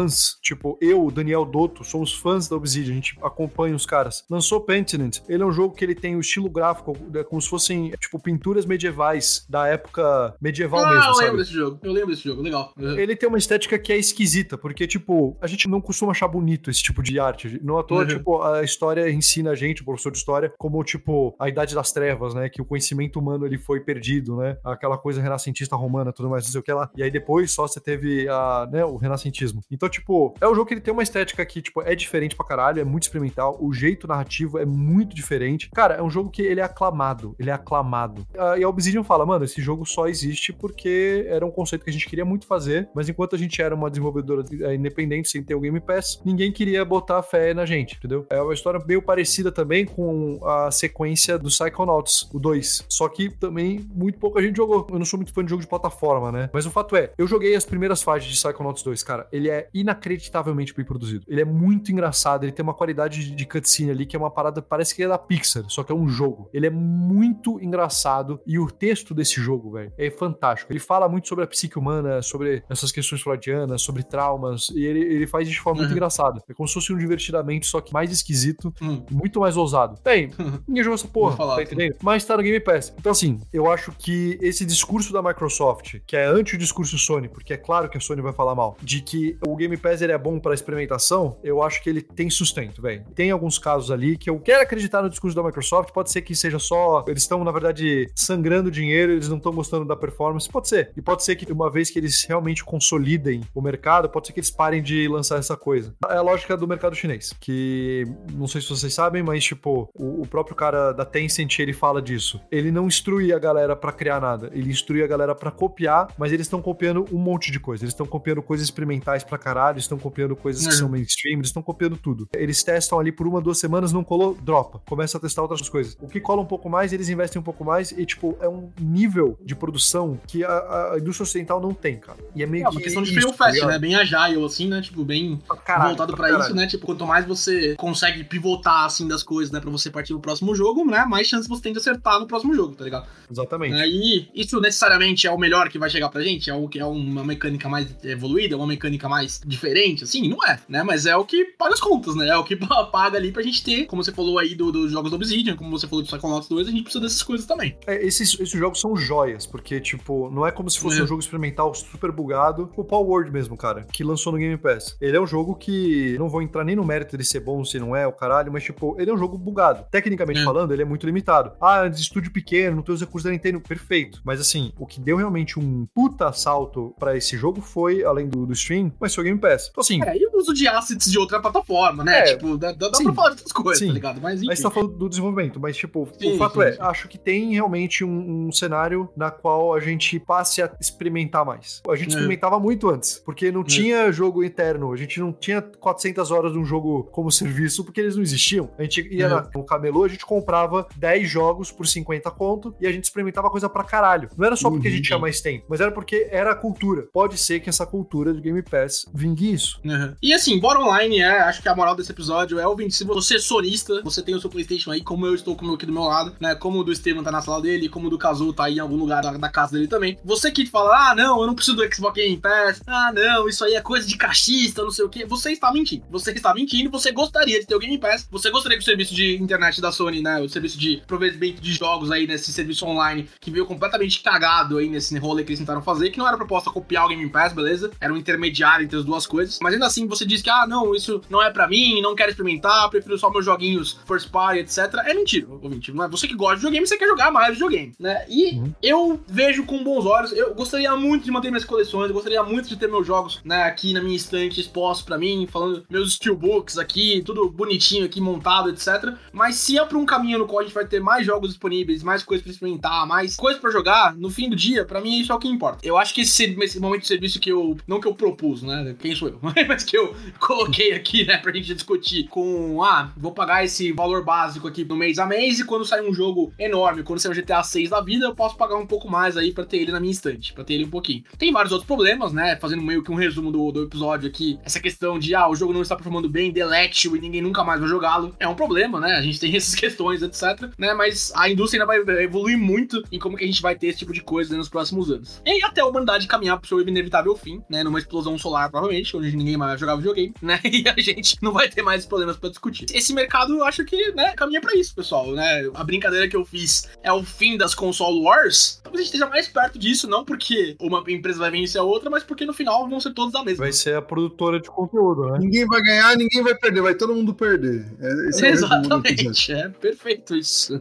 fãs. 0.00 0.38
Tipo, 0.40 0.78
eu, 0.80 1.10
Daniel 1.10 1.44
Dotto, 1.44 1.84
somos 1.84 2.14
fãs 2.14 2.48
da 2.48 2.56
Obsidian. 2.56 2.92
A 2.92 2.94
gente 2.94 3.18
acompanha 3.22 3.74
os 3.74 3.86
caras. 3.86 4.24
Lançou 4.30 4.60
Pentiment. 4.60 5.22
Ele 5.28 5.42
é 5.42 5.46
um 5.46 5.52
jogo 5.52 5.74
que 5.74 5.84
ele 5.84 5.94
tem 5.94 6.16
o 6.16 6.20
estilo 6.20 6.48
gráfico, 6.48 6.96
é 7.14 7.22
como 7.22 7.40
se 7.40 7.48
fossem, 7.48 7.90
tipo, 8.00 8.18
pinturas 8.18 8.64
medievais 8.64 9.46
da 9.48 9.66
época 9.66 10.34
medieval 10.40 10.84
ah, 10.84 10.88
mesmo, 10.88 11.04
eu 11.04 11.14
sabe? 11.14 11.24
lembro 11.24 11.38
desse 11.38 11.52
jogo. 11.52 11.78
Eu 11.82 11.92
lembro 11.92 12.10
desse 12.10 12.24
jogo. 12.24 12.42
Legal. 12.42 12.72
Uhum. 12.76 12.98
Ele 12.98 13.16
tem 13.16 13.28
uma 13.28 13.38
estética 13.38 13.78
que 13.78 13.92
é 13.92 13.98
esquisita, 13.98 14.56
porque, 14.56 14.86
tipo, 14.86 15.36
a 15.40 15.46
gente 15.46 15.68
não 15.68 15.80
costuma 15.80 16.12
achar 16.12 16.28
bonito 16.28 16.70
esse 16.70 16.82
tipo 16.82 17.02
de 17.02 17.18
arte. 17.18 17.60
Não 17.62 17.78
à 17.78 17.82
toa, 17.82 18.02
uhum. 18.02 18.06
tipo, 18.06 18.42
a 18.42 18.62
história 18.62 19.10
ensina 19.10 19.50
a 19.50 19.54
gente, 19.54 19.82
o 19.82 19.84
professor 19.84 20.10
de 20.10 20.18
história, 20.18 20.52
como, 20.58 20.82
tipo, 20.84 21.34
a 21.38 21.48
Idade 21.48 21.74
das 21.74 21.92
Trevas, 21.92 22.34
né? 22.34 22.48
Que 22.48 22.62
o 22.62 22.64
conhecimento 22.64 23.18
humano, 23.18 23.46
ele 23.46 23.58
foi 23.58 23.80
perdido, 23.80 24.36
né? 24.36 24.56
Aquela 24.64 24.96
coisa 24.96 25.20
renascentista 25.20 25.76
romana, 25.76 26.12
tudo 26.12 26.30
mais, 26.30 26.44
não 26.44 26.52
sei 26.52 26.60
o 26.60 26.64
que 26.64 26.72
lá. 26.72 26.90
E 26.96 27.02
aí 27.02 27.10
depois 27.10 27.52
só 27.52 27.66
você 27.66 27.80
teve 27.80 28.28
a, 28.28 28.68
né, 28.70 28.84
o 28.84 28.96
renascentismo. 28.96 29.60
Então, 29.70 29.88
tipo, 29.90 30.34
é 30.40 30.48
um 30.48 30.54
jogo 30.54 30.66
que 30.66 30.74
ele 30.74 30.80
tem 30.80 30.92
uma 30.92 31.02
estética 31.02 31.44
que, 31.44 31.60
tipo, 31.60 31.82
é 31.82 31.94
diferente 31.94 32.36
pra 32.36 32.46
caralho, 32.46 32.80
é 32.80 32.84
muito 32.84 33.04
experimental, 33.04 33.58
o 33.60 33.72
jeito 33.72 34.06
narrativo 34.06 34.58
é 34.58 34.64
muito 34.64 35.14
diferente. 35.14 35.70
Cara, 35.70 35.94
é 35.94 36.02
um 36.02 36.10
jogo 36.10 36.30
que 36.30 36.42
ele 36.42 36.60
é 36.60 36.64
aclamado, 36.64 37.34
ele 37.38 37.50
é 37.50 37.52
aclamado. 37.52 38.26
Uh, 38.34 38.58
e 38.58 38.64
a 38.64 38.68
Obsidian 38.68 39.02
fala, 39.02 39.26
mano, 39.26 39.44
esse 39.44 39.60
jogo 39.60 39.84
só 39.84 40.08
existe 40.08 40.52
porque 40.52 41.26
era 41.28 41.44
um 41.44 41.50
conceito 41.50 41.84
que 41.84 41.90
a 41.90 41.92
gente 41.92 42.08
queria 42.08 42.24
muito 42.24 42.46
fazer, 42.46 42.88
mas 42.94 43.08
enquanto 43.08 43.34
a 43.34 43.38
gente 43.38 43.60
era 43.60 43.74
uma 43.74 43.90
desenvolvedora 43.90 44.44
eh, 44.60 44.74
independente, 44.74 45.28
sem 45.28 45.42
ter 45.42 45.54
o 45.54 45.60
Game 45.60 45.80
Pass, 45.80 46.20
ninguém 46.24 46.52
queria 46.52 46.84
botar 46.84 47.22
fé 47.22 47.52
na 47.54 47.66
gente, 47.66 47.96
entendeu? 47.96 48.26
É 48.30 48.40
uma 48.40 48.54
história 48.54 48.80
meio 48.86 49.02
parecida 49.02 49.50
também 49.50 49.84
com 49.84 50.40
a 50.44 50.70
sequência 50.70 51.38
do 51.38 51.48
Psychonauts, 51.48 52.28
o 52.32 52.38
2. 52.38 52.86
Só 52.88 53.08
que 53.08 53.30
também 53.30 53.88
muito 53.94 54.18
pouca 54.18 54.42
gente 54.42 54.56
jogou. 54.56 54.86
Eu 54.90 54.98
não 54.98 55.04
sou 55.04 55.18
muito 55.18 55.32
fã 55.32 55.44
de 55.44 55.50
jogo 55.50 55.62
de 55.62 55.68
plataforma, 55.68 56.30
né? 56.30 56.50
Mas 56.52 56.66
o 56.66 56.70
fato 56.70 56.96
é, 56.96 57.12
eu 57.16 57.26
joguei 57.26 57.54
as 57.54 57.64
primeiras 57.64 58.02
fases 58.02 58.28
de 58.28 58.34
Psychonauts 58.34 58.82
2, 58.82 59.02
cara. 59.02 59.28
Ele 59.32 59.48
é 59.48 59.68
inacreditavelmente 59.80 60.74
bem 60.74 60.84
produzido. 60.84 61.24
Ele 61.28 61.40
é 61.40 61.44
muito 61.44 61.90
engraçado, 61.92 62.44
ele 62.44 62.52
tem 62.52 62.62
uma 62.62 62.74
qualidade 62.74 63.30
de 63.30 63.46
cutscene 63.46 63.90
ali 63.90 64.06
que 64.06 64.16
é 64.16 64.18
uma 64.18 64.30
parada, 64.30 64.62
parece 64.62 64.94
que 64.94 65.02
é 65.02 65.08
da 65.08 65.18
Pixar, 65.18 65.64
só 65.68 65.82
que 65.82 65.92
é 65.92 65.94
um 65.94 66.08
jogo. 66.08 66.48
Ele 66.52 66.66
é 66.66 66.70
muito 66.70 67.60
engraçado 67.62 68.40
e 68.46 68.58
o 68.58 68.70
texto 68.70 69.14
desse 69.14 69.40
jogo, 69.40 69.72
velho, 69.72 69.92
é 69.96 70.10
fantástico. 70.10 70.72
Ele 70.72 70.80
fala 70.80 71.08
muito 71.08 71.28
sobre 71.28 71.44
a 71.44 71.46
psique 71.46 71.78
humana, 71.78 72.22
sobre 72.22 72.62
essas 72.68 72.92
questões 72.92 73.22
freudianas, 73.22 73.82
sobre 73.82 74.02
traumas, 74.02 74.68
e 74.70 74.84
ele, 74.84 75.00
ele 75.00 75.26
faz 75.26 75.48
de 75.48 75.58
forma 75.58 75.78
uhum. 75.78 75.84
muito 75.84 75.96
engraçada. 75.96 76.42
É 76.48 76.54
como 76.54 76.68
se 76.68 76.74
fosse 76.74 76.92
um 76.92 76.98
divertidamente, 76.98 77.66
só 77.66 77.80
que 77.80 77.92
mais 77.92 78.10
esquisito, 78.10 78.72
uhum. 78.80 79.04
muito 79.10 79.40
mais 79.40 79.56
ousado. 79.56 79.98
Bem, 80.04 80.30
ninguém 80.66 80.84
jogou 80.84 80.94
essa 80.94 81.08
porra, 81.08 81.36
falar, 81.36 81.56
tá 81.56 81.62
entendendo? 81.62 81.96
Mas 82.02 82.24
tá 82.24 82.36
no 82.36 82.42
Game 82.42 82.60
Pass. 82.60 82.92
Então, 82.98 83.12
assim, 83.12 83.40
eu 83.52 83.70
acho 83.70 83.92
que 83.92 84.38
esse 84.40 84.64
discurso 84.64 85.12
da 85.12 85.22
Microsoft, 85.22 86.00
que 86.06 86.16
é 86.16 86.26
anti 86.26 86.54
o 86.54 86.58
discurso 86.58 86.98
Sony, 86.98 87.28
porque 87.28 87.52
é 87.52 87.56
claro 87.56 87.88
que 87.88 87.96
a 87.96 88.00
Sony 88.00 88.20
vai 88.20 88.32
falar 88.32 88.54
mal, 88.54 88.76
de 88.82 89.00
que 89.00 89.38
o 89.46 89.56
Game 89.56 89.69
Pass 89.76 90.02
ele 90.02 90.12
é 90.12 90.18
bom 90.18 90.38
para 90.38 90.54
experimentação, 90.54 91.38
eu 91.42 91.62
acho 91.62 91.82
que 91.82 91.90
ele 91.90 92.00
tem 92.00 92.30
sustento, 92.30 92.80
velho. 92.80 93.04
Tem 93.14 93.30
alguns 93.30 93.58
casos 93.58 93.90
ali 93.90 94.16
que 94.16 94.30
eu 94.30 94.38
quero 94.38 94.62
acreditar 94.62 95.02
no 95.02 95.10
discurso 95.10 95.36
da 95.36 95.42
Microsoft, 95.42 95.92
pode 95.92 96.10
ser 96.10 96.22
que 96.22 96.34
seja 96.34 96.58
só 96.58 97.04
eles 97.08 97.22
estão 97.22 97.42
na 97.44 97.50
verdade 97.50 98.10
sangrando 98.14 98.70
dinheiro, 98.70 99.12
eles 99.12 99.28
não 99.28 99.36
estão 99.36 99.52
gostando 99.52 99.84
da 99.84 99.96
performance, 99.96 100.48
pode 100.48 100.68
ser. 100.68 100.92
E 100.96 101.02
pode 101.02 101.24
ser 101.24 101.36
que 101.36 101.50
uma 101.52 101.70
vez 101.70 101.90
que 101.90 101.98
eles 101.98 102.24
realmente 102.24 102.64
consolidem 102.64 103.42
o 103.54 103.60
mercado, 103.60 104.08
pode 104.08 104.26
ser 104.26 104.32
que 104.32 104.40
eles 104.40 104.50
parem 104.50 104.82
de 104.82 105.08
lançar 105.08 105.38
essa 105.38 105.56
coisa. 105.56 105.94
É 106.08 106.16
a 106.16 106.22
lógica 106.22 106.56
do 106.56 106.68
mercado 106.68 106.94
chinês, 106.94 107.32
que 107.40 108.04
não 108.32 108.46
sei 108.46 108.60
se 108.60 108.68
vocês 108.68 108.94
sabem, 108.94 109.22
mas 109.22 109.44
tipo, 109.44 109.90
o, 109.94 110.22
o 110.22 110.26
próprio 110.26 110.54
cara 110.54 110.92
da 110.92 111.04
Tencent, 111.04 111.58
ele 111.58 111.72
fala 111.72 112.00
disso. 112.00 112.40
Ele 112.50 112.70
não 112.70 112.86
instrui 112.86 113.32
a 113.32 113.38
galera 113.38 113.74
para 113.74 113.92
criar 113.92 114.20
nada, 114.20 114.50
ele 114.52 114.70
instrui 114.70 115.02
a 115.02 115.06
galera 115.06 115.34
para 115.34 115.50
copiar, 115.50 116.08
mas 116.16 116.32
eles 116.32 116.46
estão 116.46 116.62
copiando 116.62 117.04
um 117.12 117.18
monte 117.18 117.50
de 117.50 117.58
coisa. 117.58 117.84
Eles 117.84 117.94
estão 117.94 118.06
copiando 118.06 118.42
coisas 118.42 118.64
experimentais 118.64 119.24
caralho, 119.24 119.40
estão 119.84 119.98
copiando 119.98 120.36
coisas 120.36 120.66
que 120.66 120.74
são 120.74 120.88
mainstream, 120.88 121.38
eles 121.38 121.48
estão 121.48 121.62
copiando 121.62 121.96
tudo. 121.96 122.28
Eles 122.34 122.62
testam 122.62 122.98
ali 122.98 123.12
por 123.12 123.26
uma, 123.26 123.40
duas 123.40 123.58
semanas, 123.58 123.92
não 123.92 124.04
colou, 124.04 124.34
dropa. 124.34 124.80
Começa 124.88 125.18
a 125.18 125.20
testar 125.20 125.42
outras 125.42 125.68
coisas. 125.68 125.96
O 126.00 126.08
que 126.08 126.20
cola 126.20 126.42
um 126.42 126.46
pouco 126.46 126.68
mais, 126.68 126.92
eles 126.92 127.08
investem 127.08 127.40
um 127.40 127.44
pouco 127.44 127.64
mais 127.64 127.92
e, 127.92 128.04
tipo, 128.04 128.36
é 128.40 128.48
um 128.48 128.70
nível 128.80 129.38
de 129.44 129.54
produção 129.54 130.18
que 130.26 130.44
a, 130.44 130.92
a 130.94 130.98
indústria 130.98 131.24
ocidental 131.24 131.60
não 131.60 131.72
tem, 131.74 131.98
cara. 131.98 132.18
E 132.34 132.42
é 132.42 132.46
meio 132.46 132.66
é, 132.66 132.68
que. 132.68 132.76
uma 132.76 132.82
questão 132.82 133.02
de 133.02 133.14
fail 133.14 133.32
fast, 133.32 133.60
tá 133.60 133.66
né? 133.66 133.78
Bem 133.78 133.94
agile, 133.94 134.44
assim, 134.44 134.68
né? 134.68 134.80
Tipo, 134.80 135.04
bem 135.04 135.40
caralho, 135.64 135.90
voltado 135.90 136.16
pra, 136.16 136.28
pra 136.28 136.38
isso, 136.40 136.54
né? 136.54 136.66
Tipo, 136.66 136.86
quanto 136.86 137.06
mais 137.06 137.24
você 137.24 137.74
consegue 137.76 138.24
pivotar, 138.24 138.84
assim, 138.84 139.06
das 139.06 139.22
coisas, 139.22 139.52
né? 139.52 139.60
Pra 139.60 139.70
você 139.70 139.90
partir 139.90 140.12
pro 140.12 140.20
próximo 140.20 140.54
jogo, 140.54 140.84
né? 140.84 141.04
Mais 141.04 141.26
chance 141.26 141.48
você 141.48 141.62
tem 141.62 141.72
de 141.72 141.78
acertar 141.78 142.18
no 142.18 142.26
próximo 142.26 142.54
jogo, 142.54 142.74
tá 142.74 142.84
ligado? 142.84 143.06
Exatamente. 143.30 143.76
E 143.76 144.28
isso 144.34 144.60
necessariamente 144.60 145.26
é 145.26 145.30
o 145.30 145.38
melhor 145.38 145.68
que 145.68 145.78
vai 145.78 145.90
chegar 145.90 146.08
pra 146.08 146.22
gente? 146.22 146.50
É, 146.50 146.54
o, 146.54 146.68
é 146.74 146.84
uma 146.84 147.24
mecânica 147.24 147.68
mais 147.68 147.88
evoluída? 148.04 148.54
É 148.54 148.56
uma 148.56 148.66
mecânica 148.66 149.08
mais 149.08 149.39
diferente? 149.46 150.04
Assim, 150.04 150.28
não 150.28 150.38
é, 150.46 150.58
né? 150.68 150.82
Mas 150.82 151.06
é 151.06 151.16
o 151.16 151.24
que 151.24 151.44
paga 151.44 151.74
as 151.74 151.80
contas, 151.80 152.14
né? 152.14 152.28
É 152.28 152.36
o 152.36 152.44
que 152.44 152.56
paga 152.92 153.16
ali 153.16 153.32
pra 153.32 153.42
gente 153.42 153.62
ter, 153.62 153.86
como 153.86 154.02
você 154.02 154.12
falou 154.12 154.38
aí 154.38 154.54
dos 154.54 154.72
do 154.72 154.88
jogos 154.88 155.10
do 155.10 155.16
Obsidian, 155.16 155.56
como 155.56 155.70
você 155.70 155.86
falou 155.86 156.02
do 156.02 156.08
Psychonauts 156.08 156.48
2, 156.48 156.68
a 156.68 156.70
gente 156.70 156.82
precisa 156.82 157.02
dessas 157.02 157.22
coisas 157.22 157.46
também. 157.46 157.76
É, 157.86 158.04
esses, 158.04 158.34
esses 158.34 158.50
jogos 158.50 158.80
são 158.80 158.96
joias, 158.96 159.46
porque, 159.46 159.80
tipo, 159.80 160.30
não 160.30 160.46
é 160.46 160.50
como 160.50 160.70
se 160.70 160.78
fosse 160.78 161.00
é. 161.00 161.02
um 161.02 161.06
jogo 161.06 161.20
experimental 161.20 161.74
super 161.74 162.12
bugado. 162.12 162.70
O 162.76 162.84
Power 162.84 163.08
Word 163.08 163.30
mesmo, 163.30 163.56
cara, 163.56 163.86
que 163.92 164.04
lançou 164.04 164.32
no 164.32 164.38
Game 164.38 164.56
Pass. 164.56 164.96
Ele 165.00 165.16
é 165.16 165.20
um 165.20 165.26
jogo 165.26 165.54
que 165.54 166.16
não 166.18 166.28
vou 166.28 166.42
entrar 166.42 166.64
nem 166.64 166.76
no 166.76 166.84
mérito 166.84 167.16
de 167.16 167.24
ser 167.24 167.40
bom, 167.40 167.64
se 167.64 167.78
não 167.78 167.94
é, 167.94 168.06
o 168.06 168.12
caralho, 168.12 168.52
mas, 168.52 168.64
tipo, 168.64 168.96
ele 168.98 169.10
é 169.10 169.14
um 169.14 169.18
jogo 169.18 169.36
bugado. 169.36 169.84
Tecnicamente 169.90 170.40
é. 170.40 170.44
falando, 170.44 170.72
ele 170.72 170.82
é 170.82 170.84
muito 170.84 171.06
limitado. 171.06 171.52
Ah, 171.60 171.88
de 171.88 172.00
estúdio 172.00 172.32
pequeno, 172.32 172.76
não 172.76 172.82
tem 172.82 172.94
os 172.94 173.00
recursos 173.00 173.24
da 173.24 173.30
Nintendo, 173.30 173.60
perfeito. 173.60 174.20
Mas, 174.24 174.40
assim, 174.40 174.72
o 174.78 174.86
que 174.86 175.00
deu 175.00 175.16
realmente 175.16 175.58
um 175.58 175.86
puta 175.94 176.32
salto 176.32 176.94
para 176.98 177.16
esse 177.16 177.36
jogo 177.36 177.60
foi, 177.60 178.04
além 178.04 178.28
do, 178.28 178.46
do 178.46 178.52
stream, 178.52 178.92
mas 179.00 179.14
foi 179.14 179.22
o 179.22 179.26
Game 179.26 179.29
Pass. 179.38 179.68
Então, 179.70 179.80
assim. 179.80 180.02
É, 180.02 180.16
e 180.16 180.26
o 180.26 180.38
uso 180.38 180.52
de 180.54 180.66
assets 180.66 181.10
de 181.10 181.18
outra 181.18 181.40
plataforma, 181.40 182.04
né? 182.04 182.20
É, 182.20 182.22
tipo, 182.34 182.56
dá, 182.56 182.72
dá 182.72 182.90
pra 182.90 183.12
falar 183.12 183.28
de 183.28 183.36
outras 183.36 183.52
coisas, 183.52 183.78
sim. 183.78 183.88
tá 183.88 183.92
ligado? 183.92 184.20
Mas, 184.20 184.38
enfim. 184.38 184.46
Mas 184.46 184.58
você 184.58 184.64
tá 184.64 184.70
falando 184.70 184.96
do 184.96 185.08
desenvolvimento, 185.08 185.60
mas, 185.60 185.76
tipo, 185.76 186.08
sim, 186.18 186.34
o 186.34 186.38
fato 186.38 186.60
sim, 186.60 186.68
é, 186.68 186.76
acho 186.80 187.08
que 187.08 187.18
tem 187.18 187.52
realmente 187.52 188.04
um, 188.04 188.46
um, 188.46 188.52
cenário 188.52 189.08
na 189.16 189.30
qual 189.30 189.74
a 189.74 189.80
gente 189.80 190.18
passe 190.18 190.62
a 190.62 190.70
experimentar 190.80 191.44
mais. 191.44 191.82
A 191.88 191.96
gente 191.96 192.08
é. 192.08 192.10
experimentava 192.10 192.58
muito 192.58 192.88
antes, 192.88 193.22
porque 193.24 193.50
não 193.50 193.62
é. 193.62 193.64
tinha 193.64 194.12
jogo 194.12 194.42
interno, 194.44 194.92
a 194.92 194.96
gente 194.96 195.20
não 195.20 195.32
tinha 195.32 195.62
400 195.62 196.30
horas 196.30 196.52
de 196.52 196.58
um 196.58 196.64
jogo 196.64 197.04
como 197.04 197.30
serviço, 197.30 197.84
porque 197.84 198.00
eles 198.00 198.16
não 198.16 198.22
existiam. 198.22 198.70
A 198.78 198.82
gente 198.82 199.06
ia 199.12 199.26
é. 199.26 199.56
no 199.56 199.64
camelô, 199.64 200.04
a 200.04 200.08
gente 200.08 200.24
comprava 200.24 200.86
10 200.96 201.28
jogos 201.28 201.70
por 201.70 201.86
50 201.86 202.30
conto 202.30 202.74
e 202.80 202.86
a 202.86 202.92
gente 202.92 203.04
experimentava 203.04 203.50
coisa 203.50 203.68
pra 203.68 203.84
caralho. 203.84 204.28
Não 204.36 204.46
era 204.46 204.56
só 204.56 204.70
porque 204.70 204.88
uhum. 204.88 204.94
a 204.94 204.96
gente 204.96 205.06
tinha 205.06 205.16
uhum. 205.16 205.22
mais 205.22 205.40
tempo, 205.40 205.66
mas 205.68 205.80
era 205.80 205.90
porque 205.90 206.28
era 206.30 206.52
a 206.52 206.54
cultura. 206.54 207.08
Pode 207.12 207.38
ser 207.38 207.60
que 207.60 207.68
essa 207.68 207.86
cultura 207.86 208.32
de 208.32 208.40
Game 208.40 208.62
Pass 208.62 209.06
vingue 209.20 209.52
isso. 209.52 209.78
Uhum. 209.84 210.14
E 210.22 210.32
assim, 210.32 210.58
bora 210.58 210.80
online 210.80 211.20
é, 211.20 211.40
acho 211.42 211.62
que 211.62 211.68
a 211.68 211.76
moral 211.76 211.94
desse 211.94 212.10
episódio 212.10 212.58
é, 212.58 212.66
ouvinte, 212.66 212.94
se 212.94 213.04
você 213.04 213.36
é 213.36 213.38
sonista, 213.38 214.00
você 214.02 214.22
tem 214.22 214.34
o 214.34 214.40
seu 214.40 214.50
Playstation 214.50 214.90
aí, 214.90 215.02
como 215.02 215.26
eu 215.26 215.34
estou 215.34 215.54
com 215.54 215.62
o 215.62 215.66
meu 215.66 215.74
aqui 215.74 215.86
do 215.86 215.92
meu 215.92 216.02
lado, 216.02 216.34
né, 216.40 216.54
como 216.54 216.78
o 216.80 216.84
do 216.84 216.92
Estevam 216.92 217.22
tá 217.22 217.30
na 217.30 217.40
sala 217.40 217.60
dele, 217.60 217.88
como 217.88 218.06
o 218.06 218.10
do 218.10 218.18
Kazu 218.18 218.52
tá 218.52 218.64
aí 218.64 218.76
em 218.76 218.80
algum 218.80 218.96
lugar 218.96 219.22
da, 219.22 219.32
da 219.32 219.48
casa 219.48 219.72
dele 219.72 219.88
também. 219.88 220.18
Você 220.24 220.50
que 220.50 220.66
fala, 220.66 221.10
ah, 221.10 221.14
não, 221.14 221.40
eu 221.40 221.46
não 221.46 221.54
preciso 221.54 221.76
do 221.76 221.94
Xbox 221.94 222.14
Game 222.14 222.36
Pass, 222.36 222.80
ah, 222.86 223.12
não, 223.14 223.48
isso 223.48 223.64
aí 223.64 223.74
é 223.74 223.80
coisa 223.80 224.06
de 224.06 224.16
cachista, 224.16 224.82
não 224.82 224.90
sei 224.90 225.04
o 225.04 225.08
que, 225.08 225.26
você 225.26 225.52
está 225.52 225.72
mentindo. 225.72 226.04
Você 226.10 226.32
está 226.32 226.54
mentindo, 226.54 226.90
você 226.90 227.12
gostaria 227.12 227.60
de 227.60 227.66
ter 227.66 227.74
o 227.74 227.78
Game 227.78 227.98
Pass, 227.98 228.26
você 228.30 228.50
gostaria 228.50 228.78
que 228.78 228.82
o 228.82 228.84
serviço 228.84 229.14
de 229.14 229.36
internet 229.36 229.80
da 229.80 229.92
Sony, 229.92 230.22
né, 230.22 230.40
o 230.40 230.48
serviço 230.48 230.78
de 230.78 231.02
provimento 231.06 231.60
de 231.60 231.72
jogos 231.72 232.10
aí 232.10 232.26
nesse 232.26 232.52
serviço 232.52 232.86
online, 232.86 233.28
que 233.40 233.50
veio 233.50 233.66
completamente 233.66 234.22
cagado 234.22 234.78
aí 234.78 234.88
nesse 234.88 235.16
rolê 235.18 235.44
que 235.44 235.50
eles 235.50 235.60
tentaram 235.60 235.82
fazer, 235.82 236.10
que 236.10 236.18
não 236.18 236.26
era 236.26 236.36
proposta 236.36 236.70
copiar 236.70 237.06
o 237.06 237.08
Game 237.08 237.28
Pass, 237.28 237.52
beleza? 237.52 237.90
Era 238.00 238.12
um 238.12 238.16
intermediário 238.16 238.84
entre 238.84 238.98
as 238.98 239.04
duas 239.10 239.26
coisas, 239.26 239.58
mas 239.60 239.74
ainda 239.74 239.86
assim 239.86 240.06
você 240.06 240.24
diz 240.24 240.40
que, 240.40 240.48
ah, 240.48 240.66
não, 240.66 240.94
isso 240.94 241.20
não 241.28 241.42
é 241.42 241.50
para 241.50 241.68
mim, 241.68 242.00
não 242.00 242.14
quero 242.14 242.30
experimentar, 242.30 242.88
prefiro 242.88 243.18
só 243.18 243.30
meus 243.30 243.44
joguinhos 243.44 243.98
first 244.06 244.30
party, 244.30 244.60
etc. 244.60 244.78
É 245.04 245.14
mentira, 245.14 245.46
ouvinte. 245.50 245.92
Não 245.92 246.04
é 246.04 246.08
você 246.08 246.28
que 246.28 246.34
gosta 246.34 246.56
de 246.56 246.60
videogame, 246.60 246.86
você 246.86 246.96
quer 246.96 247.08
jogar 247.08 247.30
mais 247.30 247.52
videogame, 247.52 247.92
né? 247.98 248.24
E 248.28 248.54
uhum. 248.54 248.72
eu 248.82 249.20
vejo 249.26 249.64
com 249.64 249.82
bons 249.82 250.06
olhos, 250.06 250.32
eu 250.32 250.54
gostaria 250.54 250.94
muito 250.96 251.24
de 251.24 251.30
manter 251.30 251.50
minhas 251.50 251.64
coleções, 251.64 252.08
eu 252.08 252.14
gostaria 252.14 252.42
muito 252.42 252.68
de 252.68 252.76
ter 252.76 252.88
meus 252.88 253.06
jogos, 253.06 253.40
né, 253.44 253.64
aqui 253.64 253.92
na 253.92 254.00
minha 254.00 254.16
estante 254.16 254.60
expostos 254.60 255.04
para 255.04 255.18
mim, 255.18 255.46
falando 255.50 255.84
meus 255.90 256.14
steelbooks 256.14 256.78
aqui, 256.78 257.22
tudo 257.24 257.50
bonitinho 257.50 258.04
aqui 258.04 258.20
montado, 258.20 258.70
etc. 258.70 259.14
Mas 259.32 259.56
se 259.56 259.78
é 259.78 259.84
pra 259.84 259.98
um 259.98 260.06
caminho 260.06 260.38
no 260.38 260.46
qual 260.46 260.60
a 260.60 260.62
gente 260.62 260.74
vai 260.74 260.86
ter 260.86 261.00
mais 261.00 261.26
jogos 261.26 261.50
disponíveis, 261.50 262.02
mais 262.02 262.22
coisas 262.22 262.42
pra 262.42 262.52
experimentar, 262.52 263.06
mais 263.06 263.36
coisas 263.36 263.60
para 263.60 263.70
jogar, 263.70 264.14
no 264.16 264.30
fim 264.30 264.48
do 264.48 264.56
dia, 264.56 264.84
para 264.84 265.00
mim 265.00 265.20
isso 265.20 265.32
é 265.32 265.34
o 265.34 265.38
que 265.38 265.48
importa. 265.48 265.78
Eu 265.82 265.98
acho 265.98 266.14
que 266.14 266.22
esse, 266.22 266.44
esse 266.60 266.78
momento 266.78 267.02
de 267.02 267.08
serviço 267.08 267.40
que 267.40 267.50
eu, 267.50 267.76
não 267.86 268.00
que 268.00 268.06
eu 268.06 268.14
propus, 268.14 268.62
né, 268.62 268.94
quem 269.00 269.14
sou 269.14 269.28
eu, 269.28 269.40
mas 269.66 269.82
que 269.82 269.96
eu 269.96 270.14
coloquei 270.38 270.92
aqui, 270.92 271.24
né, 271.24 271.38
pra 271.38 271.52
gente 271.52 271.74
discutir 271.74 272.28
com, 272.28 272.82
ah, 272.82 273.12
vou 273.16 273.32
pagar 273.32 273.64
esse 273.64 273.92
valor 273.92 274.24
básico 274.24 274.68
aqui 274.68 274.84
no 274.84 274.96
mês 274.96 275.18
a 275.18 275.26
mês 275.26 275.58
e 275.58 275.64
quando 275.64 275.84
sair 275.84 276.06
um 276.06 276.12
jogo 276.12 276.52
enorme, 276.58 277.02
quando 277.02 277.18
sair 277.18 277.32
um 277.32 277.34
GTA 277.34 277.62
6 277.62 277.90
da 277.90 278.00
vida, 278.00 278.26
eu 278.26 278.34
posso 278.34 278.56
pagar 278.56 278.76
um 278.76 278.86
pouco 278.86 279.10
mais 279.10 279.36
aí 279.36 279.52
para 279.52 279.64
ter 279.64 279.78
ele 279.78 279.92
na 279.92 280.00
minha 280.00 280.12
estante, 280.12 280.52
para 280.52 280.64
ter 280.64 280.74
ele 280.74 280.84
um 280.84 280.90
pouquinho. 280.90 281.24
Tem 281.38 281.52
vários 281.52 281.72
outros 281.72 281.86
problemas, 281.86 282.32
né, 282.32 282.56
fazendo 282.56 282.82
meio 282.82 283.02
que 283.02 283.10
um 283.10 283.16
resumo 283.16 283.50
do, 283.50 283.72
do 283.72 283.82
episódio 283.84 284.28
aqui, 284.28 284.58
essa 284.64 284.80
questão 284.80 285.18
de, 285.18 285.34
ah, 285.34 285.48
o 285.48 285.56
jogo 285.56 285.72
não 285.72 285.82
está 285.82 285.96
performando 285.96 286.28
bem, 286.28 286.52
delete-o 286.52 287.16
e 287.16 287.20
ninguém 287.20 287.42
nunca 287.42 287.64
mais 287.64 287.80
vai 287.80 287.88
jogá-lo, 287.88 288.34
é 288.38 288.46
um 288.46 288.54
problema, 288.54 289.00
né, 289.00 289.12
a 289.12 289.22
gente 289.22 289.40
tem 289.40 289.54
essas 289.56 289.74
questões, 289.74 290.22
etc, 290.22 290.70
né, 290.78 290.92
mas 290.94 291.32
a 291.34 291.48
indústria 291.48 291.82
ainda 291.82 292.04
vai 292.04 292.22
evoluir 292.22 292.58
muito 292.58 293.02
em 293.10 293.18
como 293.18 293.36
que 293.36 293.44
a 293.44 293.46
gente 293.46 293.62
vai 293.62 293.74
ter 293.74 293.88
esse 293.88 293.98
tipo 293.98 294.12
de 294.12 294.20
coisa 294.20 294.56
nos 294.56 294.68
próximos 294.68 295.10
anos. 295.10 295.42
E 295.44 295.64
até 295.64 295.80
a 295.80 295.86
humanidade 295.86 296.26
caminhar 296.26 296.58
pro 296.58 296.68
seu 296.68 296.80
inevitável 296.80 297.34
fim, 297.36 297.62
né, 297.68 297.82
numa 297.82 297.98
explosão 297.98 298.36
solar, 298.38 298.70
provavelmente, 298.70 298.89
onde 298.90 299.36
ninguém 299.36 299.56
mais 299.56 299.72
vai 299.72 299.78
jogar 299.78 299.96
videogame, 299.96 300.34
né, 300.42 300.60
e 300.64 300.84
a 300.88 301.00
gente 301.00 301.36
não 301.42 301.52
vai 301.52 301.68
ter 301.68 301.82
mais 301.82 302.04
problemas 302.04 302.36
para 302.36 302.50
discutir. 302.50 302.86
Esse 302.92 303.12
mercado, 303.12 303.54
eu 303.54 303.64
acho 303.64 303.84
que, 303.84 304.12
né, 304.12 304.32
caminha 304.34 304.60
para 304.60 304.74
isso, 304.74 304.94
pessoal, 304.94 305.32
né? 305.32 305.70
A 305.74 305.84
brincadeira 305.84 306.28
que 306.28 306.36
eu 306.36 306.44
fiz 306.44 306.88
é 307.02 307.12
o 307.12 307.22
fim 307.22 307.56
das 307.56 307.74
console 307.74 308.20
wars. 308.20 308.80
Talvez 308.82 309.00
a 309.00 309.04
gente 309.04 309.14
esteja 309.14 309.28
mais 309.28 309.48
perto 309.48 309.78
disso, 309.78 310.08
não 310.08 310.24
porque 310.24 310.76
uma 310.80 311.02
empresa 311.08 311.38
vai 311.38 311.50
vencer 311.50 311.80
a 311.80 311.84
outra, 311.84 312.10
mas 312.10 312.22
porque 312.22 312.44
no 312.44 312.52
final 312.52 312.88
vão 312.88 313.00
ser 313.00 313.12
todos 313.12 313.32
da 313.32 313.44
mesma. 313.44 313.64
Vai 313.64 313.72
ser 313.72 313.96
a 313.96 314.02
produtora 314.02 314.60
de 314.60 314.68
conteúdo, 314.68 315.30
né? 315.30 315.38
Ninguém 315.38 315.66
vai 315.66 315.80
ganhar, 315.82 316.16
ninguém 316.16 316.42
vai 316.42 316.54
perder, 316.54 316.82
vai 316.82 316.94
todo 316.94 317.14
mundo 317.14 317.34
perder. 317.34 317.86
É, 318.00 318.46
é 318.46 318.50
Exatamente, 318.50 319.52
é 319.52 319.68
perfeito 319.68 320.36
isso. 320.36 320.80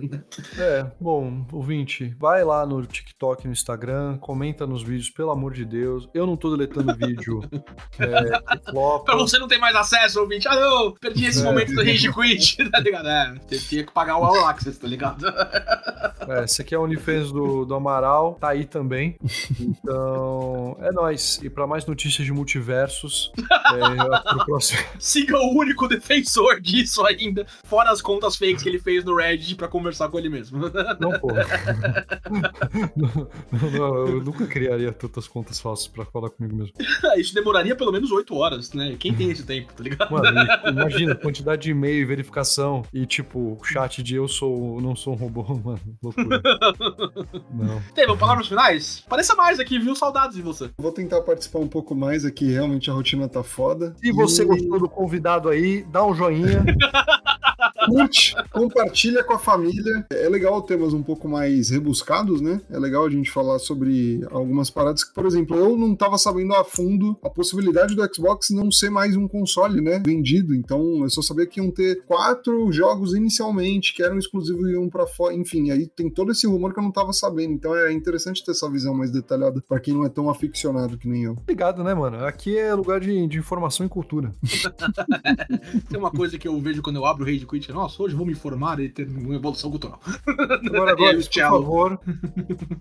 É, 0.58 0.86
bom, 1.00 1.46
ouvinte, 1.52 2.16
vai 2.20 2.44
lá 2.44 2.66
no 2.66 2.86
TikTok, 2.86 3.46
no 3.46 3.54
Instagram, 3.54 4.18
comenta 4.18 4.66
nos 4.66 4.84
vídeos, 4.84 5.10
pelo 5.10 5.32
amor 5.32 5.54
de 5.54 5.66
Deus. 5.66 6.10
Eu 6.14 6.26
não 6.26 6.36
tô 6.36 6.56
deletando 6.56 6.96
vídeo. 6.96 7.42
é, 8.00 8.40
pra 9.06 9.16
você 9.16 9.38
não 9.38 9.48
ter 9.48 9.58
mais 9.58 9.76
acesso, 9.76 10.22
ouvinte. 10.22 10.48
Ah, 10.48 10.56
não, 10.56 10.92
perdi 10.94 11.26
esse 11.26 11.42
é. 11.42 11.44
momento 11.44 11.74
do 11.74 11.84
Rage 11.84 12.12
Quit, 12.12 12.70
tá 12.70 12.80
ligado? 12.80 13.08
É, 13.08 13.36
tinha 13.68 13.84
que 13.84 13.92
pagar 13.92 14.18
o 14.18 14.24
All 14.24 14.48
Access, 14.48 14.80
tá 14.80 14.88
ligado? 14.88 15.26
É, 16.28 16.44
esse 16.44 16.62
aqui 16.62 16.76
é 16.76 16.78
o 16.78 16.84
OnlyFans 16.84 17.32
do, 17.32 17.66
do 17.66 17.76
Amaral, 17.76 18.36
tá 18.40 18.50
aí 18.50 18.66
também. 18.66 19.16
Então, 19.60 20.78
é 20.82 20.92
nóis. 20.92 21.40
E 21.42 21.50
pra 21.50 21.66
mais 21.66 21.86
notícias 21.86 22.26
de 22.26 22.32
multiversos, 22.32 23.32
é, 23.38 24.30
pro 24.30 24.46
próximo. 24.46 24.80
Siga 25.00 25.38
o 25.38 25.58
único 25.58 25.88
defensor 25.88 26.60
disso 26.60 27.06
ainda, 27.06 27.46
fora 27.64 27.92
as 27.92 28.02
contas 28.02 28.36
fakes 28.36 28.64
que 28.64 28.70
ele 28.70 28.80
fez 28.80 29.04
no 29.04 29.16
Reddit 29.16 29.56
pra 29.56 29.68
conversar 29.68 30.10
com 30.10 30.18
ele 30.18 30.30
mesmo. 30.30 30.60
Não, 31.00 31.12
porra. 31.20 31.46
não, 32.96 33.28
não, 33.52 33.72
não, 33.72 34.08
eu 34.08 34.24
nunca 34.24 34.46
criaria 34.46 34.92
tantas 34.92 35.28
contas 35.28 35.60
falsas 35.60 35.88
pra 35.88 36.06
falar 36.06 36.30
comigo 36.30 36.56
mesmo. 36.56 36.74
Isso 37.18 37.34
demoraria 37.34 37.76
pelo 37.80 37.92
menos 37.92 38.12
8 38.12 38.36
horas, 38.36 38.74
né? 38.74 38.96
Quem 39.00 39.14
tem 39.16 39.32
esse 39.32 39.44
tempo, 39.44 39.74
tá 39.74 39.84
ligado? 39.84 40.12
Mano, 40.12 40.28
imagina, 40.68 41.16
quantidade 41.16 41.64
de 41.64 41.72
e-mail 41.72 42.02
e 42.02 42.06
verificação 42.06 42.84
e, 42.94 43.06
tipo, 43.06 43.58
chat 43.64 44.04
de 44.04 44.16
eu 44.16 44.28
sou, 44.28 44.80
não 44.82 44.96
sou 44.96 45.14
um 45.14 45.16
robô, 45.16 45.44
mano. 45.64 45.80
Loucura. 46.04 46.42
não. 47.52 47.82
Teve 47.96 48.16
palavras 48.18 48.48
finais? 48.48 49.04
Pareça 49.08 49.34
mais 49.34 49.60
aqui, 49.60 49.80
viu? 49.80 49.96
Saudades 49.96 50.36
de 50.36 50.42
você. 50.42 50.70
Vou 50.78 50.92
tentar 50.92 51.22
participar 51.22 51.60
um 51.60 51.68
pouco 51.68 51.96
mais 51.96 52.26
aqui, 52.26 52.52
realmente 52.52 52.92
a 52.92 52.94
rotina 52.94 53.28
tá 53.30 53.42
foda. 53.42 53.96
Se 53.98 54.12
você 54.12 54.44
gostou 54.44 54.80
do 54.80 54.90
convidado 54.90 55.48
aí, 55.50 55.84
dá 55.84 56.06
um 56.06 56.14
joinha. 56.14 56.64
Curte, 57.86 58.36
compartilha 58.52 59.24
com 59.24 59.34
a 59.34 59.40
família. 59.40 60.06
É 60.10 60.28
legal 60.30 60.62
temas 60.62 60.94
um 60.94 61.04
pouco 61.04 61.28
mais 61.28 61.70
rebuscados, 61.70 62.42
né? 62.42 62.62
É 62.70 62.78
legal 62.78 63.06
a 63.06 63.10
gente 63.10 63.32
falar 63.32 63.60
sobre 63.60 64.22
algumas 64.32 64.70
paradas 64.70 65.04
que, 65.04 65.14
por 65.14 65.26
exemplo, 65.26 65.58
eu 65.58 65.78
não 65.78 65.96
tava 65.96 66.18
sabendo 66.18 66.54
a 66.56 66.64
fundo 66.64 67.18
a 67.24 67.30
possibilidade 67.30 67.96
do 67.96 68.14
Xbox 68.14 68.50
não 68.50 68.72
ser 68.72 68.90
mais 68.90 69.16
um 69.16 69.28
console, 69.28 69.82
né? 69.82 70.02
Vendido. 70.04 70.54
Então, 70.54 71.04
eu 71.04 71.10
só 71.10 71.22
sabia 71.22 71.46
que 71.46 71.60
iam 71.60 71.72
ter 71.72 72.04
quatro 72.06 72.72
jogos 72.72 73.14
inicialmente 73.14 73.94
que 73.94 74.04
eram 74.04 74.18
exclusivos 74.18 74.68
e 74.70 74.74
iam 74.74 74.90
pra 74.90 75.08
fora. 75.08 75.34
Enfim, 75.34 75.72
aí 75.72 75.88
tem 75.88 76.10
todo 76.10 76.32
esse 76.32 76.48
rumor 76.48 76.74
que 76.74 76.80
eu 76.80 76.84
não 76.84 76.92
tava 76.92 77.14
sabendo. 77.14 77.54
Então, 77.54 77.76
é 77.76 77.92
interessante 77.92 78.44
ter 78.44 78.52
essa 78.52 78.70
visão 78.70 78.94
mais 78.94 79.12
detalhada 79.12 79.64
para 79.68 79.80
quem 79.80 79.94
não 79.94 80.06
é 80.06 80.10
tão 80.10 80.30
aficionado 80.30 80.98
que 80.98 81.08
nem 81.08 81.24
eu. 81.24 81.34
Obrigado, 81.34 81.84
né, 81.84 81.94
mano? 81.94 82.26
Aqui 82.26 82.58
é 82.58 82.74
lugar 82.74 83.00
de, 83.00 83.28
de 83.28 83.38
informação 83.38 83.86
e 83.86 83.90
cultura. 83.90 84.32
tem 85.90 86.00
uma 86.00 86.12
coisa 86.12 86.38
que 86.38 86.48
eu 86.48 86.60
vejo 86.60 86.82
quando 86.82 86.98
eu 86.98 87.06
abro 87.06 87.24
o 87.24 87.26
Rage 87.26 87.46
Quit, 87.46 87.69
nossa, 87.74 88.02
hoje 88.02 88.16
vou 88.16 88.26
me 88.26 88.34
informar 88.34 88.80
e 88.80 88.90
ter 88.90 89.08
uma 89.08 89.36
evolução 89.36 89.70
cultural. 89.70 90.00
Agora, 90.66 90.92
agora 90.94 91.18
por 91.18 91.32
favor, 91.32 92.00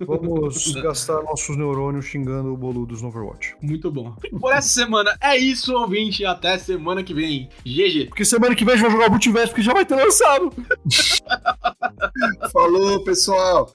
vamos 0.07 0.73
gastar 0.83 1.23
nossos 1.23 1.57
neurônios 1.57 2.07
xingando 2.07 2.53
o 2.53 2.57
boludos 2.57 3.03
no 3.03 3.09
Overwatch. 3.09 3.57
Muito 3.61 3.91
bom. 3.91 4.15
Por 4.41 4.53
essa 4.53 4.69
semana 4.69 5.17
é 5.21 5.37
isso, 5.37 5.75
ouvinte. 5.75 6.25
Até 6.25 6.59
semana 6.59 7.03
que 7.03 7.15
vem. 7.15 7.49
GG. 7.65 8.07
Porque 8.09 8.25
semana 8.25 8.55
que 8.55 8.65
vem 8.65 8.75
a 8.75 8.77
gente 8.77 8.87
vai 8.87 8.93
jogar 8.93 9.09
o 9.09 9.11
Multiverso, 9.11 9.49
porque 9.49 9.63
já 9.63 9.73
vai 9.73 9.85
ter 9.85 9.97
lançado. 9.97 10.53
Falou, 12.53 13.03
pessoal. 13.05 13.75